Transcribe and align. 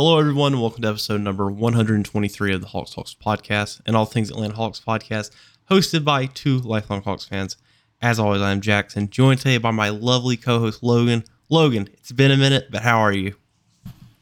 Hello, 0.00 0.16
everyone, 0.16 0.60
welcome 0.60 0.82
to 0.82 0.88
episode 0.90 1.22
number 1.22 1.50
123 1.50 2.54
of 2.54 2.60
the 2.60 2.68
HoxTalks 2.68 3.16
podcast 3.16 3.80
and 3.84 3.96
all 3.96 4.04
things 4.04 4.30
Atlanta 4.30 4.54
Hawks 4.54 4.78
podcast, 4.78 5.32
hosted 5.68 6.04
by 6.04 6.26
two 6.26 6.58
lifelong 6.58 7.02
Hawks 7.02 7.24
fans. 7.24 7.56
As 8.00 8.20
always, 8.20 8.40
I'm 8.40 8.60
Jackson, 8.60 9.10
joined 9.10 9.40
today 9.40 9.58
by 9.58 9.72
my 9.72 9.88
lovely 9.88 10.36
co-host 10.36 10.84
Logan. 10.84 11.24
Logan, 11.48 11.88
it's 11.94 12.12
been 12.12 12.30
a 12.30 12.36
minute, 12.36 12.68
but 12.70 12.82
how 12.82 13.00
are 13.00 13.10
you? 13.10 13.34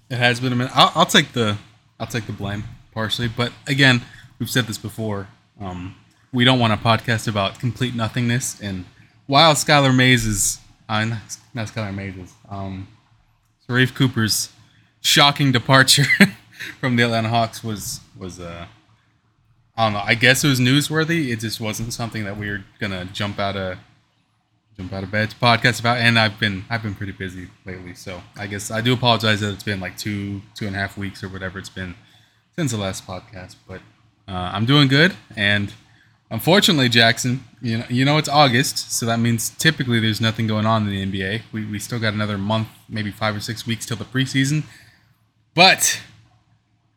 It 0.08 0.16
has 0.16 0.40
been 0.40 0.54
a 0.54 0.56
minute. 0.56 0.72
I'll, 0.74 0.92
I'll 0.94 1.04
take 1.04 1.32
the 1.32 1.58
I'll 2.00 2.06
take 2.06 2.24
the 2.24 2.32
blame 2.32 2.64
partially, 2.92 3.28
but 3.28 3.52
again, 3.66 4.00
we've 4.38 4.48
said 4.48 4.64
this 4.64 4.78
before. 4.78 5.28
Um, 5.60 5.94
we 6.32 6.46
don't 6.46 6.58
want 6.58 6.72
a 6.72 6.78
podcast 6.78 7.28
about 7.28 7.60
complete 7.60 7.94
nothingness. 7.94 8.62
And 8.62 8.86
while 9.26 9.52
Skylar 9.52 9.94
Mays 9.94 10.24
is 10.24 10.58
uh, 10.88 11.04
not, 11.04 11.68
Skylar 11.68 11.94
Mays 11.94 12.32
um, 12.48 12.88
Sharife 13.68 13.94
Cooper's 13.94 14.48
shocking 15.06 15.52
departure 15.52 16.04
from 16.80 16.96
the 16.96 17.04
Atlanta 17.04 17.28
Hawks 17.28 17.62
was 17.62 18.00
was 18.18 18.40
uh 18.40 18.66
I 19.78 19.84
don't 19.84 19.92
know. 19.92 20.02
I 20.04 20.14
guess 20.14 20.42
it 20.42 20.48
was 20.48 20.58
newsworthy. 20.58 21.30
It 21.30 21.40
just 21.40 21.60
wasn't 21.60 21.92
something 21.92 22.24
that 22.24 22.36
we 22.36 22.50
were 22.50 22.64
gonna 22.80 23.04
jump 23.06 23.38
out 23.38 23.56
of 23.56 23.78
jump 24.76 24.92
out 24.92 25.04
of 25.04 25.10
bed 25.10 25.30
to 25.30 25.36
podcast 25.36 25.80
about. 25.80 25.98
And 25.98 26.18
I've 26.18 26.40
been 26.40 26.64
I've 26.68 26.82
been 26.82 26.94
pretty 26.94 27.12
busy 27.12 27.48
lately, 27.64 27.94
so 27.94 28.22
I 28.36 28.46
guess 28.46 28.70
I 28.70 28.80
do 28.80 28.92
apologize 28.92 29.40
that 29.40 29.52
it's 29.52 29.62
been 29.62 29.80
like 29.80 29.96
two 29.96 30.42
two 30.54 30.66
and 30.66 30.74
a 30.74 30.78
half 30.78 30.98
weeks 30.98 31.22
or 31.22 31.28
whatever 31.28 31.58
it's 31.58 31.68
been 31.68 31.94
since 32.56 32.72
the 32.72 32.78
last 32.78 33.06
podcast. 33.06 33.56
But 33.68 33.80
uh, 34.26 34.50
I'm 34.54 34.66
doing 34.66 34.88
good, 34.88 35.14
and 35.36 35.72
unfortunately, 36.30 36.88
Jackson, 36.88 37.44
you 37.62 37.78
know 37.78 37.84
you 37.88 38.04
know 38.04 38.18
it's 38.18 38.30
August, 38.30 38.90
so 38.90 39.06
that 39.06 39.20
means 39.20 39.50
typically 39.50 40.00
there's 40.00 40.20
nothing 40.20 40.48
going 40.48 40.66
on 40.66 40.88
in 40.88 40.90
the 40.90 41.20
NBA. 41.20 41.42
We 41.52 41.64
we 41.64 41.78
still 41.78 42.00
got 42.00 42.12
another 42.14 42.38
month, 42.38 42.68
maybe 42.88 43.12
five 43.12 43.36
or 43.36 43.40
six 43.40 43.66
weeks 43.66 43.86
till 43.86 43.98
the 43.98 44.04
preseason. 44.04 44.64
But 45.56 46.02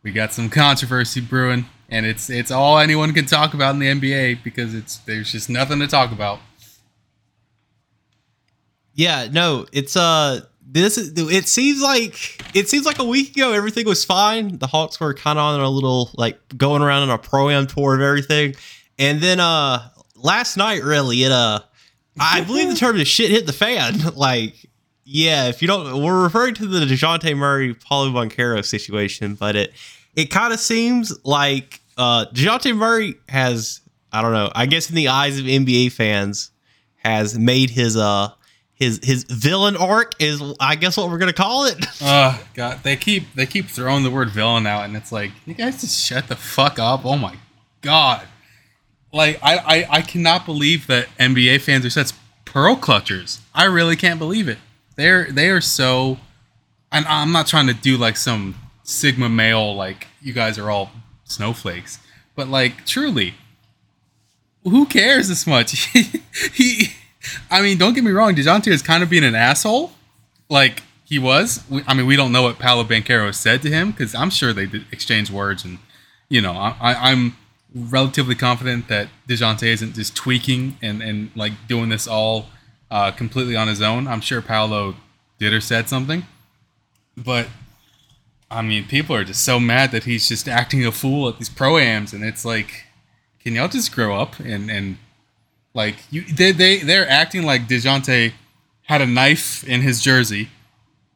we 0.04 0.12
got 0.12 0.34
some 0.34 0.50
controversy 0.50 1.22
brewing, 1.22 1.66
and 1.90 2.06
it's 2.06 2.30
it's 2.30 2.52
all 2.52 2.78
anyone 2.78 3.14
can 3.14 3.26
talk 3.26 3.54
about 3.54 3.74
in 3.74 3.80
the 3.80 3.88
NBA 3.88 4.44
because 4.44 4.76
it's 4.76 4.98
there's 4.98 5.32
just 5.32 5.50
nothing 5.50 5.80
to 5.80 5.88
talk 5.88 6.12
about. 6.12 6.40
Yeah, 8.94 9.30
no, 9.32 9.66
it's 9.72 9.96
uh 9.96 10.42
this 10.62 10.98
is 10.98 11.14
it 11.16 11.48
seems 11.48 11.82
like 11.82 12.44
it 12.54 12.68
seems 12.68 12.86
like 12.86 13.00
a 13.00 13.06
week 13.06 13.34
ago 13.34 13.54
everything 13.54 13.86
was 13.86 14.04
fine. 14.04 14.58
The 14.58 14.68
Hawks 14.68 15.00
were 15.00 15.14
kind 15.14 15.40
of 15.40 15.46
on 15.46 15.62
a 15.62 15.70
little 15.70 16.12
like 16.16 16.38
going 16.58 16.82
around 16.82 17.04
on 17.04 17.12
a 17.12 17.18
pro 17.18 17.50
am 17.50 17.66
tour 17.66 17.96
of 17.96 18.02
everything. 18.02 18.56
And 18.98 19.22
then 19.22 19.40
uh 19.40 19.88
last 20.16 20.58
night 20.58 20.84
really 20.84 21.24
it 21.24 21.32
uh 21.32 21.62
I 22.20 22.42
believe 22.42 22.68
the 22.68 22.76
term 22.76 22.98
is 22.98 23.08
shit 23.08 23.32
hit 23.32 23.46
the 23.46 23.54
fan. 23.54 24.00
like 24.16 24.69
yeah, 25.12 25.48
if 25.48 25.62
you 25.62 25.68
don't 25.68 26.04
we're 26.04 26.22
referring 26.22 26.54
to 26.56 26.68
the 26.68 26.86
DeJounte 26.86 27.36
Murray 27.36 27.74
Paolo 27.74 28.12
Banchero 28.12 28.64
situation, 28.64 29.34
but 29.34 29.56
it 29.56 29.74
it 30.16 30.26
kind 30.26 30.54
of 30.54 30.60
seems 30.60 31.18
like 31.26 31.82
uh 31.98 32.26
DeJounte 32.28 32.76
Murray 32.76 33.16
has 33.28 33.82
I 34.12 34.22
don't 34.22 34.34
know, 34.34 34.52
I 34.54 34.68
guess 34.68 34.90
in 34.90 34.96
the 34.96 35.08
eyes 35.08 35.40
of 35.40 35.46
NBA 35.46 35.92
fans 35.94 36.52
has 36.98 37.38
made 37.38 37.72
his 37.72 37.98
uh 37.98 38.30
his 38.76 39.00
his 39.04 39.24
villain 39.24 39.76
arc 39.76 40.14
is 40.22 40.44
I 40.60 40.76
guess 40.76 40.96
what 40.96 41.10
we're 41.10 41.18
gonna 41.18 41.34
call 41.34 41.66
it. 41.66 41.84
Oh 42.02 42.42
god, 42.54 42.84
they 42.84 42.96
keep 42.96 43.34
they 43.34 43.48
keep 43.48 43.66
throwing 43.66 44.04
the 44.04 44.12
word 44.12 44.30
villain 44.30 44.68
out, 44.68 44.86
and 44.86 44.96
it's 44.96 45.12
like 45.12 45.32
you 45.46 45.56
guys 45.56 45.82
just 45.82 46.00
shut 46.06 46.28
the 46.28 46.36
fuck 46.36 46.78
up. 46.78 47.04
Oh 47.04 47.18
my 47.18 47.36
god, 47.82 48.28
like 49.12 49.40
I 49.42 49.58
I, 49.58 49.88
I 49.90 50.02
cannot 50.04 50.46
believe 50.46 50.86
that 50.86 51.08
NBA 51.20 51.62
fans 51.62 51.84
are 51.84 51.90
such 51.90 52.12
pearl 52.46 52.76
clutchers. 52.76 53.40
I 53.56 53.66
really 53.66 53.96
can't 53.96 54.20
believe 54.20 54.48
it. 54.48 54.60
They're 55.00 55.32
they 55.32 55.50
are 55.50 55.62
so. 55.62 56.18
And 56.92 57.06
I'm 57.06 57.32
not 57.32 57.48
trying 57.48 57.68
to 57.68 57.74
do 57.74 57.96
like 57.96 58.18
some 58.18 58.56
sigma 58.84 59.30
male 59.30 59.74
like 59.74 60.08
you 60.22 60.34
guys 60.34 60.58
are 60.58 60.70
all 60.70 60.92
snowflakes, 61.24 62.00
but 62.36 62.50
like 62.50 62.86
truly, 62.86 63.36
who 64.64 64.86
cares 64.86 65.30
this 65.30 65.48
much? 65.48 65.72
he 66.54 66.90
I 67.50 67.62
mean, 67.62 67.78
don't 67.78 67.94
get 67.94 68.04
me 68.04 68.12
wrong. 68.12 68.36
Dejounte 68.36 68.68
is 68.68 68.82
kind 68.82 69.02
of 69.02 69.10
being 69.10 69.24
an 69.24 69.36
asshole, 69.36 69.92
like 70.50 70.84
he 71.06 71.18
was. 71.18 71.64
We, 71.70 71.82
I 71.88 71.94
mean, 71.94 72.06
we 72.06 72.18
don't 72.18 72.34
know 72.34 72.42
what 72.42 72.60
Paolo 72.60 72.84
Banchero 72.84 73.34
said 73.34 73.62
to 73.62 73.70
him 73.70 73.92
because 73.92 74.14
I'm 74.14 74.30
sure 74.30 74.52
they 74.52 74.66
did 74.66 74.86
exchange 74.92 75.32
words, 75.32 75.64
and 75.64 75.80
you 76.28 76.42
know, 76.42 76.52
I, 76.54 77.12
am 77.12 77.38
relatively 77.74 78.36
confident 78.36 78.90
that 78.90 79.08
Dejounte 79.30 79.64
isn't 79.64 79.94
just 79.96 80.14
tweaking 80.14 80.78
and 80.82 81.02
and 81.02 81.32
like 81.36 81.54
doing 81.70 81.88
this 81.88 82.06
all 82.06 82.48
uh, 82.92 83.12
completely 83.12 83.56
on 83.56 83.68
his 83.68 83.82
own. 83.82 84.08
I'm 84.08 84.22
sure 84.22 84.42
Paolo 84.42 84.96
did 85.38 85.54
or 85.54 85.62
said 85.62 85.90
something, 85.90 86.26
but 87.16 87.48
I 88.52 88.62
mean, 88.62 88.86
people 88.88 89.16
are 89.16 89.24
just 89.24 89.44
so 89.44 89.60
mad 89.60 89.92
that 89.92 90.06
he's 90.06 90.28
just 90.28 90.48
acting 90.48 90.86
a 90.86 90.92
fool 90.92 91.30
at 91.30 91.38
these 91.38 91.50
proams, 91.50 92.14
and 92.14 92.24
it's 92.24 92.44
like, 92.44 92.86
can 93.40 93.56
y'all 93.56 93.68
just 93.68 93.94
grow 93.94 94.20
up 94.20 94.40
and 94.40 94.70
and 94.70 94.98
like 95.74 95.98
you, 96.10 96.24
they 96.24 96.52
they 96.52 96.78
they're 96.80 97.08
acting 97.08 97.44
like 97.44 97.68
Dejounte 97.68 98.34
had 98.84 99.02
a 99.02 99.06
knife 99.06 99.64
in 99.68 99.82
his 99.82 100.02
jersey, 100.02 100.50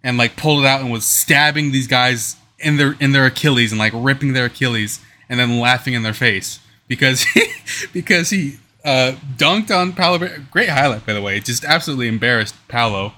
and 0.03 0.17
like 0.17 0.35
pulled 0.35 0.63
it 0.63 0.67
out 0.67 0.81
and 0.81 0.91
was 0.91 1.05
stabbing 1.05 1.71
these 1.71 1.87
guys 1.87 2.35
in 2.59 2.77
their 2.77 2.95
in 2.99 3.11
their 3.13 3.25
Achilles 3.25 3.71
and 3.71 3.79
like 3.79 3.93
ripping 3.95 4.33
their 4.33 4.45
Achilles 4.45 4.99
and 5.27 5.39
then 5.39 5.59
laughing 5.59 5.93
in 5.93 6.03
their 6.03 6.13
face 6.13 6.59
because 6.87 7.25
because 7.93 8.29
he 8.29 8.57
uh, 8.83 9.15
dunked 9.37 9.75
on 9.75 9.93
Paolo. 9.93 10.27
Great 10.51 10.69
highlight 10.69 11.05
by 11.05 11.13
the 11.13 11.21
way. 11.21 11.39
Just 11.39 11.63
absolutely 11.63 12.07
embarrassed 12.07 12.55
Paolo. 12.67 13.13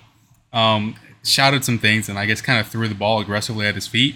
Um, 0.54 0.96
shouted 1.24 1.66
some 1.66 1.80
things 1.80 2.08
and 2.08 2.18
I 2.18 2.26
guess 2.26 2.42
kind 2.42 2.60
of 2.60 2.68
threw 2.68 2.88
the 2.88 2.96
ball 2.96 3.20
aggressively 3.20 3.66
at 3.66 3.76
his 3.76 3.88
feet. 3.88 4.16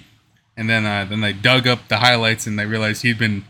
And 0.56 0.70
then 0.70 0.86
uh, 0.86 1.06
then 1.06 1.22
they 1.22 1.34
dug 1.34 1.68
up 1.68 1.88
the 1.88 1.98
highlights 1.98 2.46
and 2.46 2.60
they 2.60 2.66
realized 2.66 3.02
he'd 3.02 3.18
been 3.18 3.46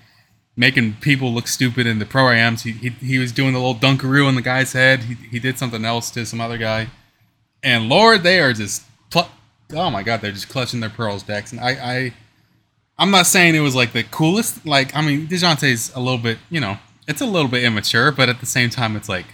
making 0.55 0.93
people 0.95 1.33
look 1.33 1.47
stupid 1.47 1.87
in 1.87 1.99
the 1.99 2.05
pro 2.05 2.29
ams. 2.29 2.63
He, 2.63 2.71
he, 2.73 2.89
he 2.89 3.17
was 3.17 3.31
doing 3.31 3.53
the 3.53 3.59
little 3.59 3.75
dunkaroo 3.75 4.27
on 4.27 4.35
the 4.35 4.41
guy's 4.41 4.73
head. 4.73 5.03
He, 5.03 5.13
he 5.15 5.39
did 5.39 5.57
something 5.57 5.85
else 5.85 6.11
to 6.11 6.25
some 6.25 6.41
other 6.41 6.57
guy. 6.57 6.89
And 7.63 7.89
Lord, 7.89 8.23
they 8.23 8.39
are 8.39 8.53
just 8.53 8.83
pl- 9.09 9.29
oh 9.73 9.89
my 9.89 10.03
god, 10.03 10.21
they're 10.21 10.31
just 10.31 10.49
clutching 10.49 10.79
their 10.79 10.89
pearls, 10.89 11.23
Dex. 11.23 11.51
And 11.51 11.59
I 11.61 11.69
I 11.71 12.13
I'm 12.97 13.11
not 13.11 13.27
saying 13.27 13.55
it 13.55 13.61
was 13.61 13.75
like 13.75 13.93
the 13.93 14.03
coolest. 14.03 14.65
Like 14.65 14.95
I 14.95 15.01
mean, 15.01 15.27
Dejounte's 15.27 15.93
a 15.95 15.99
little 15.99 16.17
bit, 16.17 16.37
you 16.49 16.59
know, 16.59 16.77
it's 17.09 17.21
a 17.21 17.25
little 17.25 17.49
bit 17.49 17.63
immature, 17.65 18.11
but 18.11 18.29
at 18.29 18.39
the 18.39 18.45
same 18.45 18.69
time, 18.69 18.95
it's 18.95 19.09
like 19.09 19.25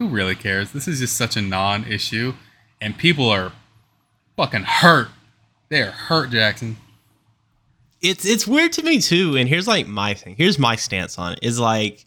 who 0.00 0.08
really 0.08 0.34
cares? 0.34 0.72
This 0.72 0.88
is 0.88 0.98
just 0.98 1.16
such 1.16 1.36
a 1.36 1.40
non-issue, 1.40 2.34
and 2.80 2.98
people 2.98 3.28
are 3.28 3.52
fucking 4.36 4.64
hurt. 4.64 5.08
They 5.68 5.82
are 5.82 5.92
hurt, 5.92 6.30
Jackson 6.30 6.76
it's 8.00 8.24
it's 8.24 8.46
weird 8.46 8.72
to 8.72 8.82
me 8.82 9.00
too. 9.00 9.36
And 9.36 9.48
here's 9.48 9.66
like 9.66 9.86
my 9.86 10.14
thing. 10.14 10.34
Here's 10.36 10.58
my 10.58 10.76
stance 10.76 11.18
on 11.18 11.32
it. 11.32 11.40
Is 11.42 11.58
like 11.58 12.04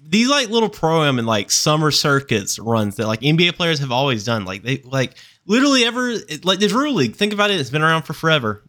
these 0.00 0.28
like 0.28 0.48
little 0.48 0.68
pro 0.68 1.04
am 1.04 1.18
and 1.18 1.26
like 1.26 1.50
summer 1.50 1.90
circuits 1.90 2.58
runs 2.58 2.96
that 2.96 3.06
like 3.06 3.20
NBA 3.20 3.56
players 3.56 3.78
have 3.80 3.92
always 3.92 4.24
done. 4.24 4.44
Like 4.44 4.62
they 4.62 4.78
like 4.84 5.16
literally 5.46 5.84
ever 5.84 6.14
like 6.42 6.60
the 6.60 6.68
Drew 6.68 6.90
League. 6.90 7.16
Think 7.16 7.32
about 7.32 7.50
it. 7.50 7.60
It's 7.60 7.70
been 7.70 7.82
around 7.82 8.02
for 8.02 8.14
forever. 8.14 8.62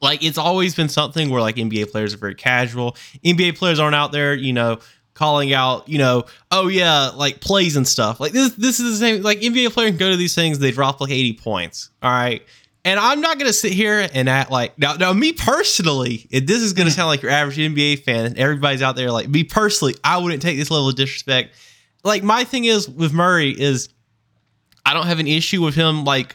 Like 0.00 0.24
it's 0.24 0.38
always 0.38 0.74
been 0.74 0.88
something 0.88 1.30
where 1.30 1.40
like 1.40 1.56
NBA 1.56 1.90
players 1.90 2.14
are 2.14 2.18
very 2.18 2.34
casual. 2.34 2.96
NBA 3.24 3.56
players 3.56 3.78
aren't 3.78 3.94
out 3.94 4.12
there, 4.12 4.34
you 4.34 4.52
know, 4.52 4.78
calling 5.14 5.52
out, 5.52 5.88
you 5.88 5.98
know, 5.98 6.24
oh 6.50 6.68
yeah, 6.68 7.10
like 7.10 7.40
plays 7.40 7.76
and 7.76 7.86
stuff. 7.86 8.20
Like 8.20 8.32
this 8.32 8.54
this 8.54 8.80
is 8.80 8.98
the 8.98 9.06
same 9.06 9.22
like 9.22 9.40
NBA 9.40 9.72
player 9.72 9.88
can 9.88 9.98
go 9.98 10.10
to 10.10 10.16
these 10.16 10.34
things, 10.34 10.58
they 10.58 10.70
drop 10.70 11.00
like 11.00 11.10
80 11.10 11.34
points. 11.34 11.90
All 12.02 12.10
right. 12.10 12.42
And 12.84 12.98
I'm 12.98 13.20
not 13.20 13.38
gonna 13.38 13.52
sit 13.52 13.72
here 13.72 14.08
and 14.12 14.28
act 14.28 14.50
like 14.50 14.76
now. 14.78 14.94
Now, 14.94 15.12
me 15.12 15.32
personally, 15.32 16.26
if 16.30 16.46
this 16.46 16.62
is 16.62 16.72
gonna 16.72 16.90
sound 16.90 17.08
like 17.08 17.22
your 17.22 17.30
average 17.30 17.56
NBA 17.56 18.02
fan, 18.02 18.26
and 18.26 18.38
everybody's 18.38 18.82
out 18.82 18.96
there 18.96 19.12
like 19.12 19.28
me 19.28 19.44
personally. 19.44 19.94
I 20.02 20.18
wouldn't 20.18 20.42
take 20.42 20.58
this 20.58 20.70
level 20.70 20.88
of 20.88 20.96
disrespect. 20.96 21.54
Like 22.02 22.24
my 22.24 22.42
thing 22.42 22.64
is 22.64 22.88
with 22.88 23.12
Murray 23.12 23.50
is, 23.50 23.88
I 24.84 24.94
don't 24.94 25.06
have 25.06 25.20
an 25.20 25.28
issue 25.28 25.62
with 25.62 25.76
him. 25.76 26.04
Like, 26.04 26.34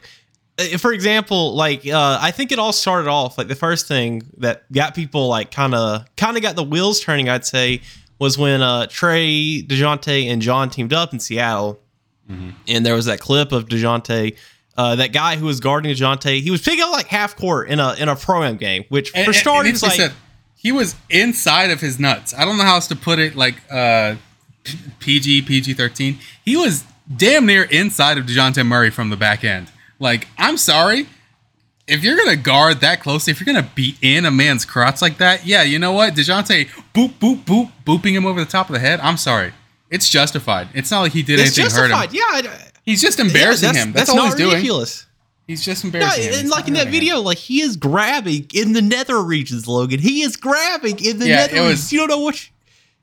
uh, 0.58 0.78
for 0.78 0.94
example, 0.94 1.54
like 1.54 1.86
uh, 1.86 2.20
I 2.22 2.32
think 2.32 2.54
it 2.54 2.60
all 2.60 2.72
started 2.72 3.10
off 3.10 3.38
like 3.38 3.50
the 3.50 3.56
first 3.56 3.86
thing 3.86 4.24
that 4.38 4.72
got 4.72 4.96
people 4.96 5.28
like 5.28 5.51
kind 5.51 5.75
of 5.75 6.06
kind 6.16 6.38
of 6.38 6.44
got 6.44 6.56
the 6.56 6.63
wheels 6.63 7.01
turning. 7.01 7.28
I'd 7.28 7.46
say 7.46 7.81
was 8.19 8.38
when 8.38 8.62
uh, 8.62 8.88
Trae, 8.88 9.66
Dejounte, 9.66 10.28
and 10.31 10.42
John 10.42 10.69
teamed 10.69 10.94
up 10.94 11.14
in 11.14 11.19
Seattle, 11.19 11.80
mm-hmm. 12.30 12.52
and 12.68 12.86
there 12.86 12.96
was 12.96 13.06
that 13.06 13.19
clip 13.19 13.52
of 13.52 13.68
Dejounte 13.68 14.36
uh, 14.78 14.96
that 14.96 15.12
guy 15.12 15.36
who 15.36 15.48
was 15.48 15.60
guarding 15.60 15.92
Dejounte, 15.92 16.42
he 16.42 16.52
was 16.52 16.62
picking 16.62 16.84
up 16.84 16.92
like 16.92 17.08
half 17.08 17.36
court 17.36 17.69
in 17.69 17.80
a 17.80 17.96
in 17.96 18.10
a 18.10 18.16
pro 18.16 18.44
am 18.44 18.58
game, 18.58 18.86
which 18.90 19.10
for 19.10 19.18
and, 19.18 19.36
starters, 19.36 19.81
like 19.81 19.94
said, 19.94 20.14
he 20.56 20.72
was 20.72 20.96
inside 21.10 21.72
of 21.72 21.81
his 21.81 22.00
nuts. 22.00 22.34
I 22.34 22.46
don't 22.46 22.58
know 22.58 22.64
how 22.64 22.75
else 22.75 22.88
to 22.90 22.96
put 22.96 23.18
it. 23.18 23.36
Like 23.36 23.56
uh, 23.72 24.16
PG 25.00 25.44
PG 25.44 25.74
thirteen, 25.74 26.20
he 26.46 26.56
was 26.56 26.84
damn 27.16 27.48
near 27.48 27.63
inside 27.63 28.20
of 28.20 28.25
Dejounte 28.25 28.66
Murray 28.66 28.92
from 28.92 29.10
the 29.10 29.18
back 29.18 29.44
end. 29.44 29.72
Like, 30.00 30.28
I'm 30.38 30.58
sorry. 30.58 31.08
If 31.88 32.04
you're 32.04 32.18
gonna 32.18 32.36
guard 32.36 32.81
that 32.81 33.00
closely, 33.01 33.31
if 33.31 33.39
you're 33.39 33.45
gonna 33.54 33.69
beat 33.75 33.98
in 34.01 34.25
a 34.25 34.31
man's 34.31 34.66
crotch 34.66 35.01
like 35.01 35.18
that, 35.19 35.45
yeah, 35.45 35.63
you 35.63 35.80
know 35.80 35.94
what? 35.94 36.13
DeJounte 36.16 36.68
boop, 36.94 37.13
boop, 37.13 37.44
boop, 37.45 37.72
booping 37.86 38.12
him 38.12 38.25
over 38.25 38.39
the 38.44 38.50
top 38.50 38.69
of 38.69 38.74
the 38.74 38.80
head. 38.80 39.00
I'm 39.00 39.18
sorry. 39.18 39.54
It's 39.89 40.10
justified. 40.10 40.68
It's 40.74 40.92
not 40.92 41.01
like 41.01 41.13
he 41.13 41.24
did 41.24 41.39
it's 41.39 41.57
anything 41.57 41.66
justified. 41.78 42.10
hurt 42.12 42.44
him. 42.45 42.51
Yeah, 42.51 42.57
He's 42.84 43.01
just 43.01 43.19
embarrassing 43.19 43.74
yeah, 43.74 43.84
him. 43.86 43.94
That's, 43.94 44.07
that's 44.10 44.19
all 44.19 44.25
he's 44.25 44.36
doing. 44.36 44.56
ridiculous. 44.56 45.06
He's 45.48 45.63
just 45.63 45.84
No, 45.86 45.88
embarrassing. 45.88 46.24
him. 46.25 46.34
and 46.42 46.50
like 46.50 46.68
in 46.68 46.74
that 46.74 46.80
hurting 46.88 46.94
him. 46.94 47.00
video, 47.00 47.19
like 47.22 47.38
he 47.38 47.62
is 47.62 47.78
grabbing 47.78 48.48
in 48.54 48.74
the 48.74 48.81
nether 48.81 49.22
regions, 49.22 49.66
Logan. 49.66 50.00
He 50.00 50.24
is 50.24 50.36
grabbing 50.36 51.04
in 51.06 51.19
the 51.19 51.28
Yeah, 51.28 51.36
nether 51.48 51.62
was- 51.62 51.69
regions. 51.69 51.94
You 51.94 52.00
don't 52.00 52.10
know 52.10 52.19
what. 52.19 52.50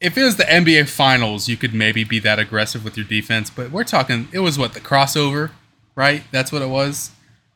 if 0.00 0.18
it 0.18 0.24
was 0.24 0.36
the 0.36 0.44
NBA 0.44 0.86
Finals, 0.88 1.48
you 1.48 1.56
could 1.56 1.72
maybe 1.72 2.04
be 2.04 2.18
that 2.18 2.38
aggressive 2.38 2.84
with 2.84 2.98
your 2.98 3.06
defense. 3.06 3.48
But 3.48 3.70
we're 3.70 3.84
talking, 3.84 4.28
it 4.32 4.40
was 4.40 4.58
what 4.58 4.74
the 4.74 4.80
CrawsOver, 4.80 5.52
right? 5.96 6.22
That's 6.32 6.52
what 6.52 6.60
it 6.60 6.68
was. 6.68 7.10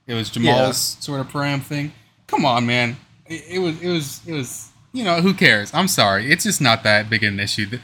It 0.09 0.15
was 0.15 0.31
Jamal's 0.31 0.97
sort 1.01 1.21
of 1.21 1.29
param 1.29 1.63
thing. 1.63 1.93
Come 2.27 2.45
on, 2.45 2.67
man. 2.67 2.97
It, 3.27 3.45
it 3.49 3.59
was, 3.59 3.81
it 3.81 3.89
was, 3.89 4.21
it 4.27 4.33
was. 4.33 4.71
You 4.93 5.05
know, 5.05 5.21
who 5.21 5.35
cares? 5.35 5.73
I'm 5.75 5.87
sorry. 5.87 6.33
It's 6.33 6.45
just 6.45 6.61
not 6.61 6.83
that 6.83 7.09
big 7.11 7.23
of 7.23 7.33
an 7.33 7.41
issue. 7.41 7.79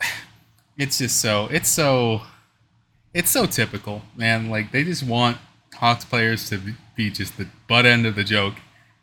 It's 0.80 0.98
just 0.98 1.20
so, 1.20 1.48
it's 1.50 1.68
so, 1.68 2.22
it's 3.12 3.30
so 3.30 3.46
typical, 3.46 4.02
man. 4.14 4.48
Like 4.48 4.70
they 4.70 4.84
just 4.84 5.02
want 5.02 5.38
Hawks 5.74 6.04
players 6.04 6.48
to 6.50 6.60
be 6.94 7.10
just 7.10 7.36
the 7.36 7.48
butt 7.66 7.84
end 7.84 8.06
of 8.06 8.14
the 8.14 8.22
joke 8.22 8.54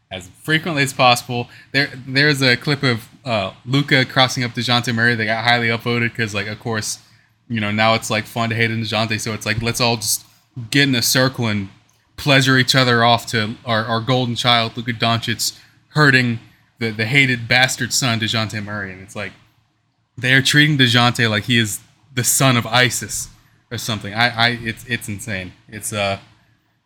as 0.10 0.30
frequently 0.42 0.84
as 0.84 0.94
possible. 0.94 1.50
There, 1.74 1.90
there's 2.08 2.42
a 2.42 2.56
clip 2.56 2.82
of 2.82 3.10
uh, 3.26 3.52
Luka 3.66 4.06
crossing 4.06 4.46
up 4.46 4.52
Dejounte 4.52 4.96
Murray 4.96 5.16
that 5.16 5.26
got 5.26 5.44
highly 5.44 5.68
upvoted 5.68 6.12
because, 6.12 6.34
like, 6.34 6.48
of 6.48 6.62
course, 6.62 7.00
you 7.50 7.60
know 7.60 7.72
now 7.72 7.94
it's 7.94 8.10
like 8.10 8.24
fun 8.24 8.50
to 8.52 8.56
hate 8.56 8.72
Dejounte, 8.72 9.20
so 9.20 9.34
it's 9.34 9.46
like 9.46 9.62
let's 9.62 9.82
all 9.82 9.98
just 9.98 10.26
get 10.72 10.88
in 10.88 10.96
a 10.96 11.02
circle 11.02 11.48
and 11.48 11.68
pleasure 12.18 12.58
each 12.58 12.76
other 12.76 13.04
off 13.04 13.26
to 13.28 13.56
our, 13.66 13.86
our 13.86 14.02
golden 14.02 14.36
child, 14.36 14.78
Luka 14.78 14.94
Doncic, 14.94 15.58
hurting 15.90 16.40
the 16.80 16.92
the 16.92 17.06
hated 17.06 17.48
bastard 17.48 17.94
son 17.94 18.20
Dejounte 18.20 18.64
Murray, 18.64 18.92
and 18.92 19.02
it's 19.02 19.16
like 19.16 19.34
they 20.18 20.34
are 20.34 20.42
treating 20.42 20.78
Dejounte 20.78 21.30
like 21.30 21.44
he 21.44 21.58
is 21.58 21.80
the 22.14 22.24
son 22.24 22.58
of 22.58 22.66
ISIS 22.66 23.30
or 23.72 23.78
something. 23.78 24.14
I, 24.14 24.30
I, 24.30 24.50
it's 24.62 24.86
it's 24.86 25.08
insane. 25.08 25.54
It's 25.68 25.94
uh, 25.94 26.20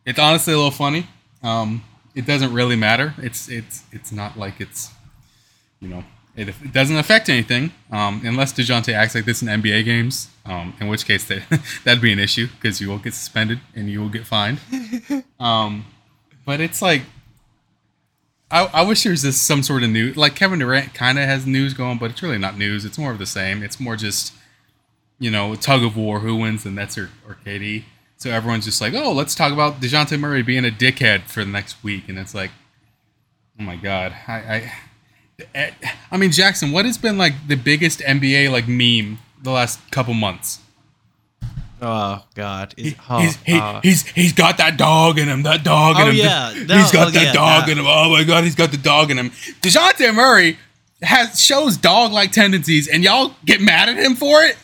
it's 0.05 0.19
honestly 0.19 0.53
a 0.53 0.57
little 0.57 0.71
funny. 0.71 1.07
Um, 1.43 1.83
it 2.15 2.25
doesn't 2.25 2.53
really 2.53 2.75
matter. 2.75 3.13
It's 3.17 3.49
it's 3.49 3.83
it's 3.91 4.11
not 4.11 4.37
like 4.37 4.59
it's, 4.59 4.91
you 5.79 5.87
know, 5.87 6.03
it, 6.39 6.49
it 6.49 6.73
doesn't 6.73 6.97
affect 6.97 7.29
anything. 7.29 7.71
Um, 7.91 8.21
unless 8.23 8.53
Dejounte 8.53 8.93
acts 8.93 9.15
like 9.15 9.25
this 9.25 9.41
in 9.41 9.47
NBA 9.47 9.85
games. 9.85 10.29
Um, 10.45 10.73
in 10.79 10.87
which 10.87 11.05
case 11.05 11.25
that 11.25 11.43
that'd 11.83 12.01
be 12.01 12.11
an 12.11 12.19
issue 12.19 12.47
because 12.47 12.81
you 12.81 12.89
will 12.89 12.97
get 12.97 13.13
suspended 13.13 13.59
and 13.75 13.89
you 13.89 14.01
will 14.01 14.09
get 14.09 14.25
fined. 14.25 14.59
Um, 15.39 15.85
but 16.45 16.59
it's 16.59 16.81
like. 16.81 17.03
I, 18.51 18.65
I 18.73 18.81
wish 18.81 19.03
there 19.03 19.11
was 19.11 19.21
this 19.21 19.39
some 19.39 19.63
sort 19.63 19.83
of 19.83 19.89
news 19.89 20.17
like 20.17 20.35
Kevin 20.35 20.59
Durant 20.59 20.93
kind 20.93 21.17
of 21.17 21.23
has 21.25 21.45
news 21.45 21.73
going, 21.73 21.97
but 21.97 22.11
it's 22.11 22.21
really 22.21 22.39
not 22.39 22.57
news. 22.57 22.83
It's 22.83 22.97
more 22.97 23.11
of 23.11 23.19
the 23.19 23.25
same. 23.25 23.63
It's 23.63 23.79
more 23.79 23.95
just 23.95 24.33
you 25.19 25.29
know, 25.29 25.53
a 25.53 25.57
tug 25.57 25.83
of 25.83 25.97
war, 25.97 26.19
who 26.19 26.35
wins 26.37 26.63
the 26.63 26.71
Nets 26.71 26.97
or, 26.97 27.09
or 27.27 27.37
KD. 27.45 27.83
So 28.17 28.31
everyone's 28.31 28.65
just 28.65 28.81
like, 28.81 28.93
oh, 28.93 29.11
let's 29.11 29.35
talk 29.35 29.53
about 29.53 29.81
DeJounte 29.81 30.17
Murray 30.19 30.41
being 30.41 30.65
a 30.65 30.71
dickhead 30.71 31.23
for 31.23 31.43
the 31.43 31.51
next 31.51 31.83
week. 31.83 32.09
And 32.09 32.17
it's 32.17 32.33
like, 32.33 32.51
oh 33.59 33.63
my 33.63 33.75
God. 33.75 34.13
I, 34.27 34.33
I, 34.33 34.73
I 36.11 36.17
mean, 36.17 36.31
Jackson, 36.31 36.71
what 36.71 36.85
has 36.85 36.97
been 36.97 37.17
like 37.17 37.33
the 37.47 37.55
biggest 37.55 37.99
NBA 37.99 38.51
like 38.51 38.67
meme 38.67 39.19
the 39.41 39.51
last 39.51 39.79
couple 39.91 40.13
months? 40.13 40.59
Oh 41.81 42.23
God, 42.35 42.73
Is- 42.75 42.87
He- 42.93 42.97
oh, 43.09 43.19
he's, 43.19 43.35
he, 43.45 43.57
uh, 43.57 43.79
he's, 43.81 44.05
he's 44.07 44.33
got 44.33 44.57
that 44.57 44.75
dog 44.77 45.17
in 45.17 45.29
him, 45.29 45.43
that 45.43 45.63
dog 45.63 45.95
in 45.95 46.01
Oh, 46.01 46.09
him. 46.09 46.15
yeah. 46.15 46.51
he's 46.51 46.91
got 46.91 47.07
oh, 47.07 47.11
that 47.11 47.23
yeah, 47.27 47.33
dog 47.33 47.69
in 47.69 47.77
him. 47.77 47.85
Oh 47.87 48.09
my 48.11 48.23
God, 48.25 48.43
he's 48.43 48.55
got 48.55 48.71
the 48.71 48.77
dog 48.77 49.11
in 49.11 49.17
him. 49.17 49.29
DeJounte 49.61 50.13
Murray 50.13 50.57
has 51.01 51.41
shows 51.41 51.77
dog 51.77 52.11
like 52.11 52.33
tendencies, 52.33 52.89
and 52.89 53.01
y'all 53.03 53.33
get 53.45 53.61
mad 53.61 53.87
at 53.87 53.95
him 53.97 54.15
for 54.15 54.43
it? 54.43 54.57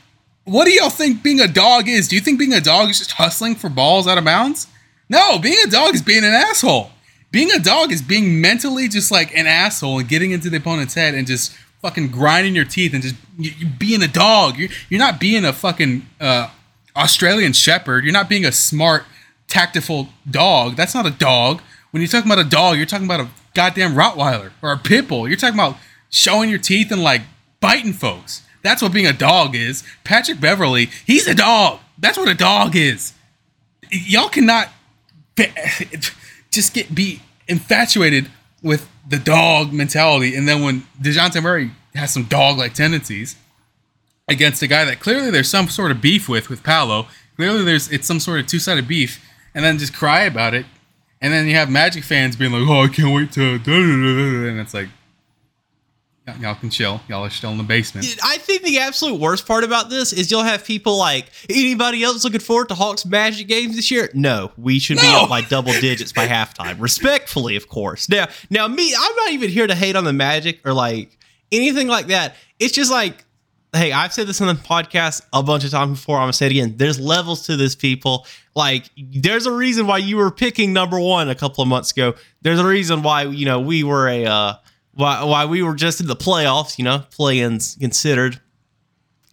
What 0.43 0.65
do 0.65 0.71
y'all 0.71 0.89
think 0.89 1.23
being 1.23 1.39
a 1.39 1.47
dog 1.47 1.87
is? 1.87 2.09
Do 2.09 2.15
you 2.15 2.21
think 2.21 2.37
being 2.37 2.53
a 2.53 2.59
dog 2.61 2.89
is 2.89 2.97
just 2.99 3.13
hustling 3.13 3.55
for 3.55 3.69
balls 3.69 4.07
out 4.07 4.17
of 4.17 4.25
bounds? 4.25 4.67
No, 5.07 5.39
being 5.39 5.57
a 5.65 5.69
dog 5.69 5.95
is 5.95 6.01
being 6.01 6.23
an 6.25 6.33
asshole. 6.33 6.91
Being 7.35 7.51
a 7.51 7.59
dog 7.59 7.91
is 7.91 8.01
being 8.01 8.39
mentally 8.39 8.87
just 8.87 9.11
like 9.11 9.35
an 9.35 9.45
asshole 9.45 9.99
and 9.99 10.07
getting 10.07 10.31
into 10.31 10.49
the 10.49 10.55
opponent's 10.55 10.93
head 10.93 11.13
and 11.13 11.27
just 11.27 11.51
fucking 11.81 12.07
grinding 12.07 12.55
your 12.55 12.63
teeth 12.63 12.93
and 12.93 13.03
just 13.03 13.15
you, 13.37 13.51
you 13.57 13.67
being 13.67 14.01
a 14.01 14.07
dog. 14.07 14.57
You're, 14.57 14.69
you're 14.87 15.01
not 15.01 15.19
being 15.19 15.43
a 15.43 15.51
fucking 15.51 16.05
uh, 16.21 16.49
Australian 16.95 17.51
shepherd. 17.51 18.05
You're 18.05 18.13
not 18.13 18.29
being 18.29 18.45
a 18.45 18.53
smart, 18.53 19.03
tactful 19.49 20.07
dog. 20.31 20.77
That's 20.77 20.95
not 20.95 21.05
a 21.05 21.11
dog. 21.11 21.61
When 21.91 21.99
you're 21.99 22.07
talking 22.07 22.31
about 22.31 22.39
a 22.39 22.49
dog, 22.49 22.77
you're 22.77 22.85
talking 22.85 23.05
about 23.05 23.19
a 23.19 23.27
goddamn 23.53 23.95
Rottweiler 23.95 24.51
or 24.61 24.71
a 24.71 24.77
pit 24.77 25.09
bull. 25.09 25.27
You're 25.27 25.35
talking 25.35 25.59
about 25.59 25.75
showing 26.09 26.49
your 26.49 26.59
teeth 26.59 26.89
and 26.89 27.03
like 27.03 27.23
biting 27.59 27.91
folks. 27.91 28.43
That's 28.63 28.81
what 28.81 28.93
being 28.93 29.07
a 29.07 29.11
dog 29.11 29.57
is. 29.57 29.83
Patrick 30.05 30.39
Beverley, 30.39 30.85
he's 31.05 31.27
a 31.27 31.35
dog. 31.35 31.81
That's 31.97 32.17
what 32.17 32.29
a 32.29 32.33
dog 32.33 32.77
is. 32.77 33.11
Y'all 33.91 34.29
cannot 34.29 34.69
just 36.49 36.73
get 36.73 36.95
be 36.95 37.19
infatuated 37.47 38.29
with 38.61 38.89
the 39.07 39.19
dog 39.19 39.71
mentality, 39.71 40.35
and 40.35 40.47
then 40.47 40.63
when 40.63 40.83
Dejounte 41.01 41.41
Murray 41.41 41.71
has 41.93 42.11
some 42.11 42.23
dog-like 42.23 42.73
tendencies 42.73 43.35
against 44.27 44.61
a 44.61 44.67
guy 44.67 44.83
that 44.85 44.99
clearly 44.99 45.29
there's 45.29 45.49
some 45.49 45.69
sort 45.69 45.91
of 45.91 46.01
beef 46.01 46.27
with 46.27 46.49
with 46.49 46.63
Paolo, 46.63 47.07
clearly 47.35 47.63
there's 47.63 47.91
it's 47.91 48.07
some 48.07 48.19
sort 48.19 48.39
of 48.39 48.47
two-sided 48.47 48.87
beef, 48.87 49.23
and 49.53 49.63
then 49.63 49.77
just 49.77 49.93
cry 49.93 50.21
about 50.23 50.53
it, 50.53 50.65
and 51.21 51.31
then 51.31 51.47
you 51.47 51.53
have 51.55 51.69
Magic 51.69 52.03
fans 52.03 52.35
being 52.35 52.51
like, 52.51 52.67
"Oh, 52.67 52.83
I 52.83 52.87
can't 52.87 53.13
wait 53.13 53.31
to," 53.33 53.55
and 53.65 54.59
it's 54.59 54.73
like, 54.73 54.89
y- 56.27 56.35
y'all 56.39 56.55
can 56.55 56.69
chill. 56.69 57.01
Y'all 57.07 57.23
are 57.25 57.29
still 57.29 57.51
in 57.51 57.57
the 57.57 57.63
basement. 57.63 58.05
I 58.23 58.37
think 58.37 58.63
the 58.63 58.79
absolute 58.79 59.19
worst 59.19 59.45
part 59.47 59.63
about 59.63 59.89
this 59.89 60.13
is 60.13 60.29
you'll 60.31 60.43
have 60.43 60.63
people 60.65 60.97
like 60.97 61.27
anybody 61.49 62.03
else 62.03 62.23
looking 62.23 62.39
forward 62.39 62.69
to 62.69 62.75
Hawks 62.75 63.05
Magic 63.05 63.47
games 63.47 63.75
this 63.75 63.91
year. 63.91 64.09
No, 64.13 64.51
we 64.57 64.79
should 64.79 64.97
be 64.97 65.03
No. 65.07 65.23
up 65.23 65.29
by 65.29 65.41
double 65.41 65.71
digits 65.73 66.11
by 66.11 66.27
halftime, 66.27 66.79
respectfully, 66.79 67.55
of 67.55 67.67
course. 67.69 68.09
Now, 68.09 68.27
now 68.49 68.67
me, 68.67 68.93
I'm 68.97 69.15
not 69.15 69.31
even 69.31 69.49
here 69.49 69.67
to 69.67 69.75
hate 69.75 69.95
on 69.95 70.03
the 70.03 70.13
Magic 70.13 70.59
or 70.65 70.73
like 70.73 71.17
anything 71.51 71.87
like 71.87 72.07
that. 72.07 72.35
It's 72.59 72.73
just 72.73 72.91
like, 72.91 73.23
hey, 73.73 73.91
I've 73.91 74.13
said 74.13 74.27
this 74.27 74.39
on 74.39 74.47
the 74.47 74.53
podcast 74.61 75.21
a 75.33 75.43
bunch 75.43 75.63
of 75.65 75.71
times 75.71 75.99
before. 75.99 76.17
I'm 76.17 76.23
gonna 76.23 76.33
say 76.33 76.45
it 76.47 76.51
again. 76.51 76.75
There's 76.77 76.99
levels 76.99 77.45
to 77.47 77.57
this, 77.57 77.75
people. 77.75 78.25
Like, 78.55 78.85
there's 78.97 79.45
a 79.45 79.51
reason 79.51 79.85
why 79.85 79.97
you 79.97 80.15
were 80.15 80.31
picking 80.31 80.71
number 80.71 80.97
one 80.99 81.27
a 81.29 81.35
couple 81.35 81.61
of 81.61 81.67
months 81.67 81.91
ago. 81.91 82.13
There's 82.41 82.59
a 82.59 82.65
reason 82.65 83.03
why 83.03 83.23
you 83.23 83.45
know 83.45 83.59
we 83.59 83.83
were 83.83 84.07
a. 84.07 84.25
Uh, 84.25 84.53
why, 84.95 85.23
why 85.23 85.45
we 85.45 85.61
were 85.63 85.75
just 85.75 86.01
in 86.01 86.07
the 86.07 86.15
playoffs, 86.15 86.77
you 86.77 86.83
know, 86.83 87.03
play-ins 87.11 87.75
considered. 87.79 88.39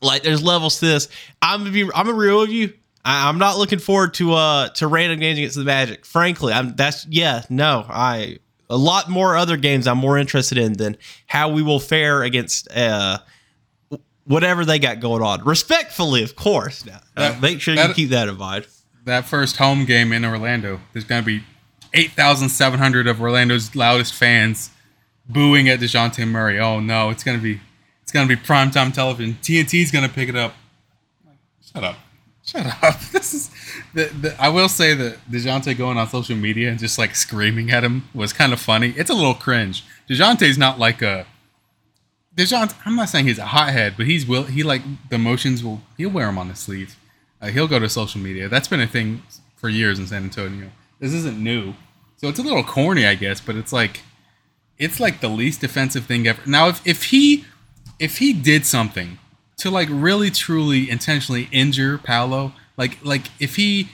Like 0.00 0.22
there's 0.24 0.42
levels 0.42 0.80
to 0.80 0.86
this. 0.86 1.08
I'm 1.40 1.60
gonna 1.60 1.70
be 1.70 1.88
I'm 1.94 2.08
a 2.08 2.12
real 2.12 2.40
with 2.40 2.50
you. 2.50 2.72
I, 3.04 3.28
I'm 3.28 3.38
not 3.38 3.56
looking 3.58 3.78
forward 3.78 4.14
to 4.14 4.32
uh 4.34 4.68
to 4.70 4.86
random 4.88 5.20
games 5.20 5.38
against 5.38 5.56
the 5.56 5.64
Magic. 5.64 6.04
Frankly, 6.04 6.52
I'm 6.52 6.74
that's 6.74 7.06
yeah, 7.08 7.42
no, 7.48 7.86
I 7.88 8.38
a 8.68 8.76
lot 8.76 9.08
more 9.08 9.36
other 9.36 9.56
games 9.56 9.86
I'm 9.86 9.98
more 9.98 10.18
interested 10.18 10.58
in 10.58 10.72
than 10.72 10.96
how 11.26 11.50
we 11.50 11.62
will 11.62 11.78
fare 11.78 12.22
against 12.24 12.68
uh 12.76 13.18
whatever 14.24 14.64
they 14.64 14.78
got 14.80 14.98
going 15.00 15.22
on. 15.22 15.44
Respectfully, 15.44 16.22
of 16.24 16.34
course. 16.36 16.84
Now, 16.84 17.00
uh, 17.16 17.30
That- 17.32 17.40
make 17.42 17.60
sure 17.60 17.74
you 17.74 17.94
keep 17.94 18.10
that 18.10 18.28
in 18.28 18.36
mind. 18.38 18.66
that 19.04 19.24
first 19.26 19.56
home 19.56 19.84
game 19.84 20.12
in 20.12 20.24
Orlando, 20.24 20.80
there's 20.92 21.04
going 21.04 21.22
to 21.22 21.26
be 21.26 21.42
8,700 21.92 23.06
of 23.08 23.20
Orlando's 23.20 23.74
loudest 23.74 24.14
fans 24.14 24.70
booing 25.32 25.68
at 25.68 25.80
DeJounte 25.80 26.26
Murray. 26.28 26.58
Oh 26.58 26.80
no, 26.80 27.10
it's 27.10 27.24
to 27.24 27.38
be 27.38 27.60
it's 28.02 28.12
to 28.12 28.26
be 28.26 28.36
primetime 28.36 28.92
television. 28.92 29.36
TNT's 29.42 29.90
to 29.90 30.08
pick 30.08 30.28
it 30.28 30.36
up. 30.36 30.54
Shut 31.72 31.84
up. 31.84 31.96
Shut 32.44 32.66
up. 32.82 33.00
This 33.12 33.34
is 33.34 33.50
the, 33.94 34.04
the 34.06 34.36
I 34.38 34.48
will 34.48 34.68
say 34.68 34.94
that 34.94 35.18
DeJounte 35.30 35.76
going 35.78 35.96
on 35.96 36.08
social 36.08 36.36
media 36.36 36.70
and 36.70 36.78
just 36.78 36.98
like 36.98 37.14
screaming 37.14 37.70
at 37.70 37.84
him 37.84 38.08
was 38.14 38.32
kind 38.32 38.52
of 38.52 38.60
funny. 38.60 38.94
It's 38.96 39.10
a 39.10 39.14
little 39.14 39.34
cringe. 39.34 39.84
DeJounte's 40.08 40.58
not 40.58 40.78
like 40.78 41.02
a 41.02 41.26
DeJounte, 42.36 42.74
I'm 42.86 42.96
not 42.96 43.08
saying 43.10 43.26
he's 43.26 43.38
a 43.38 43.46
hothead, 43.46 43.94
but 43.96 44.06
he's 44.06 44.26
will 44.26 44.44
he 44.44 44.62
like 44.62 44.82
the 45.10 45.16
emotions 45.16 45.62
will 45.62 45.82
he'll 45.96 46.10
wear 46.10 46.26
them 46.26 46.38
on 46.38 46.48
his 46.48 46.58
sleeve. 46.58 46.96
Uh, 47.40 47.48
he'll 47.48 47.68
go 47.68 47.78
to 47.78 47.88
social 47.88 48.20
media. 48.20 48.48
That's 48.48 48.68
been 48.68 48.80
a 48.80 48.86
thing 48.86 49.22
for 49.56 49.68
years 49.68 49.98
in 49.98 50.06
San 50.06 50.24
Antonio. 50.24 50.70
This 50.98 51.12
isn't 51.12 51.38
new, 51.38 51.74
so 52.16 52.28
it's 52.28 52.38
a 52.38 52.42
little 52.42 52.62
corny, 52.62 53.04
I 53.04 53.16
guess. 53.16 53.40
But 53.40 53.56
it's 53.56 53.72
like, 53.72 54.00
it's 54.82 54.98
like 54.98 55.20
the 55.20 55.28
least 55.28 55.62
offensive 55.62 56.06
thing 56.06 56.26
ever. 56.26 56.42
Now, 56.44 56.66
if 56.68 56.84
if 56.84 57.04
he 57.04 57.44
if 58.00 58.18
he 58.18 58.32
did 58.32 58.66
something 58.66 59.18
to 59.58 59.70
like 59.70 59.88
really 59.90 60.28
truly 60.30 60.90
intentionally 60.90 61.48
injure 61.52 61.98
Paolo, 61.98 62.52
like 62.76 62.98
like 63.04 63.26
if 63.38 63.54
he 63.56 63.90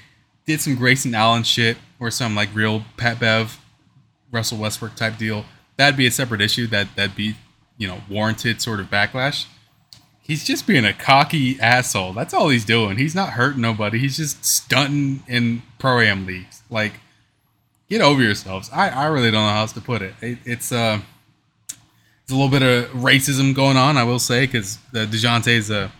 did 0.46 0.62
some 0.62 0.76
Grayson 0.76 1.14
Allen 1.14 1.42
shit 1.42 1.76
or 2.00 2.10
some 2.10 2.34
like 2.34 2.48
real 2.54 2.84
Pat 2.96 3.20
Bev, 3.20 3.60
Russell 4.32 4.56
Westbrook 4.56 4.96
type 4.96 5.18
deal, 5.18 5.44
that'd 5.76 5.96
be 5.96 6.06
a 6.06 6.10
separate 6.10 6.40
issue. 6.40 6.66
That 6.66 6.88
that'd 6.96 7.14
be 7.14 7.36
you 7.76 7.86
know 7.86 8.00
warranted 8.08 8.62
sort 8.62 8.80
of 8.80 8.86
backlash. 8.86 9.44
He's 10.22 10.44
just 10.44 10.66
being 10.66 10.86
a 10.86 10.94
cocky 10.94 11.60
asshole. 11.60 12.14
That's 12.14 12.32
all 12.32 12.48
he's 12.48 12.64
doing. 12.64 12.96
He's 12.96 13.14
not 13.14 13.30
hurting 13.30 13.60
nobody. 13.60 13.98
He's 13.98 14.16
just 14.16 14.44
stunting 14.44 15.22
in 15.26 15.62
pro 15.78 16.00
am 16.00 16.26
leagues. 16.26 16.62
Like, 16.68 17.00
get 17.88 18.00
over 18.00 18.22
yourselves. 18.22 18.70
I, 18.72 18.88
I 18.88 19.06
really 19.06 19.30
don't 19.30 19.42
know 19.46 19.52
how 19.52 19.60
else 19.60 19.72
to 19.72 19.80
put 19.80 20.02
it. 20.02 20.14
it 20.20 20.38
it's 20.44 20.72
uh, 20.72 21.00
it's 22.22 22.32
a 22.32 22.34
little 22.34 22.50
bit 22.50 22.62
of 22.62 22.90
racism 22.92 23.54
going 23.54 23.76
on, 23.76 23.96
I 23.96 24.04
will 24.04 24.18
say, 24.18 24.46
because 24.46 24.78
Dejounte 24.92 25.48
is 25.48 25.70
a, 25.70 25.90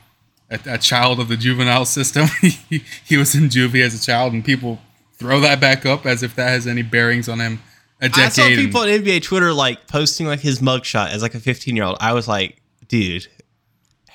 a 0.50 0.60
a 0.66 0.78
child 0.78 1.20
of 1.20 1.28
the 1.28 1.36
juvenile 1.36 1.84
system. 1.86 2.26
he, 2.40 2.84
he 3.04 3.16
was 3.16 3.34
in 3.34 3.44
juvie 3.44 3.84
as 3.84 3.94
a 3.94 4.04
child, 4.04 4.32
and 4.32 4.44
people 4.44 4.80
throw 5.14 5.40
that 5.40 5.60
back 5.60 5.84
up 5.86 6.06
as 6.06 6.22
if 6.22 6.34
that 6.36 6.48
has 6.48 6.66
any 6.66 6.82
bearings 6.82 7.28
on 7.28 7.40
him. 7.40 7.60
A 8.00 8.08
decade. 8.08 8.24
I 8.24 8.28
saw 8.28 8.46
and- 8.46 8.56
people 8.56 8.80
on 8.82 8.88
NBA 8.88 9.22
Twitter 9.22 9.52
like 9.52 9.86
posting 9.88 10.26
like 10.26 10.40
his 10.40 10.60
mugshot 10.60 11.10
as 11.10 11.22
like 11.22 11.34
a 11.34 11.40
15 11.40 11.74
year 11.74 11.84
old. 11.84 11.96
I 12.00 12.12
was 12.12 12.28
like, 12.28 12.60
dude, 12.86 13.26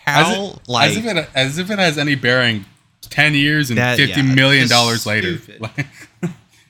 as, 0.05 0.27
how 0.27 0.45
it- 0.45 0.59
like 0.69 0.91
as 0.91 0.97
if 0.97 1.05
it 1.05 1.29
as 1.35 1.57
if 1.57 1.71
it 1.71 1.79
has 1.79 1.97
any 1.97 2.15
bearing. 2.15 2.65
Ten 3.09 3.33
years 3.33 3.69
and 3.69 3.77
That- 3.77 3.97
fifty 3.97 4.21
yeah, 4.21 4.33
million 4.33 4.67
dollars 4.69 5.05
later. 5.05 5.37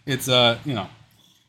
it's 0.05 0.27
uh, 0.29 0.57
you 0.65 0.73
know, 0.73 0.87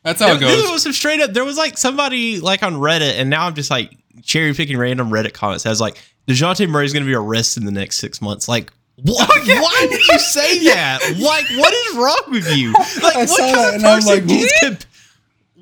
that's 0.03 0.21
how 0.21 0.33
it 0.33 0.39
goes. 0.39 0.63
there 0.63 0.71
was 0.71 0.83
some 0.83 0.93
straight 0.93 1.19
up. 1.21 1.31
There 1.31 1.45
was 1.45 1.57
like 1.57 1.77
somebody 1.77 2.39
like 2.39 2.63
on 2.63 2.75
Reddit, 2.75 3.19
and 3.19 3.29
now 3.29 3.45
I'm 3.47 3.55
just 3.55 3.69
like 3.71 3.91
cherry 4.23 4.53
picking 4.53 4.77
random 4.77 5.09
Reddit 5.09 5.33
comments. 5.33 5.63
That 5.63 5.71
was 5.71 5.81
like 5.81 5.97
Dejounte 6.27 6.67
Murray's 6.69 6.93
going 6.93 7.03
to 7.03 7.09
be 7.09 7.15
arrested 7.15 7.61
in 7.61 7.65
the 7.65 7.71
next 7.71 7.97
six 7.97 8.21
months. 8.21 8.47
Like, 8.47 8.71
what? 9.01 9.29
Oh, 9.47 9.61
Why 9.61 9.87
did 9.89 10.07
you 10.07 10.19
say 10.19 10.63
that? 10.65 11.01
Like, 11.19 11.45
what 11.57 11.73
is 11.73 11.95
wrong 11.95 12.21
with 12.31 12.57
you? 12.57 12.71
Like, 13.03 13.15
I 13.15 13.19
what 13.19 13.29
saw 13.29 13.37
kind 13.37 13.55
that 13.55 13.67
of 13.69 13.75
and 13.75 13.85
I'm 13.85 13.97
person 13.99 14.13
like, 14.15 14.27
gets 14.27 14.85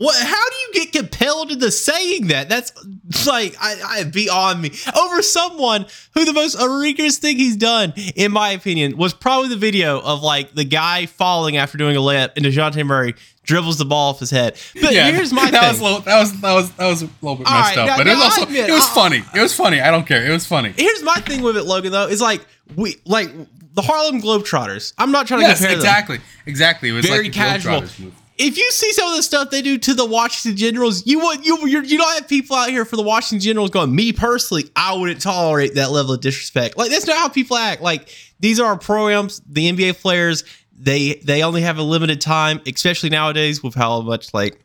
what? 0.03 0.15
How 0.25 0.49
do 0.49 0.55
you 0.55 0.73
get 0.73 0.91
compelled 0.91 1.51
into 1.51 1.71
saying 1.71 2.27
that? 2.27 2.49
That's 2.49 2.71
like 3.27 3.55
I, 3.59 3.99
I 3.99 4.03
beyond 4.03 4.61
me 4.61 4.71
over 4.99 5.21
someone 5.21 5.85
who 6.13 6.25
the 6.25 6.33
most 6.33 6.55
egregious 6.55 7.17
thing 7.17 7.37
he's 7.37 7.55
done, 7.55 7.93
in 8.15 8.31
my 8.31 8.49
opinion, 8.49 8.97
was 8.97 9.13
probably 9.13 9.49
the 9.49 9.55
video 9.57 9.99
of 10.01 10.21
like 10.21 10.53
the 10.53 10.65
guy 10.65 11.05
falling 11.05 11.57
after 11.57 11.77
doing 11.77 11.95
a 11.95 11.99
layup 11.99 12.31
and 12.35 12.45
Dejounte 12.45 12.85
Murray 12.85 13.15
dribbles 13.43 13.77
the 13.77 13.85
ball 13.85 14.11
off 14.11 14.19
his 14.19 14.29
head. 14.31 14.57
But 14.81 14.93
here's 14.93 15.33
my 15.33 15.49
that 15.51 15.59
thing. 15.61 15.69
Was 15.69 15.81
little, 15.81 15.99
that 16.01 16.19
was 16.19 16.41
that 16.41 16.53
was 16.53 16.71
that 16.73 16.87
was 16.87 17.01
a 17.03 17.09
little 17.21 17.35
bit 17.37 17.47
All 17.47 17.53
messed 17.59 17.75
right, 17.75 17.77
up, 17.79 17.87
now- 17.87 17.97
but 17.97 18.07
it 18.07 18.15
was 18.15 18.23
also 18.23 18.43
admit, 18.43 18.69
it 18.69 18.73
was 18.73 18.87
funny. 18.89 19.23
It 19.35 19.41
was 19.41 19.55
funny. 19.55 19.81
I 19.81 19.91
don't 19.91 20.05
care. 20.07 20.25
It 20.25 20.31
was 20.31 20.45
funny. 20.45 20.73
here's 20.77 21.03
my 21.03 21.15
thing 21.15 21.41
with 21.41 21.57
it, 21.57 21.63
Logan. 21.63 21.91
Though 21.91 22.07
is 22.07 22.21
like 22.21 22.45
we 22.75 22.97
like 23.05 23.29
the 23.73 23.81
Harlem 23.81 24.21
Globetrotters. 24.21 24.93
I'm 24.97 25.11
not 25.11 25.27
trying 25.27 25.41
to 25.41 25.47
Yes, 25.47 25.57
compare 25.57 25.71
them. 25.75 25.79
exactly, 25.79 26.19
exactly. 26.45 26.89
It 26.89 26.93
was 26.93 27.05
Very 27.05 27.23
like 27.25 27.33
casual. 27.33 27.83
If 28.37 28.57
you 28.57 28.71
see 28.71 28.91
some 28.93 29.09
of 29.09 29.15
the 29.15 29.23
stuff 29.23 29.51
they 29.51 29.61
do 29.61 29.77
to 29.77 29.93
the 29.93 30.05
Washington 30.05 30.57
Generals, 30.57 31.05
you 31.05 31.19
would 31.19 31.45
you 31.45 31.67
you're, 31.67 31.83
you 31.83 31.97
don't 31.97 32.13
have 32.15 32.27
people 32.27 32.55
out 32.55 32.69
here 32.69 32.85
for 32.85 32.95
the 32.95 33.03
Washington 33.03 33.39
Generals 33.39 33.69
going. 33.69 33.95
Me 33.95 34.11
personally, 34.11 34.69
I 34.75 34.95
wouldn't 34.95 35.21
tolerate 35.21 35.75
that 35.75 35.91
level 35.91 36.13
of 36.13 36.21
disrespect. 36.21 36.77
Like 36.77 36.89
that's 36.89 37.05
not 37.05 37.17
how 37.17 37.29
people 37.29 37.57
act. 37.57 37.81
Like 37.81 38.09
these 38.39 38.59
are 38.59 38.77
pro 38.77 39.09
ams, 39.09 39.41
the 39.47 39.71
NBA 39.71 40.01
players. 40.01 40.43
They 40.75 41.15
they 41.23 41.43
only 41.43 41.61
have 41.61 41.77
a 41.77 41.83
limited 41.83 42.21
time, 42.21 42.59
especially 42.65 43.09
nowadays 43.09 43.61
with 43.61 43.75
how 43.75 44.01
much 44.01 44.33
like 44.33 44.59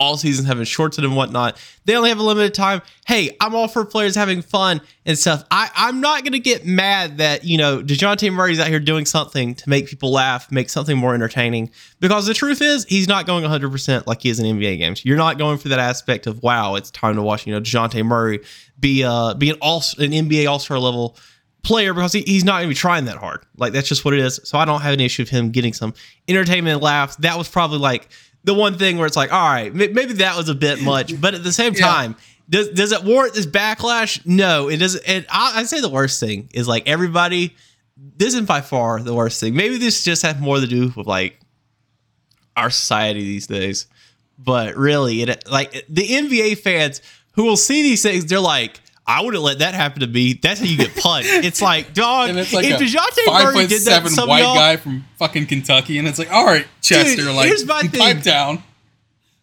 all 0.00 0.16
seasons 0.16 0.46
having 0.46 0.64
shortened 0.64 1.04
and 1.04 1.16
whatnot. 1.16 1.60
They 1.84 1.96
only 1.96 2.08
have 2.08 2.18
a 2.18 2.22
limited 2.22 2.54
time. 2.54 2.82
Hey, 3.06 3.36
I'm 3.40 3.54
all 3.54 3.68
for 3.68 3.84
players 3.84 4.14
having 4.14 4.42
fun 4.42 4.80
and 5.04 5.18
stuff. 5.18 5.44
I, 5.50 5.70
I'm 5.74 6.00
not 6.00 6.24
gonna 6.24 6.38
get 6.38 6.64
mad 6.66 7.18
that, 7.18 7.44
you 7.44 7.58
know, 7.58 7.82
DeJounte 7.82 8.32
Murray's 8.32 8.60
out 8.60 8.68
here 8.68 8.80
doing 8.80 9.06
something 9.06 9.54
to 9.56 9.68
make 9.68 9.88
people 9.88 10.12
laugh, 10.12 10.50
make 10.52 10.70
something 10.70 10.96
more 10.96 11.14
entertaining. 11.14 11.70
Because 12.00 12.26
the 12.26 12.34
truth 12.34 12.62
is, 12.62 12.84
he's 12.84 13.08
not 13.08 13.26
going 13.26 13.44
100% 13.44 14.06
like 14.06 14.22
he 14.22 14.28
is 14.28 14.38
in 14.38 14.58
NBA 14.58 14.78
games. 14.78 15.04
You're 15.04 15.16
not 15.16 15.38
going 15.38 15.58
for 15.58 15.68
that 15.68 15.78
aspect 15.78 16.26
of, 16.26 16.42
wow, 16.42 16.76
it's 16.76 16.90
time 16.90 17.16
to 17.16 17.22
watch, 17.22 17.46
you 17.46 17.52
know, 17.52 17.60
DeJounte 17.60 18.04
Murray 18.04 18.40
be 18.78 19.02
uh 19.02 19.34
be 19.34 19.50
an 19.50 19.56
all 19.60 19.82
an 19.98 20.12
NBA 20.12 20.48
all-star 20.48 20.78
level 20.78 21.16
player 21.64 21.92
because 21.92 22.12
he, 22.12 22.22
he's 22.22 22.44
not 22.44 22.58
going 22.58 22.64
to 22.64 22.68
be 22.68 22.74
trying 22.74 23.04
that 23.06 23.16
hard. 23.16 23.44
Like 23.56 23.72
that's 23.72 23.88
just 23.88 24.04
what 24.04 24.14
it 24.14 24.20
is. 24.20 24.40
So 24.44 24.58
I 24.58 24.64
don't 24.64 24.80
have 24.80 24.94
an 24.94 25.00
issue 25.00 25.22
of 25.22 25.28
him 25.28 25.50
getting 25.50 25.72
some 25.72 25.94
entertainment 26.28 26.82
laughs. 26.82 27.16
That 27.16 27.36
was 27.36 27.48
probably 27.48 27.78
like 27.78 28.08
the 28.44 28.54
one 28.54 28.78
thing 28.78 28.96
where 28.98 29.06
it's 29.06 29.16
like, 29.16 29.32
all 29.32 29.48
right, 29.50 29.74
may- 29.74 29.88
maybe 29.88 30.14
that 30.14 30.36
was 30.36 30.48
a 30.48 30.54
bit 30.54 30.80
much, 30.82 31.20
but 31.20 31.34
at 31.34 31.44
the 31.44 31.52
same 31.52 31.74
Yeah. 31.74 31.86
time, 31.86 32.16
does 32.48 32.68
does 32.70 32.92
it 32.92 33.04
warrant 33.04 33.34
this 33.34 33.46
backlash? 33.46 34.24
No, 34.24 34.68
it 34.68 34.78
doesn't. 34.78 35.04
And 35.06 35.26
I, 35.30 35.60
I 35.60 35.64
say 35.64 35.80
the 35.80 35.88
worst 35.90 36.18
thing 36.20 36.48
is 36.54 36.66
like 36.66 36.88
everybody. 36.88 37.54
This 38.16 38.28
isn't 38.28 38.46
by 38.46 38.60
far 38.60 39.00
the 39.02 39.12
worst 39.14 39.40
thing. 39.40 39.54
Maybe 39.56 39.76
this 39.76 40.04
just 40.04 40.22
has 40.22 40.38
more 40.38 40.60
to 40.60 40.66
do 40.66 40.92
with 40.96 41.06
like 41.06 41.38
our 42.56 42.70
society 42.70 43.20
these 43.20 43.46
days. 43.46 43.86
But 44.38 44.76
really, 44.76 45.22
it 45.22 45.50
like 45.50 45.84
the 45.88 46.06
NBA 46.08 46.58
fans 46.58 47.02
who 47.32 47.42
will 47.44 47.56
see 47.56 47.82
these 47.82 48.02
things, 48.02 48.24
they're 48.26 48.38
like, 48.40 48.80
I 49.08 49.22
wouldn't 49.22 49.42
let 49.42 49.60
that 49.60 49.74
happen 49.74 50.00
to 50.00 50.06
me. 50.06 50.34
That's 50.34 50.60
how 50.60 50.66
you 50.66 50.76
get 50.76 50.94
punched. 50.94 51.28
it's 51.32 51.62
like, 51.62 51.94
dog, 51.94 52.28
And 52.28 52.38
it's 52.38 52.52
like 52.52 52.66
if 52.66 52.78
DeJounte 52.78 53.42
Murray 53.42 53.66
did 53.66 53.70
that 53.70 53.76
to 53.76 53.80
seven 53.80 54.10
some 54.10 54.28
white 54.28 54.40
of 54.40 54.44
y'all, 54.48 54.54
guy 54.54 54.76
from 54.76 55.04
fucking 55.16 55.46
Kentucky, 55.46 55.98
and 55.98 56.06
it's 56.06 56.18
like, 56.18 56.30
all 56.30 56.44
right, 56.44 56.66
Chester, 56.82 57.22
Dude, 57.22 57.34
like 57.34 57.46
here's 57.46 57.64
my 57.64 57.80
pipe 57.82 57.90
thing. 57.90 58.20
down. 58.20 58.62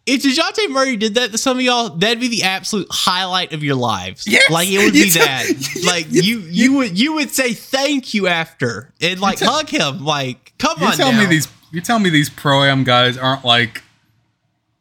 if 0.06 0.22
DeJounte 0.22 0.70
Murray 0.70 0.96
did 0.96 1.14
that 1.16 1.32
to 1.32 1.38
some 1.38 1.56
of 1.58 1.62
y'all, 1.64 1.88
that'd 1.88 2.20
be 2.20 2.28
the 2.28 2.44
absolute 2.44 2.86
highlight 2.90 3.52
of 3.52 3.64
your 3.64 3.74
lives. 3.74 4.24
Yes. 4.26 4.48
like 4.50 4.68
it 4.70 4.78
would 4.78 4.92
be 4.92 5.10
that. 5.10 5.46
Like 5.84 6.06
you, 6.10 6.38
you 6.40 6.76
would, 6.76 6.96
you 6.98 7.14
would 7.14 7.30
say 7.30 7.52
thank 7.52 8.14
you 8.14 8.28
after 8.28 8.92
and 9.00 9.20
like 9.20 9.38
tell- 9.38 9.52
hug 9.52 9.68
him. 9.68 10.04
Like, 10.04 10.52
come 10.58 10.80
You 10.80 10.86
on, 10.86 10.92
tell 10.92 11.10
now. 11.10 11.18
me 11.20 11.26
these. 11.26 11.48
You 11.72 11.80
tell 11.80 11.98
me 11.98 12.08
these 12.08 12.30
pro 12.30 12.62
am 12.62 12.84
guys 12.84 13.18
aren't 13.18 13.44
like 13.44 13.82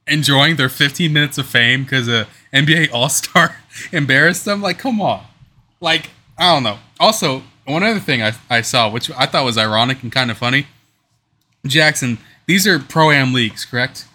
enjoying 0.08 0.56
their 0.56 0.70
15 0.70 1.12
minutes 1.12 1.38
of 1.38 1.48
fame 1.48 1.84
because 1.84 2.08
a 2.08 2.28
NBA 2.54 2.94
All 2.94 3.10
Star 3.10 3.56
embarrassed 3.92 4.46
them. 4.46 4.62
Like, 4.62 4.78
come 4.80 5.02
on. 5.02 5.26
Like, 5.82 6.10
I 6.38 6.54
don't 6.54 6.64
know. 6.64 6.80
Also, 7.00 7.44
one 7.66 7.84
other 7.84 8.00
thing 8.00 8.22
I, 8.22 8.34
I 8.50 8.62
saw, 8.62 8.90
which 8.90 9.10
I 9.12 9.26
thought 9.26 9.46
was 9.46 9.58
ironic 9.58 10.04
and 10.04 10.12
kind 10.12 10.30
of 10.32 10.38
funny. 10.38 10.68
Jackson, 11.66 12.20
these 12.46 12.68
are 12.68 12.80
pro 12.80 13.12
am 13.12 13.34
leagues, 13.34 13.66
correct? 13.66 14.06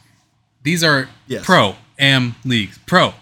These 0.62 0.84
are 0.84 1.08
Yes. 1.26 1.44
pro 1.44 1.76
am 1.98 2.36
leagues. 2.44 2.78
Pro, 2.86 3.14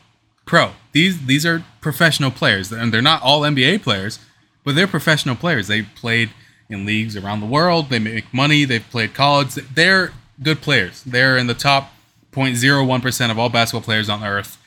pro. 0.44 0.72
These 0.92 1.26
these 1.26 1.46
are 1.46 1.64
professional 1.80 2.30
players, 2.30 2.72
and 2.72 2.92
they're 2.92 3.02
not 3.02 3.22
all 3.22 3.42
NBA 3.42 3.82
players, 3.82 4.18
but 4.64 4.74
they're 4.74 4.86
professional 4.86 5.36
players. 5.36 5.68
They 5.68 5.82
played 5.82 6.30
in 6.68 6.84
leagues 6.84 7.16
around 7.16 7.40
the 7.40 7.46
world. 7.46 7.88
They 7.88 7.98
make 7.98 8.32
money. 8.34 8.64
They've 8.64 8.84
played 8.90 9.14
college. 9.14 9.54
They're 9.54 10.12
good 10.42 10.60
players. 10.60 11.02
They're 11.04 11.36
in 11.38 11.46
the 11.46 11.54
top 11.54 11.92
0.01 12.32 13.00
percent 13.02 13.32
of 13.32 13.38
all 13.38 13.48
basketball 13.48 13.82
players 13.82 14.08
on 14.08 14.22
earth. 14.24 14.58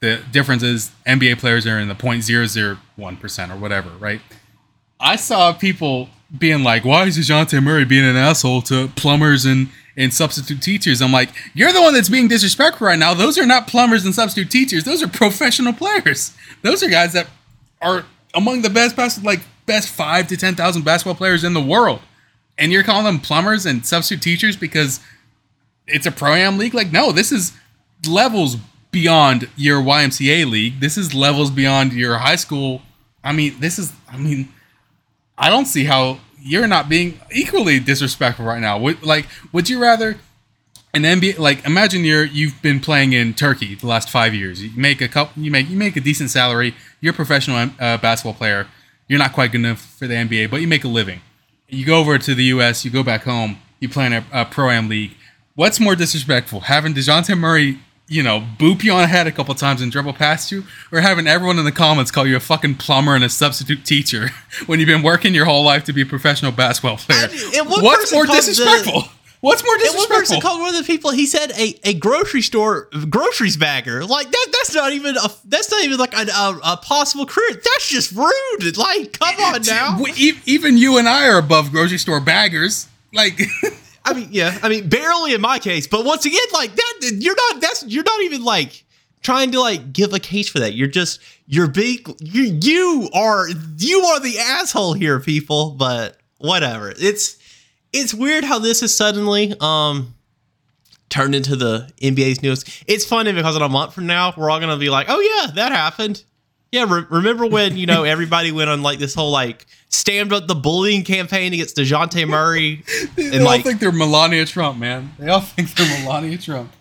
The 0.00 0.22
difference 0.30 0.62
is 0.62 0.90
NBA 1.06 1.38
players 1.38 1.66
are 1.66 1.78
in 1.78 1.88
the 1.88 1.94
0.001 1.94 3.20
percent 3.20 3.50
or 3.50 3.56
whatever, 3.56 3.90
right? 3.98 4.20
I 5.00 5.16
saw 5.16 5.52
people 5.52 6.08
being 6.36 6.62
like, 6.62 6.84
"Why 6.84 7.04
is 7.04 7.18
Dejounte 7.18 7.62
Murray 7.62 7.84
being 7.84 8.04
an 8.04 8.16
asshole 8.16 8.62
to 8.62 8.88
plumbers 8.88 9.44
and 9.44 9.68
and 9.96 10.12
substitute 10.12 10.60
teachers?" 10.60 11.00
I'm 11.00 11.12
like, 11.12 11.30
"You're 11.54 11.72
the 11.72 11.82
one 11.82 11.94
that's 11.94 12.08
being 12.08 12.28
disrespectful 12.28 12.86
right 12.86 12.98
now. 12.98 13.14
Those 13.14 13.38
are 13.38 13.46
not 13.46 13.66
plumbers 13.66 14.04
and 14.04 14.14
substitute 14.14 14.50
teachers. 14.50 14.84
Those 14.84 15.02
are 15.02 15.08
professional 15.08 15.72
players. 15.72 16.32
Those 16.62 16.82
are 16.82 16.88
guys 16.88 17.12
that 17.12 17.28
are 17.80 18.04
among 18.34 18.62
the 18.62 18.70
best 18.70 18.96
bas- 18.96 19.22
like 19.22 19.40
best 19.66 19.88
five 19.88 20.26
to 20.28 20.36
ten 20.36 20.54
thousand 20.54 20.84
basketball 20.84 21.14
players 21.14 21.44
in 21.44 21.54
the 21.54 21.60
world, 21.60 22.00
and 22.58 22.72
you're 22.72 22.82
calling 22.82 23.04
them 23.04 23.18
plumbers 23.18 23.66
and 23.66 23.84
substitute 23.84 24.22
teachers 24.22 24.56
because 24.56 25.00
it's 25.86 26.06
a 26.06 26.12
pro 26.12 26.34
am 26.34 26.58
league. 26.58 26.74
Like, 26.74 26.92
no, 26.92 27.12
this 27.12 27.32
is 27.32 27.52
levels 28.08 28.56
beyond 28.96 29.46
your 29.56 29.82
YMCA 29.82 30.50
league. 30.50 30.80
This 30.80 30.96
is 30.96 31.12
levels 31.12 31.50
beyond 31.50 31.92
your 31.92 32.16
high 32.16 32.36
school. 32.36 32.80
I 33.22 33.32
mean, 33.32 33.54
this 33.60 33.78
is. 33.78 33.92
I 34.10 34.16
mean, 34.16 34.48
I 35.36 35.50
don't 35.50 35.66
see 35.66 35.84
how 35.84 36.18
you're 36.40 36.66
not 36.66 36.88
being 36.88 37.20
equally 37.30 37.78
disrespectful 37.78 38.46
right 38.46 38.58
now. 38.58 38.78
Would 38.78 39.02
like, 39.02 39.26
would 39.52 39.68
you 39.68 39.78
rather 39.78 40.16
an 40.94 41.02
NBA 41.02 41.38
like 41.38 41.66
imagine 41.66 42.06
you're 42.06 42.24
you've 42.24 42.62
been 42.62 42.80
playing 42.80 43.12
in 43.12 43.34
Turkey 43.34 43.74
the 43.74 43.86
last 43.86 44.08
five 44.08 44.34
years. 44.34 44.62
You 44.62 44.70
make 44.74 45.02
a 45.02 45.08
couple, 45.08 45.42
you 45.42 45.50
make 45.50 45.68
you 45.68 45.76
make 45.76 45.94
a 45.96 46.00
decent 46.00 46.30
salary. 46.30 46.74
You're 47.02 47.12
a 47.12 47.16
professional 47.16 47.70
uh, 47.78 47.98
basketball 47.98 48.32
player. 48.32 48.66
You're 49.08 49.18
not 49.18 49.34
quite 49.34 49.52
good 49.52 49.60
enough 49.60 49.80
for 49.98 50.06
the 50.06 50.14
NBA, 50.14 50.50
but 50.50 50.62
you 50.62 50.66
make 50.66 50.84
a 50.84 50.88
living. 50.88 51.20
You 51.68 51.84
go 51.84 52.00
over 52.00 52.16
to 52.16 52.34
the 52.34 52.44
U.S. 52.44 52.82
You 52.86 52.90
go 52.90 53.02
back 53.02 53.24
home. 53.24 53.58
You 53.78 53.90
play 53.90 54.06
in 54.06 54.14
a, 54.14 54.24
a 54.32 54.44
pro 54.46 54.70
am 54.70 54.88
league. 54.88 55.12
What's 55.54 55.78
more 55.78 55.96
disrespectful, 55.96 56.60
having 56.60 56.94
Dejounte 56.94 57.36
Murray, 57.38 57.78
you 58.08 58.22
know, 58.22 58.44
boop 58.58 58.84
you 58.84 58.92
on 58.92 59.00
the 59.02 59.06
head 59.08 59.26
a 59.26 59.32
couple 59.32 59.54
times 59.54 59.82
and 59.82 59.90
dribble 59.90 60.12
past 60.12 60.52
you, 60.52 60.64
or 60.92 61.00
having 61.00 61.26
everyone 61.26 61.58
in 61.58 61.64
the 61.64 61.72
comments 61.72 62.10
call 62.10 62.26
you 62.26 62.36
a 62.36 62.40
fucking 62.40 62.76
plumber 62.76 63.14
and 63.14 63.24
a 63.24 63.28
substitute 63.28 63.84
teacher 63.84 64.28
when 64.66 64.78
you've 64.80 64.86
been 64.86 65.02
working 65.02 65.34
your 65.34 65.44
whole 65.44 65.64
life 65.64 65.84
to 65.84 65.92
be 65.92 66.02
a 66.02 66.06
professional 66.06 66.52
basketball 66.52 66.96
player? 66.98 67.28
I- 67.30 67.52
and 67.58 67.68
one 67.68 67.82
What's 67.82 68.12
more 68.12 68.24
called 68.26 68.38
the- 68.38 68.42
disrespectful? 68.46 69.02
What's 69.40 69.62
more 69.64 69.76
disrespectful? 69.76 70.08
one 70.14 70.20
person 70.20 70.40
called 70.40 70.60
one 70.60 70.74
of 70.74 70.80
the 70.80 70.86
people. 70.86 71.10
He 71.10 71.26
said 71.26 71.52
a, 71.52 71.78
a 71.84 71.94
grocery 71.94 72.40
store 72.42 72.88
groceries 73.10 73.56
bagger. 73.56 74.04
Like 74.04 74.30
that. 74.30 74.46
That's 74.50 74.74
not 74.74 74.92
even 74.92 75.16
a. 75.18 75.28
That's 75.44 75.70
not 75.70 75.84
even 75.84 75.98
like 75.98 76.14
a, 76.16 76.26
a, 76.32 76.60
a 76.64 76.76
possible 76.78 77.26
career. 77.26 77.50
That's 77.52 77.88
just 77.88 78.12
rude. 78.12 78.76
Like, 78.78 79.18
come 79.18 79.34
on 79.40 79.60
now. 79.66 79.98
Even 80.16 80.78
you 80.78 80.96
and 80.96 81.06
I 81.08 81.28
are 81.28 81.38
above 81.38 81.70
grocery 81.70 81.98
store 81.98 82.18
baggers. 82.18 82.88
Like, 83.12 83.38
I 84.06 84.14
mean, 84.14 84.28
yeah. 84.30 84.56
I 84.62 84.68
mean, 84.68 84.88
barely 84.88 85.34
in 85.34 85.40
my 85.40 85.58
case. 85.58 85.86
But 85.86 86.04
once 86.04 86.24
again, 86.24 86.40
like 86.52 86.74
that, 86.74 87.12
you're 87.18 87.34
not. 87.36 87.60
That's 87.60 87.84
you're 87.86 88.04
not 88.04 88.20
even 88.22 88.44
like 88.44 88.84
trying 89.22 89.50
to 89.52 89.60
like 89.60 89.92
give 89.92 90.14
a 90.14 90.20
case 90.20 90.48
for 90.48 90.60
that. 90.60 90.74
You're 90.74 90.88
just 90.88 91.20
you're 91.46 91.66
big. 91.66 92.08
You 92.20 92.58
you 92.62 93.10
are 93.12 93.48
you 93.78 94.00
are 94.02 94.20
the 94.20 94.38
asshole 94.38 94.94
here, 94.94 95.18
people. 95.20 95.72
But 95.72 96.18
whatever. 96.38 96.94
It's 96.96 97.36
it's 97.92 98.14
weird 98.14 98.44
how 98.44 98.58
this 98.60 98.82
is 98.82 98.96
suddenly 98.96 99.54
um 99.60 100.14
turned 101.08 101.34
into 101.34 101.56
the 101.56 101.90
NBA's 102.00 102.42
newest. 102.42 102.84
It's 102.86 103.04
funny 103.04 103.32
because 103.32 103.56
in 103.56 103.62
a 103.62 103.68
month 103.68 103.94
from 103.94 104.06
now, 104.06 104.34
we're 104.36 104.50
all 104.50 104.60
gonna 104.60 104.76
be 104.76 104.90
like, 104.90 105.06
oh 105.08 105.20
yeah, 105.20 105.52
that 105.54 105.72
happened. 105.72 106.22
yeah, 106.72 106.84
re- 106.88 107.06
remember 107.10 107.46
when 107.46 107.76
you 107.76 107.86
know 107.86 108.04
everybody 108.04 108.52
went 108.52 108.70
on 108.70 108.82
like 108.82 108.98
this 108.98 109.14
whole 109.14 109.30
like 109.30 109.66
stand 109.96 110.32
up 110.32 110.46
the 110.46 110.54
bullying 110.54 111.02
campaign 111.04 111.52
against 111.52 111.76
Dejounte 111.76 112.26
Murray, 112.28 112.82
They 113.16 113.26
and 113.28 113.40
all 113.40 113.44
like 113.46 113.62
think 113.64 113.80
they're 113.80 113.92
Melania 113.92 114.44
Trump, 114.46 114.78
man. 114.78 115.12
They 115.18 115.28
all 115.28 115.40
think 115.40 115.74
they're 115.74 116.02
Melania 116.02 116.38
Trump. 116.38 116.72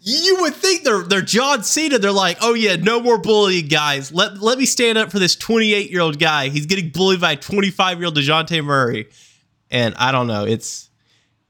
you 0.00 0.36
would 0.40 0.54
think 0.54 0.84
they're 0.84 1.02
they're 1.02 1.22
John 1.22 1.62
Cena. 1.64 1.98
They're 1.98 2.12
like, 2.12 2.38
oh 2.40 2.54
yeah, 2.54 2.76
no 2.76 3.00
more 3.00 3.18
bullying, 3.18 3.68
guys. 3.68 4.12
Let 4.12 4.38
let 4.40 4.58
me 4.58 4.66
stand 4.66 4.98
up 4.98 5.10
for 5.10 5.18
this 5.18 5.34
28 5.36 5.90
year 5.90 6.00
old 6.00 6.18
guy. 6.18 6.48
He's 6.48 6.66
getting 6.66 6.90
bullied 6.90 7.20
by 7.20 7.34
25 7.36 7.98
year 7.98 8.06
old 8.06 8.16
Dejounte 8.16 8.64
Murray, 8.64 9.08
and 9.70 9.94
I 9.96 10.12
don't 10.12 10.26
know. 10.26 10.44
It's 10.44 10.90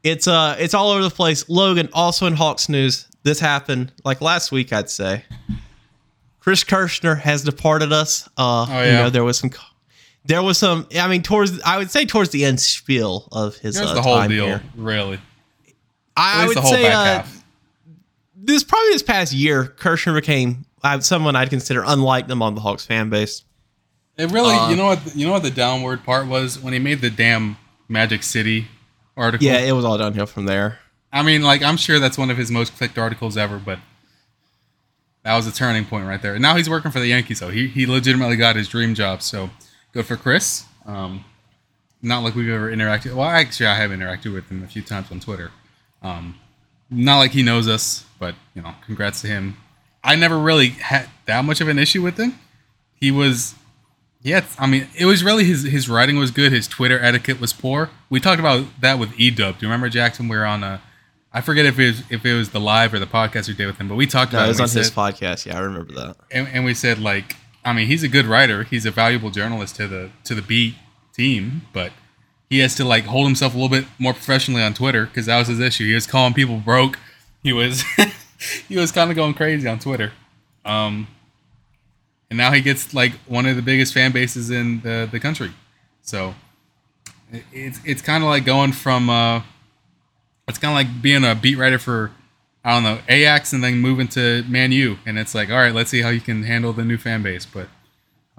it's 0.02 0.26
uh 0.28 0.56
it's 0.58 0.75
all 0.75 0.90
over 0.90 1.02
the 1.02 1.11
place. 1.11 1.49
Logan, 1.49 1.88
also 1.92 2.26
in 2.26 2.34
Hawks 2.34 2.68
news, 2.68 3.06
this 3.25 3.40
happened 3.40 3.92
like 4.04 4.20
last 4.20 4.52
week, 4.52 4.73
I'd 4.73 4.90
say. 4.90 5.25
Chris 6.40 6.62
Kirschner 6.62 7.14
has 7.14 7.42
departed 7.42 7.90
us. 7.92 8.28
Uh, 8.37 8.66
Oh, 8.68 8.82
you 8.82 8.90
yeah. 8.90 9.02
know 9.04 9.11
there 9.11 9.25
was 9.25 9.38
some. 9.38 9.50
There 10.24 10.42
was 10.42 10.58
some. 10.58 10.86
I 10.98 11.06
mean, 11.08 11.22
towards 11.22 11.60
I 11.62 11.78
would 11.78 11.90
say 11.90 12.06
towards 12.06 12.30
the 12.30 12.44
end 12.44 12.60
spiel 12.60 13.28
of 13.32 13.56
his 13.56 13.76
Here's 13.76 13.90
uh, 13.90 13.94
the 13.94 14.02
whole 14.02 14.26
deal, 14.26 14.46
here. 14.46 14.62
really. 14.76 15.20
I, 16.16 16.44
I 16.44 16.46
would 16.46 16.56
the 16.56 16.62
say 16.62 16.82
back 16.84 17.24
uh, 17.24 17.28
this 18.44 18.64
probably 18.64 18.90
this 18.90 19.02
past 19.02 19.32
year, 19.32 19.64
Kirschner 19.66 20.14
became 20.14 20.64
uh, 20.82 21.00
someone 21.00 21.34
I'd 21.36 21.50
consider 21.50 21.82
unlike 21.86 22.26
them 22.26 22.42
on 22.42 22.54
the 22.54 22.60
Hawks 22.60 22.86
fan 22.86 23.10
base. 23.10 23.44
It 24.16 24.30
really, 24.30 24.54
uh, 24.54 24.70
you 24.70 24.76
know 24.76 24.86
what? 24.86 25.16
You 25.16 25.26
know 25.26 25.32
what 25.32 25.42
the 25.42 25.50
downward 25.50 26.04
part 26.04 26.26
was 26.26 26.58
when 26.58 26.72
he 26.72 26.78
made 26.78 27.00
the 27.00 27.10
damn 27.10 27.56
Magic 27.88 28.22
City 28.22 28.68
article. 29.16 29.46
Yeah, 29.46 29.58
it 29.58 29.72
was 29.72 29.84
all 29.84 29.98
downhill 29.98 30.26
from 30.26 30.44
there. 30.44 30.78
I 31.12 31.22
mean, 31.22 31.42
like 31.42 31.62
I'm 31.62 31.76
sure 31.76 31.98
that's 31.98 32.18
one 32.18 32.30
of 32.30 32.36
his 32.36 32.50
most 32.50 32.76
clicked 32.76 32.98
articles 32.98 33.36
ever, 33.36 33.58
but 33.58 33.78
that 35.24 35.34
was 35.36 35.46
a 35.46 35.52
turning 35.52 35.84
point 35.84 36.06
right 36.06 36.20
there. 36.20 36.34
And 36.34 36.42
Now 36.42 36.56
he's 36.56 36.68
working 36.70 36.90
for 36.90 37.00
the 37.00 37.08
Yankees, 37.08 37.38
so 37.38 37.48
he 37.48 37.66
he 37.66 37.86
legitimately 37.86 38.36
got 38.36 38.56
his 38.56 38.68
dream 38.68 38.94
job. 38.94 39.22
So 39.22 39.50
good 39.94 40.04
for 40.04 40.16
Chris. 40.16 40.64
Um, 40.84 41.24
not 42.02 42.22
like 42.22 42.34
we've 42.34 42.50
ever 42.50 42.70
interacted. 42.70 43.14
Well, 43.14 43.26
actually, 43.28 43.66
I 43.66 43.76
have 43.76 43.90
interacted 43.90 44.34
with 44.34 44.50
him 44.50 44.62
a 44.62 44.66
few 44.66 44.82
times 44.82 45.10
on 45.10 45.20
Twitter. 45.20 45.50
Um, 46.02 46.38
not 46.90 47.16
like 47.18 47.30
he 47.30 47.42
knows 47.42 47.66
us, 47.66 48.04
but 48.18 48.34
you 48.54 48.60
know, 48.60 48.74
congrats 48.84 49.22
to 49.22 49.26
him. 49.28 49.56
I 50.02 50.16
never 50.16 50.38
really 50.38 50.68
had 50.68 51.08
that 51.24 51.42
much 51.46 51.62
of 51.62 51.68
an 51.68 51.78
issue 51.78 52.02
with 52.02 52.18
him. 52.18 52.38
He 53.00 53.10
was, 53.10 53.54
yeah. 54.20 54.44
I 54.58 54.66
mean, 54.66 54.88
it 54.98 55.06
was 55.06 55.24
really 55.24 55.44
his 55.44 55.62
his 55.62 55.88
writing 55.88 56.18
was 56.18 56.30
good. 56.30 56.52
His 56.52 56.68
Twitter 56.68 56.98
etiquette 57.00 57.40
was 57.40 57.54
poor. 57.54 57.88
We 58.10 58.20
talked 58.20 58.38
about 58.40 58.66
that 58.82 58.98
with 58.98 59.10
Edub. 59.12 59.36
Do 59.36 59.66
you 59.66 59.68
remember 59.68 59.88
Jackson? 59.88 60.28
We 60.28 60.36
were 60.36 60.44
on 60.44 60.62
a, 60.62 60.82
I 61.32 61.40
forget 61.40 61.64
if 61.64 61.78
it 61.78 61.86
was 61.86 62.02
if 62.10 62.26
it 62.26 62.34
was 62.34 62.50
the 62.50 62.60
live 62.60 62.92
or 62.92 62.98
the 62.98 63.06
podcast 63.06 63.48
we 63.48 63.54
did 63.54 63.66
with 63.66 63.78
him, 63.78 63.88
but 63.88 63.94
we 63.94 64.06
talked 64.06 64.32
No, 64.34 64.40
about 64.40 64.46
it 64.46 64.60
was 64.60 64.60
on 64.60 64.68
We 64.74 64.80
his 64.80 64.90
podcast. 64.90 65.46
Yeah, 65.46 65.56
I 65.56 65.60
remember 65.60 65.94
that. 65.94 66.16
and, 66.30 66.46
and 66.48 66.64
we 66.66 66.74
said 66.74 66.98
like 66.98 67.34
I 67.64 67.73
mean 67.73 67.87
he's 67.87 68.02
a 68.02 68.09
good 68.09 68.26
writer. 68.26 68.64
He's 68.64 68.85
a 68.87 68.90
valuable 68.90 69.30
journalist 69.30 69.76
to 69.76 69.88
the 69.88 70.11
to 70.25 70.35
the 70.35 70.42
beat 70.42 70.75
team 71.12 71.62
but 71.73 71.92
he 72.50 72.59
has 72.59 72.75
to 72.75 72.85
like 72.85 73.04
hold 73.04 73.26
himself 73.26 73.54
a 73.54 73.56
little 73.56 73.68
bit 73.71 73.87
more 73.99 74.12
professionally 74.12 74.62
on 74.62 74.75
Twitter 74.75 75.06
because 75.06 75.26
that 75.26 75.38
was 75.38 75.49
his 75.49 75.61
issue. 75.61 75.87
He 75.87 75.94
was 75.94 76.06
calling 76.06 76.35
people 76.35 76.59
broke. 76.59 76.99
He 77.42 77.52
was 77.52 77.83
he 78.68 78.76
was 78.76 78.92
kind 78.92 79.11
of 79.11 79.16
going 79.16 79.35
crazy 79.35 79.66
on 79.68 79.78
Twitter. 79.78 80.12
Um 80.64 81.06
and 82.30 82.37
now 82.37 82.50
he 82.52 82.61
gets 82.61 82.92
like 82.94 83.12
one 83.26 83.47
of 83.47 83.54
the 83.56 83.62
biggest 83.62 83.94
fan 83.94 84.12
bases 84.12 84.50
in 84.50 84.80
the 84.80 85.09
the 85.11 85.21
country. 85.21 85.52
So 86.02 86.35
it- 87.33 87.44
it's 87.52 87.80
it's 87.85 88.02
kind 88.02 88.23
of 88.25 88.28
like 88.30 88.44
going 88.44 88.73
from 88.73 89.09
uh 89.09 89.42
it's 90.49 90.59
kind 90.59 90.73
of 90.73 90.75
like 90.76 91.00
being 91.02 91.25
a 91.25 91.35
beat 91.35 91.56
writer 91.56 91.78
for 91.78 92.11
I 92.64 92.73
don't 92.73 92.83
know 92.83 92.99
Ajax 93.09 93.52
and 93.52 93.62
then 93.62 93.78
moving 93.78 94.09
to 94.09 94.42
Man 94.49 94.73
U, 94.73 94.99
and 95.04 95.18
it's 95.18 95.35
like, 95.35 95.50
all 95.50 95.56
right, 95.56 95.75
let's 95.75 95.90
see 95.90 96.00
how 96.00 96.09
you 96.09 96.21
can 96.21 96.44
handle 96.44 96.73
the 96.73 96.85
new 96.85 96.97
fan 96.97 97.23
base. 97.23 97.44
But 97.44 97.68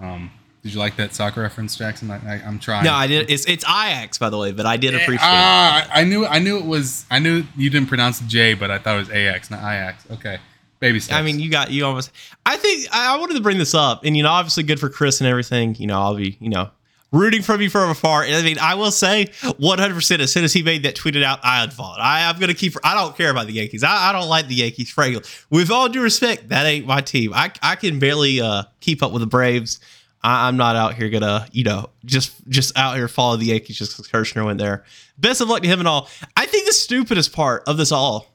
um, 0.00 0.32
did 0.62 0.74
you 0.74 0.80
like 0.80 0.96
that 0.96 1.14
soccer 1.14 1.42
reference, 1.42 1.76
Jackson? 1.76 2.10
I, 2.10 2.16
I, 2.16 2.42
I'm 2.44 2.58
trying. 2.58 2.84
No, 2.84 2.92
I 2.92 3.06
did. 3.06 3.30
It's 3.30 3.46
it's 3.46 3.64
Ajax, 3.64 4.18
by 4.18 4.30
the 4.30 4.36
way, 4.38 4.50
but 4.50 4.66
I 4.66 4.76
did 4.76 4.94
appreciate. 4.94 5.14
it. 5.14 5.20
Ah, 5.22 5.88
I 5.92 6.00
I 6.00 6.04
knew 6.04 6.26
I 6.26 6.40
knew 6.40 6.58
it 6.58 6.64
was 6.64 7.06
I 7.08 7.20
knew 7.20 7.44
you 7.56 7.70
didn't 7.70 7.88
pronounce 7.88 8.18
the 8.18 8.26
J, 8.26 8.54
but 8.54 8.70
I 8.70 8.78
thought 8.78 8.96
it 8.96 8.98
was 8.98 9.10
Ajax, 9.10 9.48
not 9.48 9.60
Ajax. 9.60 10.04
Okay, 10.10 10.38
baby 10.80 10.98
steps. 10.98 11.16
I 11.16 11.22
mean, 11.22 11.38
you 11.38 11.48
got 11.48 11.70
you 11.70 11.84
almost. 11.86 12.10
I 12.44 12.56
think 12.56 12.88
I 12.92 13.14
I 13.14 13.18
wanted 13.18 13.34
to 13.34 13.42
bring 13.42 13.58
this 13.58 13.74
up, 13.74 14.04
and 14.04 14.16
you 14.16 14.24
know, 14.24 14.30
obviously 14.30 14.64
good 14.64 14.80
for 14.80 14.88
Chris 14.88 15.20
and 15.20 15.28
everything. 15.28 15.76
You 15.76 15.86
know, 15.86 16.00
I'll 16.00 16.16
be 16.16 16.36
you 16.40 16.48
know 16.48 16.70
rooting 17.16 17.42
from 17.42 17.60
you 17.60 17.70
from 17.70 17.90
afar. 17.90 18.22
And 18.22 18.34
I 18.34 18.42
mean, 18.42 18.58
I 18.58 18.74
will 18.74 18.90
say 18.90 19.30
100. 19.58 19.94
percent 19.94 20.22
As 20.22 20.32
soon 20.32 20.44
as 20.44 20.52
he 20.52 20.62
made 20.62 20.82
that 20.84 20.94
tweeted 20.94 21.22
out, 21.22 21.40
I 21.42 21.64
unfollowed. 21.64 21.98
I, 22.00 22.28
I'm 22.28 22.38
gonna 22.38 22.54
keep. 22.54 22.74
I 22.84 22.94
don't 22.94 23.16
care 23.16 23.30
about 23.30 23.46
the 23.46 23.54
Yankees. 23.54 23.82
I, 23.82 24.10
I 24.10 24.12
don't 24.12 24.28
like 24.28 24.48
the 24.48 24.54
Yankees. 24.54 24.90
Frankly, 24.90 25.22
with 25.50 25.70
all 25.70 25.88
due 25.88 26.02
respect, 26.02 26.48
that 26.50 26.66
ain't 26.66 26.86
my 26.86 27.00
team. 27.00 27.32
I 27.34 27.50
I 27.62 27.76
can 27.76 27.98
barely 27.98 28.40
uh, 28.40 28.64
keep 28.80 29.02
up 29.02 29.12
with 29.12 29.20
the 29.20 29.26
Braves. 29.26 29.80
I, 30.22 30.48
I'm 30.48 30.56
not 30.56 30.76
out 30.76 30.94
here 30.94 31.08
gonna 31.08 31.48
you 31.52 31.64
know 31.64 31.90
just 32.04 32.46
just 32.48 32.76
out 32.76 32.96
here 32.96 33.08
follow 33.08 33.36
the 33.36 33.46
Yankees 33.46 33.78
just 33.78 33.96
because 33.96 34.08
Kirschner 34.08 34.44
went 34.44 34.58
there. 34.58 34.84
Best 35.18 35.40
of 35.40 35.48
luck 35.48 35.62
to 35.62 35.68
him 35.68 35.78
and 35.78 35.88
all. 35.88 36.08
I 36.36 36.46
think 36.46 36.66
the 36.66 36.72
stupidest 36.72 37.32
part 37.32 37.62
of 37.66 37.76
this 37.76 37.92
all 37.92 38.26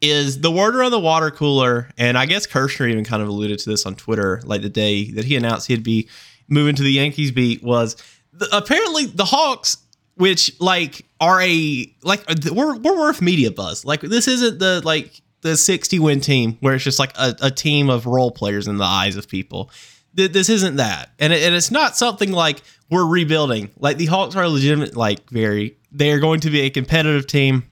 is 0.00 0.40
the 0.40 0.50
word 0.50 0.76
around 0.76 0.92
the 0.92 1.00
water 1.00 1.30
cooler, 1.30 1.90
and 1.96 2.16
I 2.16 2.26
guess 2.26 2.46
Kirschner 2.46 2.86
even 2.88 3.04
kind 3.04 3.22
of 3.22 3.28
alluded 3.28 3.58
to 3.60 3.70
this 3.70 3.84
on 3.84 3.96
Twitter, 3.96 4.40
like 4.44 4.62
the 4.62 4.68
day 4.68 5.10
that 5.12 5.24
he 5.24 5.34
announced 5.34 5.66
he'd 5.66 5.82
be 5.82 6.08
moving 6.48 6.74
to 6.76 6.82
the 6.82 6.92
Yankees 6.92 7.30
beat 7.30 7.62
was 7.62 7.96
the, 8.32 8.48
apparently 8.56 9.06
the 9.06 9.24
Hawks, 9.24 9.76
which 10.16 10.58
like 10.60 11.04
are 11.20 11.40
a 11.40 11.92
like 12.02 12.24
uh, 12.30 12.34
we're 12.52 12.76
we're 12.76 12.98
worth 12.98 13.20
media 13.22 13.50
buzz. 13.50 13.84
Like 13.84 14.00
this 14.00 14.26
isn't 14.28 14.58
the 14.58 14.80
like 14.84 15.20
the 15.42 15.56
60 15.56 15.98
win 16.00 16.20
team 16.20 16.56
where 16.60 16.74
it's 16.74 16.82
just 16.84 16.98
like 16.98 17.16
a, 17.16 17.34
a 17.42 17.50
team 17.50 17.88
of 17.90 18.06
role 18.06 18.30
players 18.32 18.66
in 18.66 18.76
the 18.78 18.84
eyes 18.84 19.16
of 19.16 19.28
people. 19.28 19.70
Th- 20.16 20.32
This 20.32 20.48
isn't 20.48 20.76
that, 20.76 21.10
and 21.18 21.32
it, 21.32 21.42
and 21.42 21.54
it's 21.54 21.70
not 21.70 21.96
something 21.96 22.32
like 22.32 22.62
we're 22.90 23.06
rebuilding. 23.06 23.70
Like 23.78 23.98
the 23.98 24.06
Hawks 24.06 24.34
are 24.34 24.48
legitimate, 24.48 24.96
like 24.96 25.28
very. 25.30 25.76
They 25.92 26.10
are 26.10 26.18
going 26.18 26.40
to 26.40 26.50
be 26.50 26.62
a 26.62 26.70
competitive 26.70 27.26
team. 27.26 27.64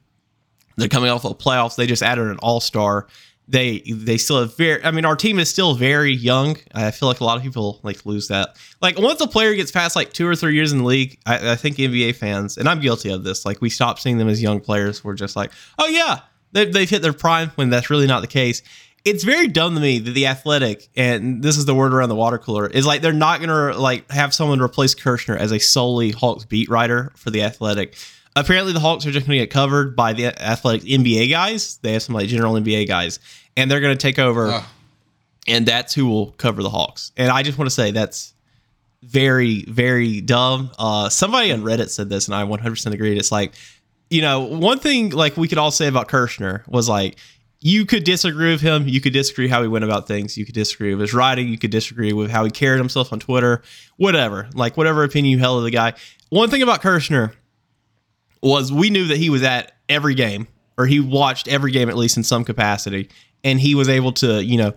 They're 0.76 0.88
coming 0.88 1.10
off 1.10 1.24
of 1.24 1.38
playoffs. 1.38 1.76
They 1.76 1.86
just 1.86 2.02
added 2.02 2.28
an 2.28 2.38
all 2.38 2.60
star. 2.60 3.06
They 3.48 3.78
they 3.80 4.18
still 4.18 4.40
have 4.40 4.56
very. 4.56 4.84
I 4.84 4.90
mean, 4.90 5.04
our 5.04 5.14
team 5.14 5.38
is 5.38 5.48
still 5.48 5.74
very 5.74 6.12
young. 6.12 6.56
I 6.74 6.90
feel 6.90 7.08
like 7.08 7.20
a 7.20 7.24
lot 7.24 7.36
of 7.36 7.44
people 7.44 7.78
like 7.84 8.04
lose 8.04 8.26
that. 8.28 8.56
Like 8.82 8.98
once 8.98 9.20
a 9.20 9.28
player 9.28 9.54
gets 9.54 9.70
past 9.70 9.94
like 9.94 10.12
two 10.12 10.26
or 10.26 10.34
three 10.34 10.54
years 10.54 10.72
in 10.72 10.78
the 10.78 10.84
league, 10.84 11.18
I, 11.26 11.52
I 11.52 11.56
think 11.56 11.76
NBA 11.76 12.16
fans 12.16 12.58
and 12.58 12.68
I'm 12.68 12.80
guilty 12.80 13.10
of 13.10 13.22
this. 13.22 13.44
Like 13.44 13.60
we 13.60 13.70
stop 13.70 14.00
seeing 14.00 14.18
them 14.18 14.28
as 14.28 14.42
young 14.42 14.60
players. 14.60 15.04
We're 15.04 15.14
just 15.14 15.36
like, 15.36 15.52
oh 15.78 15.86
yeah, 15.86 16.20
they've, 16.52 16.72
they've 16.72 16.90
hit 16.90 17.02
their 17.02 17.12
prime 17.12 17.50
when 17.54 17.70
that's 17.70 17.88
really 17.88 18.08
not 18.08 18.20
the 18.20 18.26
case. 18.26 18.62
It's 19.04 19.22
very 19.22 19.46
dumb 19.46 19.76
to 19.76 19.80
me 19.80 20.00
that 20.00 20.10
the 20.10 20.26
athletic 20.26 20.88
and 20.96 21.40
this 21.40 21.56
is 21.56 21.66
the 21.66 21.74
word 21.76 21.94
around 21.94 22.08
the 22.08 22.16
water 22.16 22.38
cooler 22.38 22.66
is 22.66 22.84
like 22.84 23.02
they're 23.02 23.12
not 23.12 23.40
gonna 23.40 23.78
like 23.78 24.10
have 24.10 24.34
someone 24.34 24.60
replace 24.60 24.96
Kirschner 24.96 25.36
as 25.36 25.52
a 25.52 25.60
solely 25.60 26.10
Hawks 26.10 26.44
beat 26.44 26.68
writer 26.68 27.12
for 27.14 27.30
the 27.30 27.42
athletic 27.44 27.94
apparently 28.36 28.72
the 28.72 28.80
Hawks 28.80 29.06
are 29.06 29.10
just 29.10 29.26
going 29.26 29.38
to 29.38 29.42
get 29.42 29.50
covered 29.50 29.96
by 29.96 30.12
the 30.12 30.26
athletic 30.40 30.82
NBA 30.82 31.30
guys. 31.30 31.78
They 31.78 31.94
have 31.94 32.02
some 32.02 32.14
like 32.14 32.28
general 32.28 32.54
NBA 32.54 32.86
guys, 32.86 33.18
and 33.56 33.70
they're 33.70 33.80
going 33.80 33.96
to 33.96 34.00
take 34.00 34.18
over, 34.18 34.48
Ugh. 34.52 34.64
and 35.48 35.66
that's 35.66 35.94
who 35.94 36.06
will 36.06 36.32
cover 36.32 36.62
the 36.62 36.70
Hawks. 36.70 37.10
And 37.16 37.30
I 37.30 37.42
just 37.42 37.58
want 37.58 37.68
to 37.68 37.74
say 37.74 37.90
that's 37.90 38.34
very, 39.02 39.64
very 39.64 40.20
dumb. 40.20 40.70
Uh, 40.78 41.08
somebody 41.08 41.50
on 41.52 41.62
Reddit 41.62 41.90
said 41.90 42.08
this, 42.08 42.28
and 42.28 42.34
I 42.34 42.44
100% 42.44 42.92
agreed. 42.92 43.18
It's 43.18 43.32
like, 43.32 43.54
you 44.10 44.20
know, 44.20 44.40
one 44.40 44.78
thing 44.78 45.10
like 45.10 45.36
we 45.36 45.48
could 45.48 45.58
all 45.58 45.70
say 45.70 45.88
about 45.88 46.08
Kirschner 46.08 46.64
was 46.68 46.88
like, 46.88 47.16
you 47.60 47.86
could 47.86 48.04
disagree 48.04 48.50
with 48.50 48.60
him. 48.60 48.86
You 48.86 49.00
could 49.00 49.12
disagree 49.14 49.48
how 49.48 49.62
he 49.62 49.68
went 49.68 49.84
about 49.84 50.06
things. 50.06 50.36
You 50.36 50.44
could 50.44 50.54
disagree 50.54 50.94
with 50.94 51.00
his 51.00 51.14
writing. 51.14 51.48
You 51.48 51.58
could 51.58 51.70
disagree 51.70 52.12
with 52.12 52.30
how 52.30 52.44
he 52.44 52.50
carried 52.50 52.78
himself 52.78 53.12
on 53.12 53.18
Twitter. 53.18 53.62
Whatever, 53.96 54.48
like 54.54 54.76
whatever 54.76 55.02
opinion 55.02 55.32
you 55.32 55.38
held 55.38 55.58
of 55.58 55.64
the 55.64 55.70
guy. 55.70 55.94
One 56.28 56.50
thing 56.50 56.62
about 56.62 56.82
Kirschner 56.82 57.32
was 58.42 58.72
we 58.72 58.90
knew 58.90 59.06
that 59.08 59.16
he 59.16 59.30
was 59.30 59.42
at 59.42 59.72
every 59.88 60.14
game 60.14 60.46
or 60.78 60.86
he 60.86 61.00
watched 61.00 61.48
every 61.48 61.72
game 61.72 61.88
at 61.88 61.96
least 61.96 62.16
in 62.16 62.22
some 62.22 62.44
capacity 62.44 63.08
and 63.44 63.60
he 63.60 63.74
was 63.74 63.88
able 63.88 64.12
to 64.12 64.44
you 64.44 64.56
know 64.56 64.72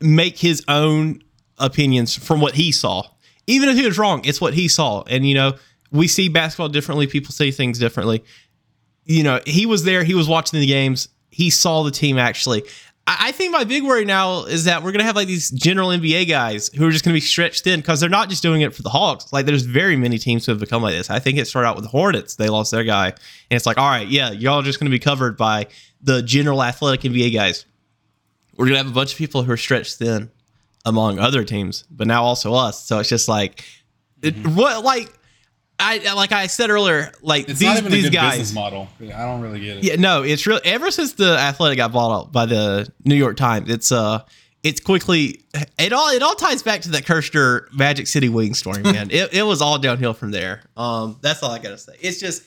make 0.00 0.38
his 0.38 0.64
own 0.68 1.22
opinions 1.58 2.14
from 2.14 2.40
what 2.40 2.54
he 2.54 2.70
saw. 2.70 3.02
Even 3.46 3.68
if 3.68 3.76
he 3.76 3.86
was 3.86 3.98
wrong 3.98 4.24
it's 4.24 4.40
what 4.40 4.54
he 4.54 4.68
saw. 4.68 5.02
And 5.08 5.26
you 5.26 5.34
know 5.34 5.54
we 5.90 6.06
see 6.08 6.28
basketball 6.28 6.68
differently. 6.68 7.06
People 7.06 7.32
say 7.32 7.50
things 7.50 7.78
differently. 7.78 8.24
You 9.04 9.22
know 9.22 9.40
he 9.46 9.66
was 9.66 9.84
there. 9.84 10.04
He 10.04 10.14
was 10.14 10.28
watching 10.28 10.60
the 10.60 10.66
games. 10.66 11.08
He 11.30 11.50
saw 11.50 11.82
the 11.82 11.90
team 11.90 12.18
actually 12.18 12.64
I 13.10 13.32
think 13.32 13.52
my 13.52 13.64
big 13.64 13.84
worry 13.84 14.04
now 14.04 14.44
is 14.44 14.64
that 14.64 14.82
we're 14.82 14.92
gonna 14.92 15.04
have 15.04 15.16
like 15.16 15.28
these 15.28 15.50
general 15.50 15.88
NBA 15.88 16.28
guys 16.28 16.68
who 16.68 16.86
are 16.86 16.90
just 16.90 17.04
gonna 17.04 17.14
be 17.14 17.20
stretched 17.20 17.64
thin 17.64 17.80
because 17.80 18.00
they're 18.00 18.10
not 18.10 18.28
just 18.28 18.42
doing 18.42 18.60
it 18.60 18.74
for 18.74 18.82
the 18.82 18.90
Hawks. 18.90 19.32
Like 19.32 19.46
there's 19.46 19.62
very 19.62 19.96
many 19.96 20.18
teams 20.18 20.44
who 20.44 20.52
have 20.52 20.60
become 20.60 20.82
like 20.82 20.92
this. 20.92 21.08
I 21.08 21.18
think 21.18 21.38
it 21.38 21.46
started 21.46 21.68
out 21.68 21.76
with 21.76 21.84
the 21.84 21.90
Hornets. 21.90 22.36
They 22.36 22.50
lost 22.50 22.70
their 22.70 22.84
guy, 22.84 23.06
and 23.06 23.16
it's 23.56 23.64
like, 23.64 23.78
all 23.78 23.88
right, 23.88 24.06
yeah, 24.06 24.30
y'all 24.32 24.60
are 24.60 24.62
just 24.62 24.78
gonna 24.78 24.90
be 24.90 24.98
covered 24.98 25.38
by 25.38 25.68
the 26.02 26.22
general 26.22 26.62
athletic 26.62 27.00
NBA 27.10 27.32
guys. 27.32 27.64
We're 28.56 28.66
gonna 28.66 28.76
have 28.76 28.88
a 28.88 28.92
bunch 28.92 29.12
of 29.12 29.18
people 29.18 29.42
who 29.42 29.52
are 29.52 29.56
stretched 29.56 29.96
thin 29.96 30.30
among 30.84 31.18
other 31.18 31.44
teams, 31.44 31.84
but 31.90 32.06
now 32.06 32.24
also 32.24 32.52
us. 32.52 32.84
So 32.84 32.98
it's 32.98 33.08
just 33.08 33.26
like, 33.26 33.64
it, 34.20 34.34
mm-hmm. 34.34 34.54
what 34.54 34.84
like. 34.84 35.14
I 35.80 36.12
like 36.14 36.32
I 36.32 36.48
said 36.48 36.70
earlier, 36.70 37.12
like 37.22 37.48
it's 37.48 37.60
these 37.60 37.80
these 37.82 38.10
guys. 38.10 38.38
business 38.38 38.54
model. 38.54 38.88
I 39.00 39.24
don't 39.24 39.40
really 39.40 39.60
get 39.60 39.78
it. 39.78 39.84
Yeah, 39.84 39.96
no, 39.96 40.22
it's 40.24 40.46
real. 40.46 40.60
Ever 40.64 40.90
since 40.90 41.12
the 41.12 41.38
Athletic 41.38 41.76
got 41.76 41.92
bought 41.92 42.12
out 42.12 42.32
by 42.32 42.46
the 42.46 42.92
New 43.04 43.14
York 43.14 43.36
Times, 43.36 43.70
it's 43.70 43.92
uh, 43.92 44.24
it's 44.64 44.80
quickly 44.80 45.44
it 45.78 45.92
all 45.92 46.08
it 46.08 46.22
all 46.22 46.34
ties 46.34 46.62
back 46.64 46.80
to 46.82 46.90
that 46.90 47.06
Kirschner 47.06 47.68
Magic 47.72 48.08
City 48.08 48.28
wing 48.28 48.54
story, 48.54 48.82
man. 48.82 49.08
it, 49.12 49.32
it 49.32 49.42
was 49.44 49.62
all 49.62 49.78
downhill 49.78 50.14
from 50.14 50.32
there. 50.32 50.62
Um, 50.76 51.18
that's 51.22 51.42
all 51.42 51.52
I 51.52 51.58
gotta 51.58 51.78
say. 51.78 51.94
It's 52.00 52.18
just 52.18 52.42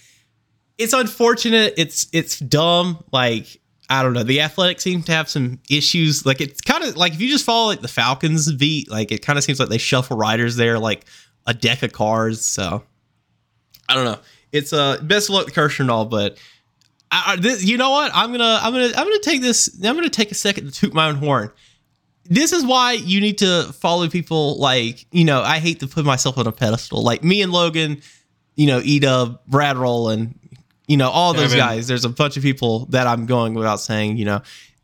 it's 0.77 0.93
unfortunate. 0.93 1.75
It's 1.77 2.07
it's 2.11 2.37
dumb. 2.37 3.03
Like 3.13 3.61
I 3.89 4.03
don't 4.03 4.13
know. 4.13 4.23
The 4.23 4.41
Athletics 4.41 4.83
seem 4.83 5.03
to 5.03 5.11
have 5.13 5.29
some 5.29 5.59
issues. 5.69 6.25
Like 6.25 6.41
it's 6.41 6.59
kind 6.59 6.83
of 6.83 6.97
like 6.97 7.13
if 7.13 7.21
you 7.21 7.29
just 7.29 7.45
follow 7.45 7.67
like 7.67 7.81
the 7.81 7.87
Falcons 7.87 8.51
beat, 8.53 8.91
like 8.91 9.11
it 9.11 9.25
kind 9.25 9.37
of 9.37 9.43
seems 9.45 9.59
like 9.59 9.69
they 9.69 9.77
shuffle 9.77 10.17
riders 10.17 10.57
there 10.57 10.79
like 10.79 11.05
a 11.47 11.53
deck 11.53 11.81
of 11.81 11.93
cards. 11.93 12.41
So 12.41 12.83
I 13.91 13.93
don't 13.95 14.05
know. 14.05 14.19
It's 14.51 14.73
uh 14.73 14.99
best 15.01 15.29
of 15.29 15.35
luck 15.35 15.47
to 15.47 15.51
Kirschner 15.51 15.81
and 15.81 15.91
all, 15.91 16.05
but 16.05 16.37
I, 17.11 17.33
I, 17.33 17.35
this, 17.35 17.63
you 17.63 17.77
know 17.77 17.89
what? 17.89 18.11
I'm 18.13 18.31
gonna 18.31 18.59
I'm 18.61 18.71
gonna 18.71 18.91
I'm 18.95 19.05
gonna 19.05 19.19
take 19.19 19.41
this. 19.41 19.69
I'm 19.83 19.95
gonna 19.95 20.09
take 20.09 20.31
a 20.31 20.35
second 20.35 20.65
to 20.65 20.71
toot 20.71 20.93
my 20.93 21.09
own 21.09 21.15
horn. 21.15 21.51
This 22.25 22.53
is 22.53 22.65
why 22.65 22.93
you 22.93 23.19
need 23.19 23.39
to 23.39 23.63
follow 23.73 24.07
people 24.07 24.57
like 24.59 25.05
you 25.11 25.25
know. 25.25 25.41
I 25.41 25.59
hate 25.59 25.81
to 25.81 25.87
put 25.87 26.05
myself 26.05 26.37
on 26.37 26.47
a 26.47 26.51
pedestal. 26.51 27.03
Like 27.03 27.23
me 27.23 27.41
and 27.41 27.51
Logan, 27.51 28.01
you 28.55 28.67
know, 28.67 28.79
Eda, 28.81 29.39
Brad 29.47 29.77
Rowland, 29.77 30.39
you 30.87 30.95
know, 30.95 31.09
all 31.09 31.33
those 31.33 31.51
Kevin. 31.51 31.57
guys. 31.57 31.87
There's 31.87 32.05
a 32.05 32.09
bunch 32.09 32.37
of 32.37 32.43
people 32.43 32.85
that 32.87 33.07
I'm 33.07 33.25
going 33.25 33.55
without 33.55 33.81
saying. 33.81 34.17
You 34.17 34.25
know, 34.25 34.41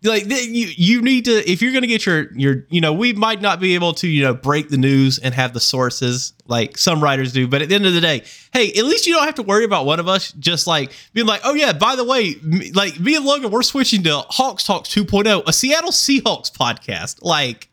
like 0.07 0.25
you 0.25 0.67
you 0.75 1.01
need 1.01 1.25
to 1.25 1.49
if 1.49 1.61
you're 1.61 1.73
gonna 1.73 1.87
get 1.87 2.05
your 2.05 2.31
your 2.33 2.65
you 2.69 2.81
know 2.81 2.93
we 2.93 3.13
might 3.13 3.41
not 3.41 3.59
be 3.59 3.75
able 3.75 3.93
to 3.93 4.07
you 4.07 4.23
know 4.23 4.33
break 4.33 4.69
the 4.69 4.77
news 4.77 5.19
and 5.19 5.33
have 5.33 5.53
the 5.53 5.59
sources 5.59 6.33
like 6.47 6.77
some 6.77 7.01
writers 7.01 7.33
do 7.33 7.47
but 7.47 7.61
at 7.61 7.69
the 7.69 7.75
end 7.75 7.85
of 7.85 7.93
the 7.93 8.01
day 8.01 8.23
hey 8.53 8.69
at 8.69 8.85
least 8.85 9.05
you 9.05 9.13
don't 9.13 9.25
have 9.25 9.35
to 9.35 9.43
worry 9.43 9.63
about 9.63 9.85
one 9.85 9.99
of 9.99 10.07
us 10.07 10.31
just 10.33 10.67
like 10.67 10.91
being 11.13 11.27
like 11.27 11.41
oh 11.43 11.53
yeah 11.53 11.73
by 11.73 11.95
the 11.95 12.03
way 12.03 12.35
m- 12.43 12.61
like 12.73 12.99
me 12.99 13.15
and 13.15 13.25
logan 13.25 13.51
we're 13.51 13.63
switching 13.63 14.03
to 14.03 14.17
hawks 14.29 14.63
talks 14.63 14.89
2.0 14.89 15.43
a 15.45 15.53
seattle 15.53 15.91
seahawks 15.91 16.51
podcast. 16.51 17.19
Like 17.21 17.69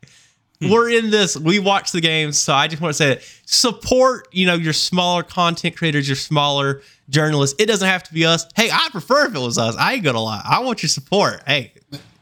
hmm. 0.59 0.69
we're 0.69 0.89
in 0.89 1.11
this 1.11 1.37
we 1.37 1.59
watch 1.59 1.91
the 1.91 2.01
games 2.01 2.37
so 2.37 2.53
i 2.53 2.67
just 2.67 2.81
want 2.81 2.93
to 2.93 2.97
say 2.97 3.15
that 3.15 3.23
support 3.45 4.27
you 4.31 4.45
know 4.45 4.55
your 4.55 4.73
smaller 4.73 5.23
content 5.23 5.75
creators 5.75 6.07
your 6.07 6.15
smaller 6.15 6.81
journalists. 7.09 7.55
It 7.61 7.67
doesn't 7.67 7.87
have 7.87 8.03
to 8.03 8.13
be 8.13 8.25
us. 8.25 8.47
Hey 8.55 8.69
i 8.71 8.89
prefer 8.91 9.27
if 9.27 9.35
it 9.35 9.39
was 9.39 9.57
us. 9.57 9.75
I 9.77 9.93
ain't 9.93 10.03
gonna 10.03 10.21
lie. 10.21 10.41
I 10.43 10.61
want 10.61 10.81
your 10.81 10.89
support. 10.89 11.43
Hey 11.45 11.73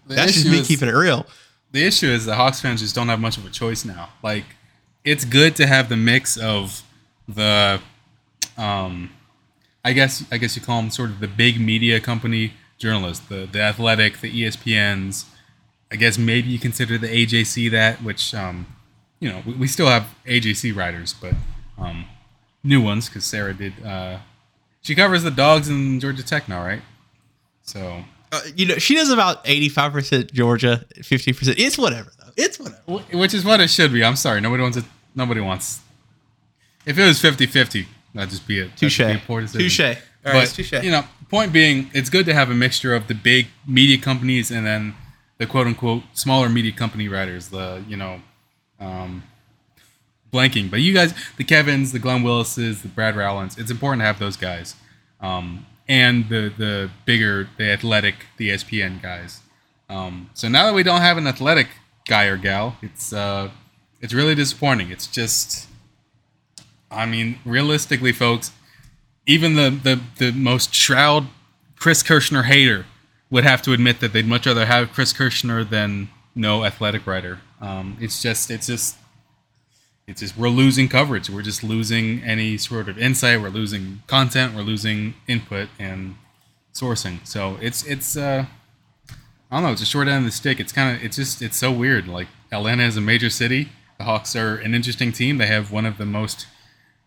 The 0.08 0.16
that's 0.16 0.34
just 0.34 0.46
me 0.48 0.60
is- 0.60 0.68
keeping 0.68 0.90
it 0.90 0.94
real 0.96 1.26
the 1.74 1.84
issue 1.84 2.08
is 2.08 2.26
the 2.26 2.36
Hawks 2.36 2.62
fans 2.62 2.80
just 2.80 2.96
don't 2.96 3.10
have 3.10 3.20
much 3.20 3.36
of 3.38 3.46
a 3.46 3.50
choice 3.50 3.84
now. 3.84 4.10
Like, 4.22 4.46
it's 5.04 5.26
good 5.26 5.56
to 5.58 5.66
have 5.66 5.90
the 5.90 5.98
mix 5.98 6.38
of 6.38 6.84
the, 7.28 7.82
um, 8.58 9.10
I 9.84 9.92
guess 9.94 10.24
I 10.32 10.38
guess 10.38 10.56
you 10.56 10.62
call 10.62 10.82
them 10.82 10.92
sort 10.92 11.10
of 11.10 11.20
the 11.20 11.28
big 11.28 11.60
media 11.60 12.00
company 12.00 12.54
journalists, 12.78 13.28
the 13.28 13.50
the 13.52 13.60
Athletic, 13.60 14.22
the 14.22 14.32
ESPNs. 14.32 15.26
I 15.92 15.96
guess 15.96 16.18
maybe 16.18 16.50
you 16.50 16.60
consider 16.60 16.98
the 16.98 17.08
AJC 17.08 17.70
that, 17.72 18.02
which 18.04 18.34
um, 18.34 18.68
you 19.20 19.30
know, 19.30 19.42
we, 19.46 19.54
we 19.54 19.68
still 19.68 19.88
have 19.88 20.16
AJC 20.26 20.76
writers, 20.76 21.14
but 21.20 21.34
um, 21.78 22.06
new 22.64 22.82
ones 22.82 23.10
because 23.10 23.26
Sarah 23.26 23.54
did. 23.54 23.74
Uh, 23.84 24.20
she 24.82 24.96
covers 24.96 25.24
the 25.24 25.32
dogs 25.32 25.70
in 25.70 26.00
Georgia 26.00 26.24
Tech 26.24 26.48
now, 26.48 26.64
right? 26.64 26.82
So 27.64 28.04
Uh, 28.34 28.42
you 28.56 28.66
know, 28.66 28.76
she 28.76 28.96
does 28.96 29.10
about 29.10 29.46
85% 29.46 30.34
Georgia, 30.34 30.86
50%. 30.98 31.56
It's 31.58 31.78
whatever, 31.78 32.12
though. 32.18 32.32
It's 32.36 32.60
whatever. 32.60 32.82
Wh- 32.88 33.14
Which 33.14 33.34
is 33.34 33.46
what 33.46 33.60
it 33.62 33.70
should 33.70 33.94
be. 33.94 34.04
I'm 34.04 34.16
sorry. 34.16 34.42
Nobody 34.42 34.64
wants 34.64 34.78
it. 34.78 34.86
Nobody 35.16 35.40
wants. 35.42 35.82
If 36.86 36.98
it 36.98 37.06
was 37.06 37.22
50 37.22 37.46
50, 37.46 37.88
that'd 38.14 38.30
just 38.30 38.48
be 38.48 38.68
Touche. 38.76 39.00
a. 39.00 39.18
Touche. 39.20 39.80
All 39.80 39.96
But, 40.24 40.34
right, 40.34 40.48
touche. 40.50 40.74
you 40.84 40.90
know, 40.92 41.04
point 41.30 41.54
being, 41.54 41.90
it's 41.94 42.10
good 42.10 42.26
to 42.26 42.34
have 42.34 42.50
a 42.50 42.54
mixture 42.56 42.96
of 42.96 43.08
the 43.08 43.14
big 43.14 43.48
media 43.68 43.98
companies 43.98 44.50
and 44.52 44.66
then 44.66 44.96
the 45.38 45.46
quote 45.46 45.68
unquote 45.68 46.04
smaller 46.14 46.50
media 46.50 46.72
company 46.72 47.08
writers, 47.08 47.50
the, 47.50 47.84
you 47.88 47.98
know, 47.98 48.22
um, 48.80 49.24
blanking. 50.32 50.72
But 50.72 50.80
you 50.82 50.94
guys, 50.94 51.14
the 51.38 51.44
Kevins, 51.44 51.92
the 51.92 52.00
Glenn 52.00 52.24
Willises, 52.24 52.82
the 52.82 52.88
Brad 52.88 53.16
Rowlands, 53.16 53.58
it's 53.58 53.70
important 53.72 54.02
to 54.02 54.06
have 54.06 54.20
those 54.20 54.38
guys. 54.38 54.76
Um, 55.22 55.66
and 55.88 56.30
the, 56.30 56.54
the 56.58 56.90
bigger, 57.06 57.50
the 57.58 57.72
athletic, 57.72 58.16
the 58.38 58.50
ESPN 58.50 59.02
guys. 59.02 59.42
Um, 59.90 60.30
so 60.34 60.48
now 60.48 60.66
that 60.66 60.74
we 60.74 60.84
don't 60.84 61.02
have 61.02 61.18
an 61.18 61.28
athletic 61.28 61.68
guy 62.08 62.26
or 62.26 62.38
gal, 62.38 62.78
it's 62.82 63.14
uh, 63.14 63.50
it's 64.02 64.14
really 64.14 64.36
disappointing. 64.36 64.92
It's 64.92 65.08
just, 65.08 65.68
I 66.90 67.06
mean, 67.06 67.40
realistically, 67.46 68.12
folks, 68.12 68.52
even 69.26 69.56
the 69.56 69.70
the, 69.70 70.02
the 70.18 70.32
most 70.32 70.74
shroud 70.74 71.28
Chris 71.76 72.02
Kirschner 72.02 72.44
hater 72.44 72.86
would 73.30 73.44
have 73.44 73.62
to 73.64 73.74
admit 73.74 74.00
that 74.00 74.14
they'd 74.14 74.28
much 74.28 74.46
rather 74.46 74.66
have 74.66 74.94
Chris 74.94 75.12
Kirschner 75.12 75.64
than 75.64 76.10
no 76.36 76.64
athletic 76.64 77.06
writer. 77.06 77.40
Um, 77.60 77.98
it's 78.00 78.22
just, 78.22 78.52
it's 78.52 78.68
just, 78.68 78.96
it's 80.08 80.20
just 80.22 80.38
we're 80.38 80.50
losing 80.50 80.88
coverage. 80.90 81.30
We're 81.30 81.42
just 81.42 81.64
losing 81.64 82.22
any 82.24 82.58
sort 82.58 82.90
of 82.90 82.98
insight. 82.98 83.42
We're 83.42 83.50
losing 83.50 84.02
content. 84.08 84.54
We're 84.56 84.62
losing 84.64 85.14
input 85.28 85.70
and 85.80 86.16
sourcing. 86.74 87.26
So 87.26 87.58
it's 87.62 87.84
it's 87.86 88.18
uh, 88.18 88.46
I 89.52 89.56
don't 89.56 89.64
know. 89.64 89.72
It's 89.72 89.82
a 89.82 89.86
short 89.86 90.08
end 90.08 90.20
of 90.20 90.26
the 90.26 90.32
stick. 90.32 90.60
It's 90.60 90.72
kind 90.74 90.96
of 90.98 91.04
it's 91.04 91.16
just 91.16 91.42
it's 91.42 91.58
so 91.58 91.72
weird. 91.72 92.08
Like 92.08 92.28
Atlanta 92.52 92.84
is 92.84 92.98
a 92.98 93.02
major 93.02 93.30
city. 93.30 93.70
The 93.98 94.04
Hawks 94.06 94.36
are 94.36 94.56
an 94.58 94.74
interesting 94.74 95.12
team. 95.12 95.38
They 95.38 95.46
have 95.48 95.72
one 95.72 95.86
of 95.86 95.98
the 95.98 96.06
most 96.06 96.48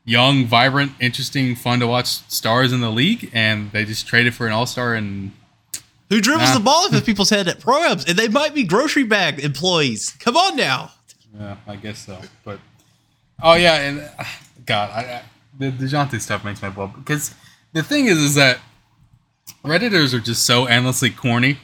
young, 0.04 0.46
vibrant, 0.46 0.92
interesting, 1.00 1.56
fun 1.56 1.80
to 1.80 1.86
watch 1.86 2.06
stars 2.06 2.72
in 2.72 2.80
the 2.80 2.90
league, 2.90 3.28
and 3.34 3.72
they 3.72 3.84
just 3.84 4.06
traded 4.06 4.34
for 4.34 4.46
an 4.46 4.52
all 4.52 4.66
star 4.66 4.94
and 4.94 5.32
Who 6.08 6.20
dribbles 6.20 6.50
Nah. 6.50 6.54
the 6.58 6.64
ball 6.64 6.86
if 6.94 7.04
people's 7.04 7.30
head 7.30 7.48
at 7.48 7.58
programs? 7.58 8.04
And 8.04 8.16
they 8.16 8.28
might 8.28 8.54
be 8.54 8.62
grocery 8.62 9.02
bag 9.02 9.40
employees. 9.40 10.10
Come 10.20 10.36
on 10.36 10.54
now. 10.56 10.92
Yeah, 11.36 11.56
I 11.66 11.74
guess 11.74 11.98
so. 12.06 12.20
But 12.44 12.60
oh 13.42 13.54
yeah, 13.54 13.74
and 13.80 14.10
God, 14.66 14.90
I, 14.90 15.00
I, 15.00 15.22
the 15.58 15.70
Dejounte 15.70 16.20
stuff 16.20 16.44
makes 16.44 16.62
my 16.62 16.70
blood 16.70 16.94
because 16.96 17.34
the 17.72 17.82
thing 17.82 18.06
is, 18.06 18.18
is 18.18 18.34
that 18.34 18.58
redditors 19.64 20.14
are 20.14 20.20
just 20.20 20.44
so 20.44 20.66
endlessly 20.66 21.10
corny 21.10 21.58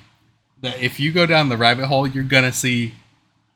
that 0.61 0.81
if 0.81 1.01
you 1.01 1.13
go 1.13 1.27
down 1.27 1.49
the 1.49 1.57
rabbit 1.57 1.87
hole, 1.87 2.07
you're 2.07 2.25
gonna 2.25 2.53
see 2.53 2.95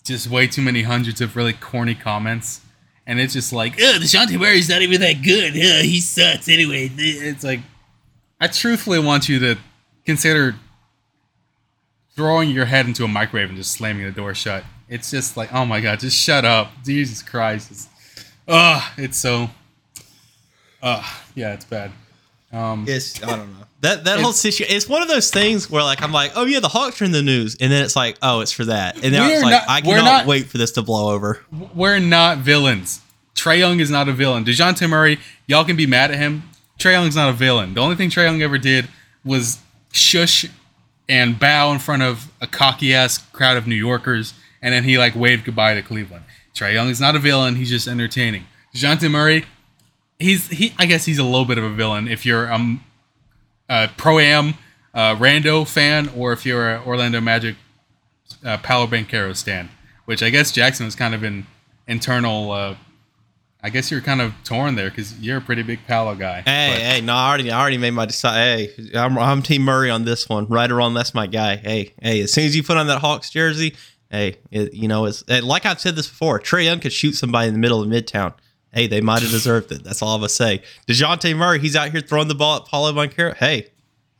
just 0.05 0.29
way 0.29 0.47
too 0.47 0.63
many 0.63 0.83
hundreds 0.83 1.21
of 1.21 1.37
really 1.37 1.53
corny 1.53 1.95
comments, 1.95 2.61
and 3.07 3.21
it's 3.21 3.33
just 3.33 3.53
like, 3.53 3.75
ugh, 3.75 4.01
Dejounte 4.01 4.39
Murray's 4.39 4.69
not 4.69 4.83
even 4.83 5.01
that 5.01 5.23
good. 5.23 5.53
Ugh, 5.55 5.85
he 5.85 6.01
sucks 6.01 6.49
anyway. 6.49 6.91
It's 6.97 7.45
like, 7.45 7.61
I 8.41 8.49
truthfully 8.49 8.99
want 8.99 9.29
you 9.29 9.39
to 9.41 9.59
consider 10.05 10.57
throwing 12.15 12.51
your 12.51 12.65
head 12.65 12.87
into 12.87 13.05
a 13.05 13.09
microwave 13.09 13.49
and 13.49 13.59
just 13.59 13.73
slamming 13.73 14.05
the 14.05 14.11
door 14.11 14.35
shut. 14.35 14.65
It's 14.89 15.11
just 15.11 15.37
like, 15.37 15.53
oh 15.53 15.67
my 15.67 15.81
god, 15.81 16.01
just 16.01 16.17
shut 16.17 16.45
up. 16.45 16.71
Jesus 16.85 17.23
Christ. 17.23 17.71
It's, 17.71 17.89
ugh, 18.49 18.83
it's 18.97 19.17
so. 19.19 19.51
Ugh, 20.83 21.05
yeah, 21.35 21.55
it's 21.55 21.65
bad. 21.65 21.93
Um, 22.53 22.85
It's 22.89 23.23
I 23.23 23.37
don't 23.37 23.53
know. 23.59 23.65
That 23.81 24.05
that 24.05 24.21
whole 24.21 24.33
situation. 24.33 24.75
It's 24.75 24.89
one 24.89 25.03
of 25.03 25.09
those 25.09 25.31
things 25.31 25.69
where 25.71 25.83
like 25.83 26.03
I'm 26.03 26.13
like, 26.13 26.33
oh 26.37 26.45
yeah, 26.45 26.61
the 26.61 26.69
Hawks 26.69 27.01
are 27.03 27.05
in 27.05 27.13
the 27.13 27.23
news, 27.23 27.57
and 27.61 27.71
then 27.73 27.85
it's 27.85 27.97
like, 27.97 28.17
oh, 28.23 28.41
it's 28.41 28.53
for 28.53 28.65
that, 28.67 28.95
and 28.97 29.13
then 29.15 29.31
it's 29.31 29.43
like, 29.43 29.51
not- 29.53 29.65
I 29.69 29.81
cannot 29.81 30.05
not- 30.05 30.27
wait 30.27 30.47
for 30.47 30.59
this 30.59 30.71
to 30.73 30.83
blow 30.83 31.13
over. 31.13 31.43
we're 31.75 31.99
not 31.99 32.39
villains. 32.39 33.01
Trae 33.35 33.59
Young 33.59 33.81
is 33.81 33.91
not 33.91 34.09
a 34.09 34.13
villain. 34.13 34.45
Dejounte 34.45 34.89
Murray, 34.89 35.19
y'all 35.47 35.65
can 35.65 35.77
be 35.77 35.87
mad 35.87 36.11
at 36.11 36.17
him. 36.19 36.45
Trae 36.79 36.93
Young's 36.93 37.17
not 37.17 37.29
a 37.29 37.33
villain. 37.35 37.75
The 37.75 37.81
only 37.83 37.95
thing 37.97 38.09
Trae 38.09 38.25
Young 38.25 38.41
ever 38.41 38.57
did 38.59 38.89
was 39.25 39.59
shush 39.93 40.47
and 41.09 41.39
bow 41.39 41.71
in 41.73 41.79
front 41.79 42.03
of 42.03 42.33
a 42.41 42.47
cocky 42.47 42.95
ass 42.95 43.19
crowd 43.19 43.57
of 43.59 43.67
New 43.67 43.75
Yorkers, 43.75 44.33
and 44.63 44.73
then 44.73 44.85
he 44.85 44.97
like 44.99 45.15
waved 45.15 45.45
goodbye 45.45 45.75
to 45.75 45.83
Cleveland. 45.83 46.25
Trae 46.57 46.73
Young 46.73 46.89
is 46.89 47.01
not 47.01 47.15
a 47.15 47.19
villain. 47.19 47.55
He's 47.57 47.69
just 47.71 47.87
entertaining. 47.87 48.45
Dejounte 48.75 49.11
Murray, 49.11 49.45
he's 50.19 50.49
he. 50.49 50.73
I 50.79 50.87
guess 50.87 51.05
he's 51.05 51.19
a 51.19 51.25
little 51.25 51.45
bit 51.45 51.59
of 51.59 51.65
a 51.65 51.71
villain 51.71 52.09
if 52.09 52.25
you're 52.27 52.53
um, 52.53 52.83
a 53.69 53.89
pro 53.97 54.19
am 54.19 54.55
uh, 54.95 55.15
Rando 55.17 55.67
fan 55.69 56.09
or 56.17 56.33
if 56.33 56.45
you're 56.47 56.75
a 56.77 56.83
Orlando 56.85 57.21
Magic 57.21 57.57
uh, 58.45 58.57
Paolo 58.59 58.87
Banchero 58.87 59.37
stand, 59.37 59.69
which 60.07 60.23
I 60.23 60.31
guess 60.31 60.51
Jackson 60.51 60.87
was 60.87 60.95
kind 60.95 61.15
of 61.15 61.23
an 61.23 61.47
internal. 61.87 62.51
Uh, 62.51 62.77
I 63.63 63.71
guess 63.71 63.91
you're 63.91 64.01
kind 64.01 64.21
of 64.21 64.33
torn 64.45 64.77
there 64.77 64.91
because 64.91 65.19
you're 65.19 65.39
a 65.39 65.41
pretty 65.41 65.63
big 65.63 65.81
Paolo 65.89 66.15
guy. 66.15 66.43
Hey, 66.43 66.71
But- 66.73 66.83
hey, 66.83 67.01
no, 67.01 67.15
I 67.15 67.29
already, 67.29 67.51
I 67.51 67.61
already 67.61 67.79
made 67.79 67.91
my 67.93 68.07
decide. 68.07 68.37
Hey, 68.69 68.91
I'm, 68.95 69.19
I'm 69.19 69.43
Team 69.43 69.63
Murray 69.63 69.91
on 69.91 70.05
this 70.05 70.29
one. 70.29 70.47
Right 70.47 70.71
or 70.71 70.77
wrong, 70.77 70.95
that's 70.95 71.15
my 71.15 71.27
guy. 71.27 71.57
Hey, 71.57 71.93
hey, 72.01 72.21
as 72.21 72.33
soon 72.33 72.45
as 72.45 72.55
you 72.55 72.63
put 72.63 72.77
on 72.77 72.87
that 72.87 73.01
Hawks 73.01 73.29
jersey, 73.31 73.75
hey, 74.11 74.37
it, 74.51 74.75
you 74.75 74.89
know, 74.89 75.05
it's 75.07 75.27
like 75.29 75.67
I've 75.67 75.81
said 75.81 75.97
this 75.97 76.09
before. 76.09 76.41
Trae 76.41 76.65
Young 76.65 76.81
could 76.81 76.93
shoot 76.93 77.13
somebody 77.13 77.49
in 77.49 77.55
the 77.55 77.61
middle 77.61 77.83
of 77.83 77.89
Midtown. 77.89 78.35
Hey, 78.73 78.87
they 78.87 79.01
might 79.01 79.23
have 79.23 79.31
deserved 79.31 79.73
it. 79.73 79.85
That's 79.85 80.03
all 80.03 80.15
I'm 80.15 80.21
gonna 80.21 80.29
say. 80.29 80.63
Dejounte 80.87 81.35
Murray, 81.37 81.59
he's 81.61 81.75
out 81.77 81.91
here 81.91 82.01
throwing 82.03 82.29
the 82.29 82.35
ball 82.35 82.57
at 82.57 82.67
Paolo 82.67 82.93
Banchero. 82.93 83.35
Hey, 83.35 83.69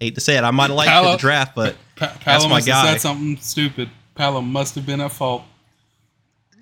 hate 0.01 0.15
to 0.15 0.21
say 0.21 0.37
it, 0.39 0.45
I 0.45 0.51
might 0.51 0.69
have 0.69 0.77
liked 0.77 0.91
Paolo- 0.91 1.13
the 1.13 1.19
draft, 1.19 1.55
but 1.55 1.77
Pa- 1.97 2.07
that's 2.07 2.25
Paolo 2.25 2.49
my 2.49 2.55
must 2.57 2.69
have 2.69 2.85
guy. 2.85 2.93
said 2.93 3.01
something 3.03 3.37
stupid. 3.39 3.91
Paolo 4.15 4.41
must 4.41 4.75
have 4.77 4.87
been 4.87 5.01
at 5.03 5.13
fault. 5.13 5.43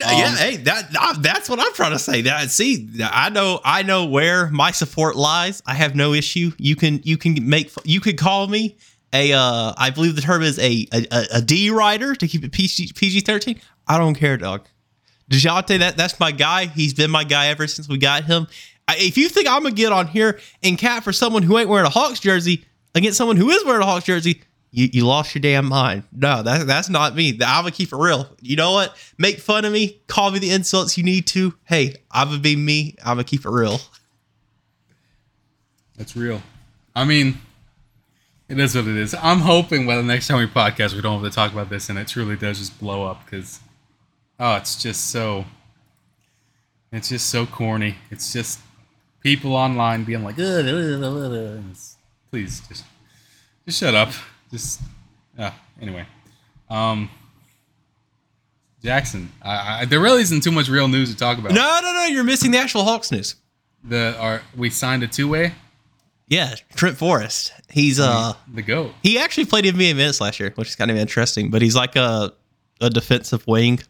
yeah, 0.01 0.09
Um, 0.31 0.37
hey, 0.37 0.57
that 0.57 0.87
I- 0.99 1.17
that's 1.21 1.49
what 1.49 1.61
I'm 1.61 1.73
trying 1.75 1.93
to 1.93 1.99
say. 2.01 2.23
That 2.23 2.51
see, 2.51 2.89
I 3.01 3.31
know, 3.31 3.61
I 3.65 3.83
know 3.83 4.07
where 4.07 4.51
my 4.51 4.73
support 4.73 5.15
lies. 5.15 5.63
I 5.67 5.75
have 5.75 5.95
no 5.95 6.15
issue. 6.15 6.51
You 6.59 6.75
can, 6.75 7.01
you 7.05 7.17
can 7.17 7.49
make, 7.49 7.71
you 7.85 8.01
could 8.01 8.19
call 8.19 8.49
me 8.49 8.77
a, 9.15 9.33
uh, 9.33 9.73
I 9.79 9.91
believe 9.91 10.17
the 10.17 10.23
term 10.23 10.43
is 10.43 10.59
a 10.59 10.87
a, 10.93 11.27
a 11.35 11.41
D 11.41 11.71
writer 11.71 12.15
to 12.15 12.29
keep 12.29 12.45
it 12.45 12.53
PG 12.53 12.93
PG 12.95 13.21
thirteen. 13.21 13.61
I 13.87 13.97
don't 13.97 14.15
care, 14.15 14.37
dog. 14.37 14.67
Dejounte, 15.31 15.79
that 15.79 15.97
that's 15.97 16.19
my 16.21 16.33
guy. 16.33 16.67
He's 16.67 16.93
been 16.93 17.11
my 17.11 17.25
guy 17.25 17.47
ever 17.47 17.67
since 17.67 17.89
we 17.89 17.97
got 17.97 18.25
him. 18.25 18.47
I, 18.87 18.97
if 18.99 19.17
you 19.17 19.29
think 19.29 19.49
I'm 19.49 19.63
gonna 19.63 19.75
get 19.75 19.93
on 19.93 20.09
here 20.09 20.39
and 20.63 20.77
cap 20.77 21.05
for 21.05 21.13
someone 21.13 21.43
who 21.43 21.57
ain't 21.59 21.69
wearing 21.69 21.87
a 21.87 21.91
Hawks 21.91 22.21
jersey 22.21 22.65
against 22.95 23.17
someone 23.17 23.37
who 23.37 23.51
is 23.51 23.65
wearing 23.65 23.83
a 23.83 23.87
Hawks 23.87 24.05
jersey, 24.05 24.43
you, 24.71 24.89
you 24.93 25.07
lost 25.07 25.35
your 25.35 25.41
damn 25.41 25.67
mind. 25.67 26.03
No, 26.13 26.43
that, 26.43 26.67
that's 26.67 26.91
not 26.91 27.15
me. 27.15 27.31
I'm 27.31 27.63
gonna 27.63 27.71
keep 27.71 27.93
it 27.93 27.97
real. 27.97 28.29
You 28.41 28.57
know 28.57 28.73
what? 28.73 28.97
Make 29.17 29.39
fun 29.39 29.65
of 29.65 29.73
me, 29.73 30.01
call 30.09 30.33
me 30.33 30.41
the 30.41 30.51
insults 30.51 30.99
you 30.99 31.05
need 31.05 31.27
to. 31.29 31.55
Hey, 31.65 31.95
I'm 32.11 32.29
gonna 32.29 32.41
be 32.41 32.57
me. 32.57 32.97
I'm 33.05 33.17
gonna 33.17 33.25
keep 33.25 33.47
it 33.47 33.51
real. 33.51 33.81
That's 35.97 36.17
real. 36.17 36.43
I 36.97 37.05
mean, 37.05 37.39
it 38.49 38.59
is 38.59 38.75
what 38.75 38.87
it 38.87 38.97
is. 38.97 39.15
I'm 39.15 39.41
hoping 39.41 39.87
by 39.87 39.97
the 39.97 40.03
next 40.03 40.29
time 40.29 40.39
we 40.39 40.47
podcast, 40.47 40.95
we 40.95 41.01
don't 41.01 41.23
have 41.23 41.31
to 41.31 41.35
talk 41.35 41.53
about 41.53 41.71
this, 41.71 41.89
and 41.89 41.99
it 41.99 42.09
truly 42.09 42.37
does 42.37 42.59
just 42.59 42.79
blow 42.79 43.05
up 43.05 43.25
because, 43.25 43.61
oh, 44.39 44.57
it's 44.57 44.81
just 44.83 45.11
so, 45.11 45.45
it's 46.93 47.09
just 47.09 47.31
so 47.31 47.47
corny. 47.47 47.97
It's 48.11 48.33
just 48.33 48.61
people 49.21 49.55
online 49.55 50.05
being 50.05 50.23
like, 50.23 50.39
"Ugh, 50.39 50.67
ugh, 50.67 51.03
ugh, 51.03 51.33
ugh," 51.33 51.77
please 52.31 52.61
just, 52.69 52.85
just 53.65 53.79
shut 53.79 53.95
up. 53.95 54.13
Just, 54.51 54.81
yeah. 55.39 55.53
Anyway, 55.81 56.07
um, 56.69 57.11
Jackson, 58.83 59.33
I, 59.43 59.81
I, 59.81 59.85
there 59.87 60.01
really 60.01 60.21
isn't 60.21 60.43
too 60.43 60.53
much 60.53 60.69
real 60.69 60.89
news 60.89 61.11
to 61.11 61.17
talk 61.17 61.39
about. 61.39 61.53
No, 61.53 61.81
no, 61.83 61.93
no. 61.93 62.05
You're 62.05 62.23
missing 62.25 62.51
the 62.51 62.59
actual 62.59 62.85
Hawks 62.85 63.11
news. 63.11 63.37
The 63.83 64.17
are 64.19 64.43
we 64.57 64.69
signed 64.71 65.03
a 65.03 65.09
two 65.09 65.29
way. 65.29 65.55
Yeah, 66.29 66.55
Trent 66.75 66.97
Forrest. 66.97 67.53
He's 67.71 68.01
uh 68.01 68.33
The 68.53 68.63
goat. 68.63 68.93
he 69.03 69.19
actually 69.19 69.45
played 69.47 69.65
NBA 69.65 69.95
minutes 69.97 70.21
last 70.21 70.41
year, 70.41 70.53
which 70.55 70.69
is 70.69 70.77
kind 70.77 70.91
of 70.91 70.97
interesting. 70.97 71.51
But 71.51 71.63
he's 71.63 71.77
like 71.77 71.97
a 71.97 72.33
a 72.81 72.91
defensive 72.91 73.47
wing, 73.47 73.81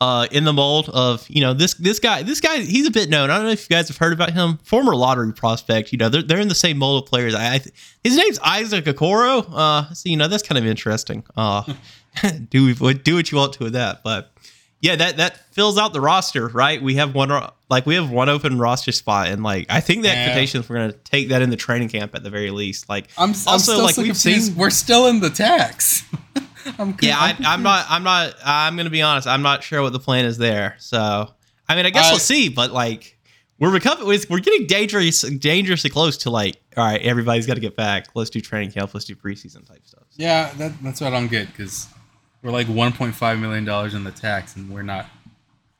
uh, 0.00 0.26
in 0.30 0.44
the 0.44 0.52
mold 0.52 0.88
of 0.94 1.28
you 1.28 1.40
know 1.42 1.52
this 1.52 1.74
this 1.74 1.98
guy 1.98 2.22
this 2.22 2.40
guy 2.40 2.58
he's 2.60 2.86
a 2.86 2.90
bit 2.90 3.10
known. 3.10 3.28
I 3.30 3.36
don't 3.36 3.46
know 3.46 3.52
if 3.52 3.68
you 3.68 3.74
guys 3.76 3.88
have 3.88 3.98
heard 3.98 4.12
about 4.12 4.32
him. 4.32 4.58
Former 4.62 4.94
lottery 4.94 5.32
prospect. 5.32 5.92
You 5.92 5.98
know 5.98 6.08
they're 6.08 6.22
they're 6.22 6.40
in 6.40 6.48
the 6.48 6.54
same 6.54 6.78
mold 6.78 7.02
of 7.02 7.08
players. 7.08 7.34
I, 7.34 7.54
I 7.54 7.58
th- 7.58 7.74
his 8.04 8.16
name's 8.16 8.38
Isaac 8.38 8.84
Okoro. 8.84 9.46
Uh, 9.52 9.92
so 9.92 10.08
you 10.08 10.16
know 10.16 10.28
that's 10.28 10.42
kind 10.42 10.58
of 10.58 10.66
interesting. 10.66 11.24
Uh, 11.36 11.64
do 12.50 12.72
do 12.94 13.14
what 13.16 13.30
you 13.30 13.36
want 13.38 13.52
to 13.54 13.64
with 13.64 13.72
that, 13.74 14.02
but 14.02 14.32
yeah, 14.80 14.96
that 14.96 15.18
that 15.18 15.52
fills 15.52 15.76
out 15.76 15.92
the 15.92 16.00
roster, 16.00 16.48
right? 16.48 16.80
We 16.80 16.94
have 16.94 17.14
one 17.14 17.30
like 17.70 17.86
we 17.86 17.94
have 17.94 18.10
one 18.10 18.28
open 18.28 18.58
roster 18.58 18.92
spot, 18.92 19.28
and 19.28 19.42
like 19.42 19.66
I 19.70 19.80
think 19.80 20.02
the 20.02 20.08
Yeah. 20.08 20.14
expectation 20.14 20.60
is 20.60 20.68
we're 20.68 20.76
gonna 20.76 20.92
take 20.92 21.28
that 21.30 21.40
in 21.40 21.50
the 21.50 21.56
training 21.56 21.88
camp 21.88 22.14
at 22.14 22.22
the 22.22 22.30
very 22.30 22.50
least. 22.50 22.88
Like 22.88 23.08
I'm, 23.16 23.30
I'm 23.30 23.36
also 23.46 23.72
still 23.72 23.82
like 23.84 23.94
so 23.94 24.02
we've 24.02 24.08
confused. 24.12 24.48
seen 24.48 24.56
We're 24.56 24.70
still 24.70 25.06
in 25.06 25.20
the 25.20 25.30
tax. 25.30 26.04
I'm 26.78 26.94
yeah, 27.00 27.16
I, 27.18 27.30
I'm 27.38 27.46
I'm 27.46 27.62
not. 27.62 27.86
I'm 27.88 28.02
not. 28.02 28.34
I'm 28.44 28.76
gonna 28.76 28.90
be 28.90 29.00
honest. 29.02 29.26
I'm 29.26 29.40
not 29.42 29.62
sure 29.62 29.80
what 29.80 29.92
the 29.94 29.98
plan 30.00 30.26
is 30.26 30.36
there. 30.36 30.76
So, 30.78 31.32
I 31.68 31.74
mean, 31.76 31.86
I 31.86 31.90
guess 31.90 32.08
I- 32.08 32.10
we'll 32.12 32.18
see. 32.18 32.50
But 32.50 32.70
like, 32.72 33.16
we're 33.58 33.70
recovering. 33.72 34.20
We're 34.28 34.40
getting 34.40 34.66
dangerous, 34.66 35.22
dangerously 35.22 35.88
close 35.88 36.18
to 36.18 36.30
like. 36.30 36.56
All 36.76 36.84
right, 36.84 37.00
everybody's 37.00 37.46
got 37.46 37.54
to 37.54 37.60
get 37.60 37.76
back. 37.76 38.08
Let's 38.14 38.28
do 38.30 38.40
training 38.42 38.72
camp. 38.72 38.92
Let's 38.92 39.06
do 39.06 39.14
preseason 39.16 39.66
type 39.66 39.80
stuff. 39.86 40.02
Yeah, 40.16 40.52
that, 40.58 40.72
that's 40.82 41.00
what 41.00 41.12
I 41.14 41.16
don't 41.18 41.28
get 41.28 41.46
because 41.48 41.86
we're 42.42 42.50
like 42.52 42.66
1.5 42.66 43.40
million 43.40 43.64
dollars 43.64 43.94
in 43.94 44.04
the 44.04 44.10
tax, 44.12 44.54
and 44.56 44.68
we're 44.70 44.82
not. 44.82 45.06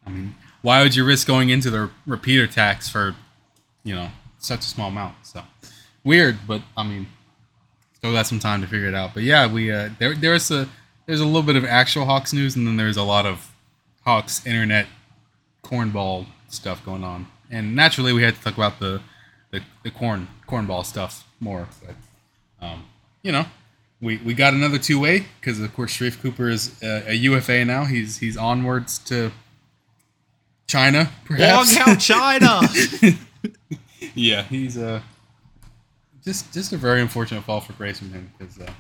I 0.07 0.11
mean, 0.11 0.35
why 0.63 0.83
would 0.83 0.95
you 0.95 1.05
risk 1.05 1.27
going 1.27 1.51
into 1.51 1.71
the 1.71 1.91
repeater 2.07 2.47
tax 2.47 2.89
for, 2.89 3.15
you 3.83 3.95
know, 3.95 4.09
such 4.39 4.61
a 4.61 4.69
small 4.69 4.89
amount? 4.89 5.15
So 5.23 5.43
weird, 6.05 6.39
but 6.47 6.63
I 6.77 6.83
mean, 6.83 7.07
still 7.95 8.13
got 8.13 8.27
some 8.27 8.39
time 8.39 8.61
to 8.61 8.67
figure 8.67 8.89
it 8.89 8.95
out. 8.95 9.15
But 9.15 9.23
yeah, 9.23 9.51
we 9.51 9.71
uh, 9.71 9.91
there 9.99 10.15
there's 10.15 10.51
a 10.51 10.69
there's 11.07 11.21
a 11.21 11.27
little 11.27 11.43
bit 11.43 11.57
of 11.57 11.65
actual 11.65 12.05
Hawks 12.05 12.33
news, 12.33 12.57
and 12.57 12.67
then 12.67 12.77
there's 12.77 12.97
a 12.97 13.03
lot 13.03 13.27
of 13.27 13.53
Hawks 14.05 14.47
internet 14.47 14.87
cornball 15.63 16.27
stuff 16.49 16.85
going 16.85 17.05
on. 17.05 17.27
And 17.51 17.75
naturally, 17.75 18.13
we 18.13 18.23
had 18.23 18.35
to 18.37 18.41
talk 18.41 18.55
about 18.55 18.79
the 18.81 19.01
the, 19.51 19.63
the 19.83 19.91
corn 19.91 20.29
cornball 20.47 20.85
stuff 20.85 21.27
more. 21.41 21.69
But 21.85 22.67
um, 22.67 22.85
you 23.23 23.33
know, 23.33 23.47
we 24.01 24.19
we 24.19 24.35
got 24.35 24.55
another 24.55 24.79
two 24.79 24.99
way 24.99 25.27
because 25.41 25.61
of 25.61 25.75
course 25.75 25.97
Sharife 25.97 26.21
Cooper 26.21 26.49
is 26.49 26.81
a, 26.83 27.11
a 27.11 27.15
UFA 27.15 27.65
now. 27.65 27.85
He's 27.85 28.19
he's 28.19 28.37
onwards 28.37 28.99
to 29.01 29.33
China, 30.71 31.11
perhaps. 31.25 31.77
Long 31.77 31.89
out 31.89 32.01
China. 32.01 32.61
yeah, 34.15 34.43
he's 34.45 34.79
uh 34.79 35.01
just 36.25 36.53
just 36.53 36.73
a 36.73 36.77
very 36.77 37.01
unfortunate 37.01 37.43
fall 37.43 37.61
for 37.61 37.73
grace 37.73 37.99
from 37.99 38.13
him 38.13 38.31
because 38.39 38.59
uh, 38.59 38.71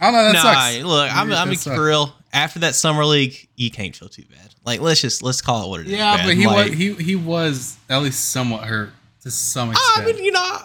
I 0.00 0.06
don't 0.06 0.14
know 0.14 0.24
that 0.24 0.32
nah, 0.32 0.42
sucks. 0.42 0.84
look, 0.84 1.16
I'm. 1.16 1.32
I'm 1.32 1.54
sucks. 1.54 1.78
real. 1.78 2.14
After 2.32 2.60
that 2.60 2.74
summer 2.74 3.04
league, 3.04 3.48
you 3.56 3.70
can't 3.70 3.94
feel 3.94 4.08
too 4.08 4.24
bad. 4.30 4.54
Like, 4.64 4.80
let's 4.80 5.00
just 5.00 5.22
let's 5.22 5.42
call 5.42 5.66
it 5.66 5.68
what 5.68 5.80
it 5.80 5.86
is. 5.86 5.92
Yeah, 5.92 6.24
but 6.24 6.34
he 6.34 6.46
Like, 6.46 6.70
was 6.70 6.78
he 6.78 6.94
he 6.94 7.16
was 7.16 7.76
at 7.88 7.98
least 7.98 8.30
somewhat 8.30 8.64
hurt 8.64 8.90
to 9.22 9.30
some 9.30 9.70
extent. 9.70 9.98
I 9.98 10.12
mean, 10.12 10.24
you 10.24 10.32
know, 10.32 10.58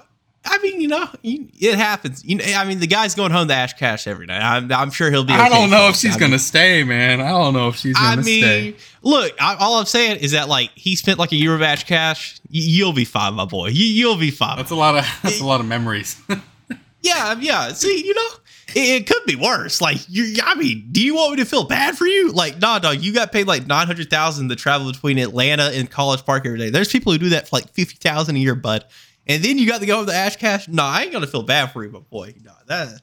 I 0.49 0.57
mean, 0.63 0.81
you 0.81 0.88
know, 0.88 1.07
it 1.23 1.75
happens. 1.75 2.25
You 2.25 2.38
know, 2.38 2.45
I 2.45 2.65
mean, 2.65 2.79
the 2.79 2.88
guy's 2.88 3.13
going 3.13 3.31
home 3.31 3.47
to 3.49 3.53
Ash 3.53 3.73
Cash 3.73 4.07
every 4.07 4.25
night. 4.25 4.41
I'm, 4.41 4.71
I'm 4.71 4.89
sure 4.89 5.12
he'll 5.12 5.23
be. 5.23 5.33
I 5.33 5.47
don't 5.47 5.69
know 5.69 5.89
if 5.89 5.95
she's 5.95 6.15
I 6.15 6.19
gonna 6.19 6.39
stay, 6.39 6.83
man. 6.83 7.21
I 7.21 7.29
don't 7.29 7.53
know 7.53 7.67
if 7.69 7.75
she's 7.75 7.95
gonna 7.95 8.21
I 8.21 8.23
mean, 8.23 8.43
stay. 8.43 8.75
look, 9.03 9.33
I, 9.39 9.55
all 9.55 9.79
I'm 9.79 9.85
saying 9.85 10.21
is 10.21 10.31
that 10.31 10.49
like 10.49 10.71
he 10.73 10.95
spent 10.95 11.19
like 11.19 11.31
a 11.31 11.35
year 11.35 11.53
of 11.53 11.62
Ash 11.62 11.83
Cash. 11.83 12.39
Y- 12.45 12.62
you'll 12.62 12.93
be 12.93 13.05
fine, 13.05 13.35
my 13.35 13.45
boy. 13.45 13.67
You, 13.67 13.85
you'll 13.85 14.17
be 14.17 14.31
fine. 14.31 14.57
That's 14.57 14.71
a 14.71 14.75
lot 14.75 14.97
of 14.97 15.05
that's 15.23 15.39
a 15.39 15.45
lot 15.45 15.59
of 15.59 15.67
memories. 15.67 16.19
yeah, 17.01 17.35
yeah. 17.39 17.71
See, 17.73 18.03
you 18.03 18.15
know, 18.15 18.29
it, 18.69 19.01
it 19.01 19.07
could 19.07 19.23
be 19.25 19.35
worse. 19.35 19.81
Like, 19.81 19.97
you, 20.09 20.35
I 20.43 20.55
mean, 20.55 20.88
do 20.91 21.01
you 21.03 21.15
want 21.15 21.31
me 21.31 21.43
to 21.43 21.45
feel 21.49 21.65
bad 21.65 21.97
for 21.97 22.07
you? 22.07 22.31
Like, 22.31 22.59
nah, 22.59 22.79
dog. 22.79 23.01
You 23.01 23.13
got 23.13 23.31
paid 23.31 23.45
like 23.45 23.67
nine 23.67 23.88
hundred 23.88 24.09
thousand 24.09 24.49
to 24.49 24.55
travel 24.55 24.91
between 24.91 25.19
Atlanta 25.19 25.69
and 25.73 25.89
College 25.89 26.25
Park 26.25 26.45
every 26.45 26.57
day. 26.57 26.69
There's 26.69 26.91
people 26.91 27.12
who 27.12 27.19
do 27.19 27.29
that 27.29 27.47
for 27.49 27.57
like 27.57 27.69
fifty 27.73 27.97
thousand 27.97 28.35
a 28.35 28.39
year, 28.39 28.55
bud. 28.55 28.85
And 29.30 29.44
then 29.44 29.58
you 29.60 29.68
got 29.68 29.80
to 29.80 29.86
go 29.86 30.00
with 30.00 30.08
the 30.08 30.15
Ash 30.15 30.36
Cash. 30.36 30.68
No, 30.68 30.84
I 30.84 31.04
ain't 31.04 31.12
gonna 31.12 31.28
feel 31.28 31.44
bad 31.44 31.72
for 31.72 31.84
you, 31.84 31.89
but 31.92 32.10
boy. 32.10 32.34
No, 32.44 32.52
that. 32.68 33.00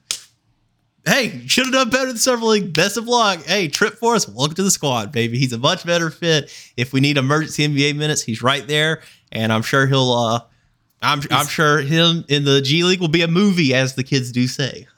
Hey, 1.07 1.47
should 1.47 1.67
have 1.67 1.73
done 1.73 1.89
better 1.89 2.09
than 2.09 2.17
Summer 2.17 2.45
League. 2.45 2.75
Best 2.75 2.97
of 2.97 3.07
luck. 3.07 3.45
Hey, 3.45 3.69
Trent 3.69 3.95
Forrest, 3.95 4.29
welcome 4.31 4.57
to 4.57 4.65
the 4.65 4.73
squad, 4.73 5.13
baby. 5.13 5.39
He's 5.39 5.53
a 5.53 5.59
much 5.59 5.87
better 5.87 6.11
fit. 6.11 6.53
If 6.77 6.93
we 6.93 6.99
need 6.99 7.17
emergency 7.17 7.67
NBA 7.69 7.95
minutes, 7.95 8.23
he's 8.23 8.43
right 8.43 8.67
there, 8.67 9.03
and 9.31 9.53
I'm 9.53 9.63
sure 9.63 9.87
he'll. 9.87 10.11
uh 10.11 10.41
I'm 11.01 11.21
I'm 11.31 11.47
sure 11.47 11.79
him 11.81 12.25
in 12.29 12.45
the 12.45 12.61
G 12.61 12.83
League 12.83 13.01
will 13.01 13.07
be 13.09 13.23
a 13.23 13.29
movie, 13.29 13.73
as 13.73 13.95
the 13.95 14.03
kids 14.03 14.33
do 14.33 14.49
say. 14.49 14.89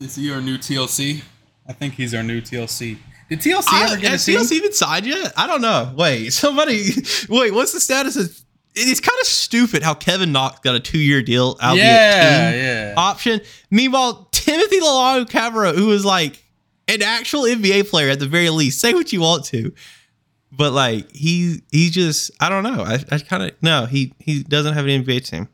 Is 0.00 0.16
he 0.16 0.30
our 0.30 0.42
new 0.42 0.58
TLC? 0.58 1.22
I 1.66 1.72
think 1.72 1.94
he's 1.94 2.12
our 2.12 2.22
new 2.22 2.42
TLC. 2.42 2.98
Did 3.30 3.40
TLC 3.40 3.64
I, 3.70 3.84
ever 3.84 3.96
get 3.96 4.04
a 4.04 4.08
has 4.10 4.26
team? 4.26 4.38
TLC 4.40 4.52
even 4.52 4.72
signed 4.74 5.06
yet? 5.06 5.32
I 5.36 5.46
don't 5.46 5.62
know. 5.62 5.94
Wait, 5.96 6.30
somebody. 6.34 6.90
Wait, 7.30 7.54
what's 7.54 7.72
the 7.72 7.80
status 7.80 8.16
of? 8.16 8.38
It's 8.74 9.00
kind 9.00 9.18
of 9.20 9.26
stupid 9.26 9.82
how 9.82 9.92
Kevin 9.94 10.32
Knox 10.32 10.60
got 10.60 10.74
a 10.74 10.80
two-year 10.80 11.22
deal 11.22 11.56
out 11.60 11.76
Yeah, 11.76 12.50
team 12.50 12.60
yeah. 12.62 12.94
option. 12.96 13.40
Meanwhile, 13.70 14.28
Timothé 14.32 14.80
Luwawu-Cabarrot, 14.80 15.74
who 15.76 15.92
is 15.92 16.04
like 16.06 16.42
an 16.88 17.02
actual 17.02 17.42
NBA 17.42 17.88
player 17.90 18.08
at 18.08 18.18
the 18.18 18.26
very 18.26 18.48
least, 18.50 18.80
say 18.80 18.94
what 18.94 19.12
you 19.12 19.20
want 19.20 19.44
to, 19.46 19.72
but 20.50 20.72
like 20.72 21.10
he 21.12 21.62
he 21.70 21.90
just 21.90 22.30
I 22.40 22.48
don't 22.48 22.62
know. 22.62 22.82
I, 22.82 22.94
I 23.10 23.18
kind 23.18 23.42
of 23.42 23.52
no 23.62 23.84
he 23.86 24.14
he 24.18 24.42
doesn't 24.42 24.72
have 24.74 24.86
an 24.86 25.04
NBA 25.04 25.28
team. 25.28 25.48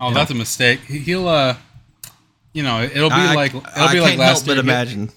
Oh, 0.00 0.12
that's 0.12 0.30
a 0.30 0.34
mistake. 0.34 0.80
He- 0.80 0.98
He'll 0.98 1.28
uh, 1.28 1.56
you 2.52 2.62
know, 2.62 2.82
it'll 2.82 3.08
be 3.10 3.14
I, 3.16 3.34
like 3.34 3.54
it'll 3.54 3.64
I 3.76 3.92
be 3.92 4.00
like 4.00 4.10
can't 4.10 4.20
last 4.20 4.46
help 4.46 4.46
but 4.46 4.52
year. 4.56 4.60
imagine. 4.74 5.10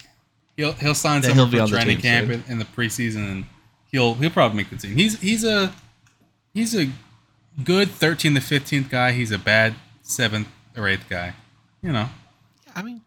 He'll 0.56 0.72
he'll 0.74 0.96
sign 0.96 1.22
that 1.22 1.30
somewhere 1.36 1.48
he'll 1.48 1.66
be 1.66 1.72
for 1.72 1.76
training 1.76 1.98
camp 2.00 2.28
soon. 2.32 2.44
in, 2.48 2.52
in 2.54 2.60
the 2.60 2.66
preseason, 2.66 3.30
and 3.32 3.46
he'll 3.92 4.14
he'll 4.16 4.30
probably 4.30 4.58
make 4.58 4.70
the 4.70 4.78
team. 4.78 4.96
He's 4.96 5.20
he's 5.20 5.44
a 5.44 5.72
he's 6.58 6.76
a 6.76 6.90
good 7.64 7.88
13th 7.88 8.20
to 8.20 8.60
15th 8.60 8.90
guy. 8.90 9.12
He's 9.12 9.32
a 9.32 9.38
bad 9.38 9.76
seventh 10.02 10.48
or 10.76 10.88
eighth 10.88 11.08
guy. 11.08 11.34
You 11.84 11.92
know, 11.92 12.10
I 12.76 12.82
mean, 12.82 13.02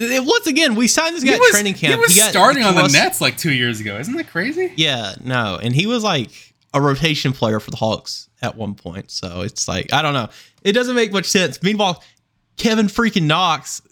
once 0.00 0.46
again, 0.46 0.74
we 0.74 0.88
signed 0.88 1.14
this 1.14 1.22
guy 1.22 1.34
at 1.34 1.42
training 1.50 1.74
camp. 1.74 1.94
He 1.94 2.00
was 2.00 2.16
got 2.16 2.30
starting 2.30 2.64
on 2.64 2.74
the 2.74 2.88
Nets 2.88 3.20
like 3.20 3.36
two 3.36 3.52
years 3.52 3.80
ago. 3.80 3.98
Isn't 3.98 4.16
that 4.16 4.28
crazy? 4.28 4.72
Yeah, 4.76 5.14
no, 5.22 5.58
and 5.62 5.74
he 5.74 5.86
was 5.86 6.02
like 6.02 6.30
a 6.72 6.80
rotation 6.80 7.32
player 7.32 7.60
for 7.60 7.70
the 7.70 7.76
Hawks 7.76 8.28
at 8.40 8.56
one 8.56 8.74
point. 8.74 9.10
So 9.10 9.42
it's 9.42 9.68
like 9.68 9.92
I 9.92 10.00
don't 10.00 10.14
know. 10.14 10.28
It 10.62 10.72
doesn't 10.72 10.96
make 10.96 11.12
much 11.12 11.26
sense. 11.26 11.62
Meanwhile, 11.62 12.02
Kevin 12.56 12.86
freaking 12.86 13.24
Knox 13.24 13.82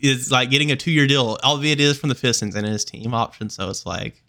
is 0.00 0.32
like 0.32 0.48
getting 0.48 0.72
a 0.72 0.76
two-year 0.76 1.06
deal, 1.06 1.38
albeit 1.44 1.78
it 1.78 1.84
is 1.84 1.98
from 1.98 2.08
the 2.08 2.14
Pistons 2.14 2.54
and 2.56 2.66
his 2.66 2.84
team 2.86 3.12
option. 3.12 3.50
So 3.50 3.68
it's 3.68 3.84
like 3.84 4.22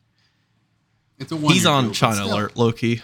It's 1.17 1.31
a 1.31 1.37
he's 1.37 1.65
one-year 1.65 1.71
on 1.71 1.93
China 1.93 2.25
alert, 2.25 2.57
low 2.57 2.73
key. 2.73 3.01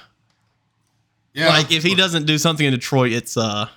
Yeah, 1.38 1.50
like 1.50 1.72
if 1.72 1.84
he 1.84 1.94
doesn't 1.94 2.26
do 2.26 2.38
something 2.38 2.66
in 2.66 2.74
Detroit, 2.74 3.12
it's 3.12 3.38
uh, 3.38 3.70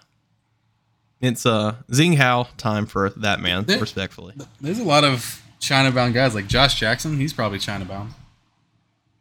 it's 1.20 1.44
uh 1.44 1.74
Zing 1.92 2.14
Hao 2.14 2.48
time 2.56 2.86
for 2.86 3.10
that 3.10 3.40
man. 3.40 3.64
There- 3.64 3.78
respectfully. 3.78 4.34
There's 4.60 4.78
a 4.78 4.84
lot 4.84 5.04
of 5.04 5.42
China-bound 5.60 6.14
guys 6.14 6.34
like 6.34 6.46
Josh 6.46 6.80
Jackson. 6.80 7.18
He's 7.18 7.34
probably 7.34 7.58
China-bound. 7.58 8.14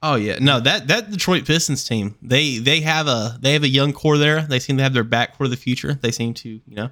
Oh 0.02 0.16
yeah, 0.16 0.38
no 0.40 0.62
that 0.62 0.88
that 0.88 1.12
Detroit 1.12 1.46
Pistons 1.46 1.84
team 1.84 2.16
they 2.22 2.58
they 2.58 2.80
have 2.80 3.08
a 3.08 3.38
they 3.42 3.52
have 3.52 3.64
a 3.64 3.68
young 3.68 3.92
core 3.92 4.18
there. 4.18 4.42
They 4.44 4.60
seem 4.60 4.78
to 4.78 4.84
have 4.84 4.94
their 4.94 5.04
back 5.04 5.36
for 5.36 5.50
the 5.50 5.58
future. 5.58 5.94
They 5.94 6.12
seem 6.12 6.34
to 6.36 6.50
you 6.50 6.76
know 6.76 6.90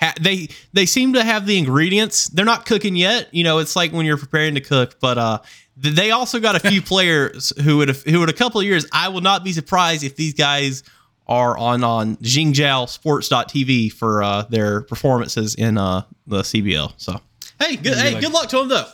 ha- 0.00 0.14
they 0.20 0.48
they 0.72 0.86
seem 0.86 1.12
to 1.12 1.22
have 1.22 1.46
the 1.46 1.58
ingredients. 1.58 2.28
They're 2.28 2.44
not 2.44 2.66
cooking 2.66 2.96
yet. 2.96 3.28
You 3.32 3.44
know, 3.44 3.58
it's 3.58 3.76
like 3.76 3.92
when 3.92 4.06
you're 4.06 4.16
preparing 4.16 4.54
to 4.54 4.60
cook, 4.60 4.98
but 5.00 5.18
uh 5.18 5.38
they 5.76 6.10
also 6.10 6.40
got 6.40 6.56
a 6.56 6.60
few 6.60 6.82
players 6.92 7.52
who 7.62 7.78
would 7.78 7.90
who 7.90 8.22
in 8.22 8.28
a 8.28 8.34
couple 8.34 8.60
of 8.60 8.66
years 8.66 8.86
I 8.92 9.08
will 9.08 9.22
not 9.22 9.44
be 9.44 9.52
surprised 9.52 10.04
if 10.04 10.16
these 10.16 10.34
guys 10.34 10.82
are 11.26 11.56
on 11.56 11.84
on 11.84 12.16
Jingjiao 12.16 12.88
Sports.tv 12.88 13.92
for 13.92 14.22
uh, 14.22 14.42
their 14.42 14.82
performances 14.82 15.54
in 15.54 15.78
uh, 15.78 16.02
the 16.26 16.42
CBL. 16.42 16.92
So 16.96 17.20
hey, 17.58 17.76
good 17.76 17.96
hey, 17.96 18.14
like, 18.14 18.22
good 18.22 18.32
luck 18.32 18.48
to 18.48 18.58
them 18.58 18.68
though. 18.68 18.88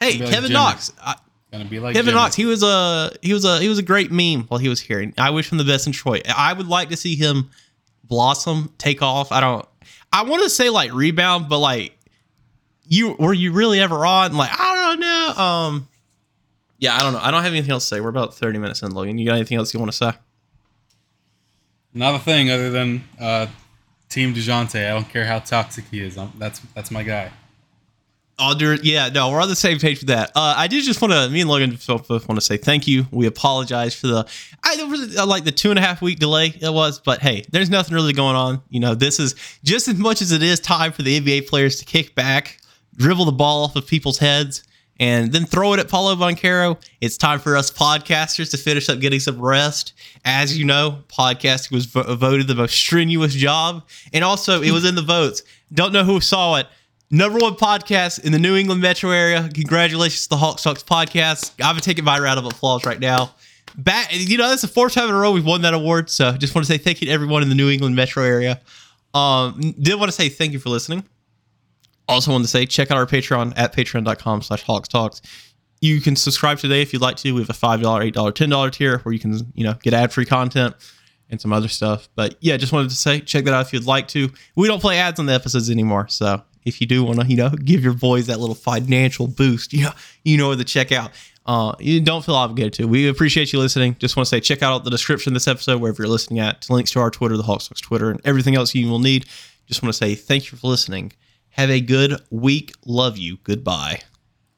Hey, 0.00 0.18
Kevin 0.18 0.44
like 0.44 0.52
Knox. 0.52 0.92
I, 1.00 1.16
gonna 1.52 1.66
be 1.66 1.78
like 1.78 1.94
Kevin 1.94 2.06
Jimmy. 2.12 2.22
Knox. 2.22 2.34
He 2.34 2.46
was 2.46 2.62
a 2.62 3.12
he 3.22 3.32
was 3.32 3.44
a 3.44 3.60
he 3.60 3.68
was 3.68 3.78
a 3.78 3.82
great 3.82 4.10
meme 4.10 4.44
while 4.44 4.58
he 4.58 4.68
was 4.68 4.80
here. 4.80 5.12
I 5.18 5.30
wish 5.30 5.52
him 5.52 5.58
the 5.58 5.64
best 5.64 5.86
in 5.86 5.92
Troy. 5.92 6.20
I 6.34 6.52
would 6.52 6.68
like 6.68 6.88
to 6.88 6.96
see 6.96 7.16
him 7.16 7.50
blossom, 8.02 8.72
take 8.78 9.02
off. 9.02 9.30
I 9.30 9.40
don't. 9.40 9.66
I 10.14 10.22
want 10.22 10.44
to 10.44 10.48
say 10.48 10.70
like 10.70 10.94
rebound, 10.94 11.48
but 11.48 11.58
like 11.58 11.98
you 12.86 13.16
were 13.18 13.34
you 13.34 13.52
really 13.52 13.80
ever 13.80 14.06
on? 14.06 14.36
Like 14.36 14.50
I 14.52 14.86
don't 14.86 15.00
know. 15.00 15.42
Um, 15.44 15.88
yeah, 16.78 16.94
I 16.94 17.00
don't 17.00 17.14
know. 17.14 17.18
I 17.20 17.32
don't 17.32 17.42
have 17.42 17.52
anything 17.52 17.72
else 17.72 17.88
to 17.88 17.96
say. 17.96 18.00
We're 18.00 18.10
about 18.10 18.32
thirty 18.32 18.58
minutes 18.58 18.82
in, 18.82 18.92
Logan. 18.92 19.18
You 19.18 19.26
got 19.26 19.34
anything 19.34 19.58
else 19.58 19.74
you 19.74 19.80
want 19.80 19.90
to 19.90 19.96
say? 19.96 20.12
Not 21.92 22.14
a 22.14 22.20
thing 22.20 22.48
other 22.48 22.70
than 22.70 23.02
uh, 23.20 23.48
Team 24.08 24.34
Dejounte. 24.34 24.86
I 24.88 24.90
don't 24.90 25.08
care 25.08 25.26
how 25.26 25.40
toxic 25.40 25.86
he 25.90 25.98
is. 25.98 26.16
I'm, 26.16 26.30
that's 26.38 26.60
that's 26.76 26.92
my 26.92 27.02
guy. 27.02 27.32
Yeah, 28.38 29.08
no, 29.10 29.30
we're 29.30 29.40
on 29.40 29.48
the 29.48 29.56
same 29.56 29.78
page 29.78 30.00
with 30.00 30.08
that. 30.08 30.30
Uh, 30.34 30.54
I 30.56 30.66
did 30.66 30.82
just 30.84 31.00
want 31.00 31.12
to, 31.12 31.28
me 31.28 31.40
and 31.40 31.50
Logan 31.50 31.78
both 31.86 32.10
want 32.10 32.34
to 32.34 32.40
say 32.40 32.56
thank 32.56 32.86
you. 32.86 33.06
We 33.10 33.26
apologize 33.26 33.94
for 33.94 34.08
the, 34.08 34.28
I 34.62 34.76
uh, 35.18 35.26
like 35.26 35.44
the 35.44 35.52
two 35.52 35.70
and 35.70 35.78
a 35.78 35.82
half 35.82 36.02
week 36.02 36.18
delay 36.18 36.48
it 36.60 36.72
was, 36.72 36.98
but 36.98 37.20
hey, 37.20 37.44
there's 37.52 37.70
nothing 37.70 37.94
really 37.94 38.12
going 38.12 38.36
on. 38.36 38.62
You 38.70 38.80
know, 38.80 38.94
this 38.94 39.20
is 39.20 39.34
just 39.62 39.88
as 39.88 39.96
much 39.96 40.20
as 40.20 40.32
it 40.32 40.42
is 40.42 40.58
time 40.60 40.92
for 40.92 41.02
the 41.02 41.20
NBA 41.20 41.48
players 41.48 41.76
to 41.76 41.84
kick 41.84 42.14
back, 42.14 42.58
dribble 42.96 43.26
the 43.26 43.32
ball 43.32 43.64
off 43.64 43.76
of 43.76 43.86
people's 43.86 44.18
heads, 44.18 44.64
and 45.00 45.32
then 45.32 45.44
throw 45.44 45.72
it 45.72 45.80
at 45.80 45.88
Paolo 45.88 46.14
Banchero. 46.14 46.80
It's 47.00 47.16
time 47.16 47.38
for 47.38 47.56
us 47.56 47.70
podcasters 47.70 48.50
to 48.50 48.56
finish 48.56 48.88
up 48.88 49.00
getting 49.00 49.20
some 49.20 49.40
rest. 49.40 49.92
As 50.24 50.56
you 50.56 50.64
know, 50.64 51.04
podcasting 51.08 51.72
was 51.72 51.86
vo- 51.86 52.14
voted 52.16 52.46
the 52.46 52.54
most 52.54 52.74
strenuous 52.74 53.34
job, 53.34 53.84
and 54.12 54.24
also 54.24 54.62
it 54.62 54.70
was 54.70 54.84
in 54.84 54.94
the 54.94 55.02
votes. 55.02 55.42
Don't 55.72 55.92
know 55.92 56.04
who 56.04 56.20
saw 56.20 56.56
it. 56.56 56.66
Number 57.10 57.38
one 57.38 57.54
podcast 57.54 58.24
in 58.24 58.32
the 58.32 58.38
New 58.38 58.56
England 58.56 58.80
metro 58.80 59.10
area. 59.10 59.48
Congratulations 59.54 60.22
to 60.22 60.28
the 60.30 60.36
HoxTalks 60.36 60.84
podcast. 60.84 61.52
I'm 61.62 61.76
taking 61.76 62.04
my 62.04 62.18
round 62.18 62.38
of 62.38 62.46
applause 62.46 62.84
right 62.84 62.98
now. 62.98 63.34
Back, 63.76 64.08
you 64.12 64.38
know, 64.38 64.48
that's 64.48 64.62
the 64.62 64.68
fourth 64.68 64.94
time 64.94 65.08
in 65.08 65.14
a 65.14 65.18
row 65.18 65.32
we've 65.32 65.44
won 65.44 65.62
that 65.62 65.74
award. 65.74 66.08
So 66.10 66.32
just 66.32 66.54
want 66.54 66.66
to 66.66 66.72
say 66.72 66.78
thank 66.78 67.00
you 67.00 67.06
to 67.06 67.12
everyone 67.12 67.42
in 67.42 67.48
the 67.48 67.54
New 67.54 67.70
England 67.70 67.94
metro 67.94 68.24
area. 68.24 68.60
Um, 69.12 69.74
did 69.80 69.98
want 69.98 70.08
to 70.08 70.12
say 70.12 70.28
thank 70.28 70.52
you 70.52 70.58
for 70.58 70.70
listening. 70.70 71.04
Also 72.08 72.32
wanted 72.32 72.44
to 72.44 72.50
say 72.50 72.66
check 72.66 72.90
out 72.90 72.96
our 72.96 73.06
Patreon 73.06 73.52
at 73.56 73.74
patreon.com 73.74 74.42
slash 74.42 74.64
HoxTalks. 74.64 75.20
You 75.80 76.00
can 76.00 76.16
subscribe 76.16 76.58
today 76.58 76.82
if 76.82 76.92
you'd 76.92 77.02
like 77.02 77.16
to. 77.18 77.32
We 77.32 77.40
have 77.40 77.50
a 77.50 77.52
$5, 77.52 77.80
$8, 77.82 78.12
$10 78.12 78.72
tier 78.72 78.98
where 78.98 79.12
you 79.12 79.18
can, 79.18 79.52
you 79.54 79.64
know, 79.64 79.74
get 79.82 79.92
ad-free 79.92 80.26
content 80.26 80.74
and 81.30 81.40
some 81.40 81.52
other 81.52 81.68
stuff. 81.68 82.08
But 82.14 82.36
yeah, 82.40 82.56
just 82.56 82.72
wanted 82.72 82.90
to 82.90 82.96
say 82.96 83.20
check 83.20 83.44
that 83.44 83.54
out 83.54 83.66
if 83.66 83.72
you'd 83.72 83.84
like 83.84 84.08
to. 84.08 84.30
We 84.56 84.66
don't 84.68 84.80
play 84.80 84.98
ads 84.98 85.20
on 85.20 85.26
the 85.26 85.32
episodes 85.32 85.70
anymore. 85.70 86.08
So 86.08 86.42
if 86.64 86.80
you 86.80 86.86
do 86.86 87.04
want 87.04 87.20
to, 87.20 87.26
you 87.26 87.36
know, 87.36 87.50
give 87.50 87.82
your 87.82 87.94
boys 87.94 88.26
that 88.26 88.40
little 88.40 88.54
financial 88.54 89.26
boost, 89.26 89.72
you 89.72 89.84
know, 89.84 89.92
you 90.24 90.36
know 90.36 90.48
where 90.48 90.56
to 90.56 90.64
check 90.64 90.92
out. 90.92 91.10
Uh, 91.46 91.74
you 91.78 92.00
don't 92.00 92.24
feel 92.24 92.36
obligated 92.36 92.72
to. 92.72 92.86
We 92.86 93.08
appreciate 93.08 93.52
you 93.52 93.58
listening. 93.58 93.96
Just 93.98 94.16
want 94.16 94.26
to 94.26 94.30
say, 94.30 94.40
check 94.40 94.62
out 94.62 94.84
the 94.84 94.90
description 94.90 95.32
of 95.32 95.34
this 95.34 95.46
episode, 95.46 95.80
wherever 95.80 96.02
you're 96.02 96.10
listening 96.10 96.40
at, 96.40 96.68
links 96.70 96.90
to 96.92 97.00
our 97.00 97.10
Twitter, 97.10 97.36
the 97.36 97.42
Hawks 97.42 97.68
Twitter, 97.68 98.10
and 98.10 98.20
everything 98.24 98.54
else 98.54 98.74
you 98.74 98.88
will 98.88 98.98
need. 98.98 99.26
Just 99.66 99.82
want 99.82 99.92
to 99.92 99.96
say 99.96 100.14
thank 100.14 100.50
you 100.50 100.56
for 100.56 100.66
listening 100.66 101.12
have 101.54 101.70
a 101.70 101.80
good 101.80 102.20
week. 102.30 102.72
Love 102.84 103.16
you. 103.16 103.38
Goodbye. 103.44 104.00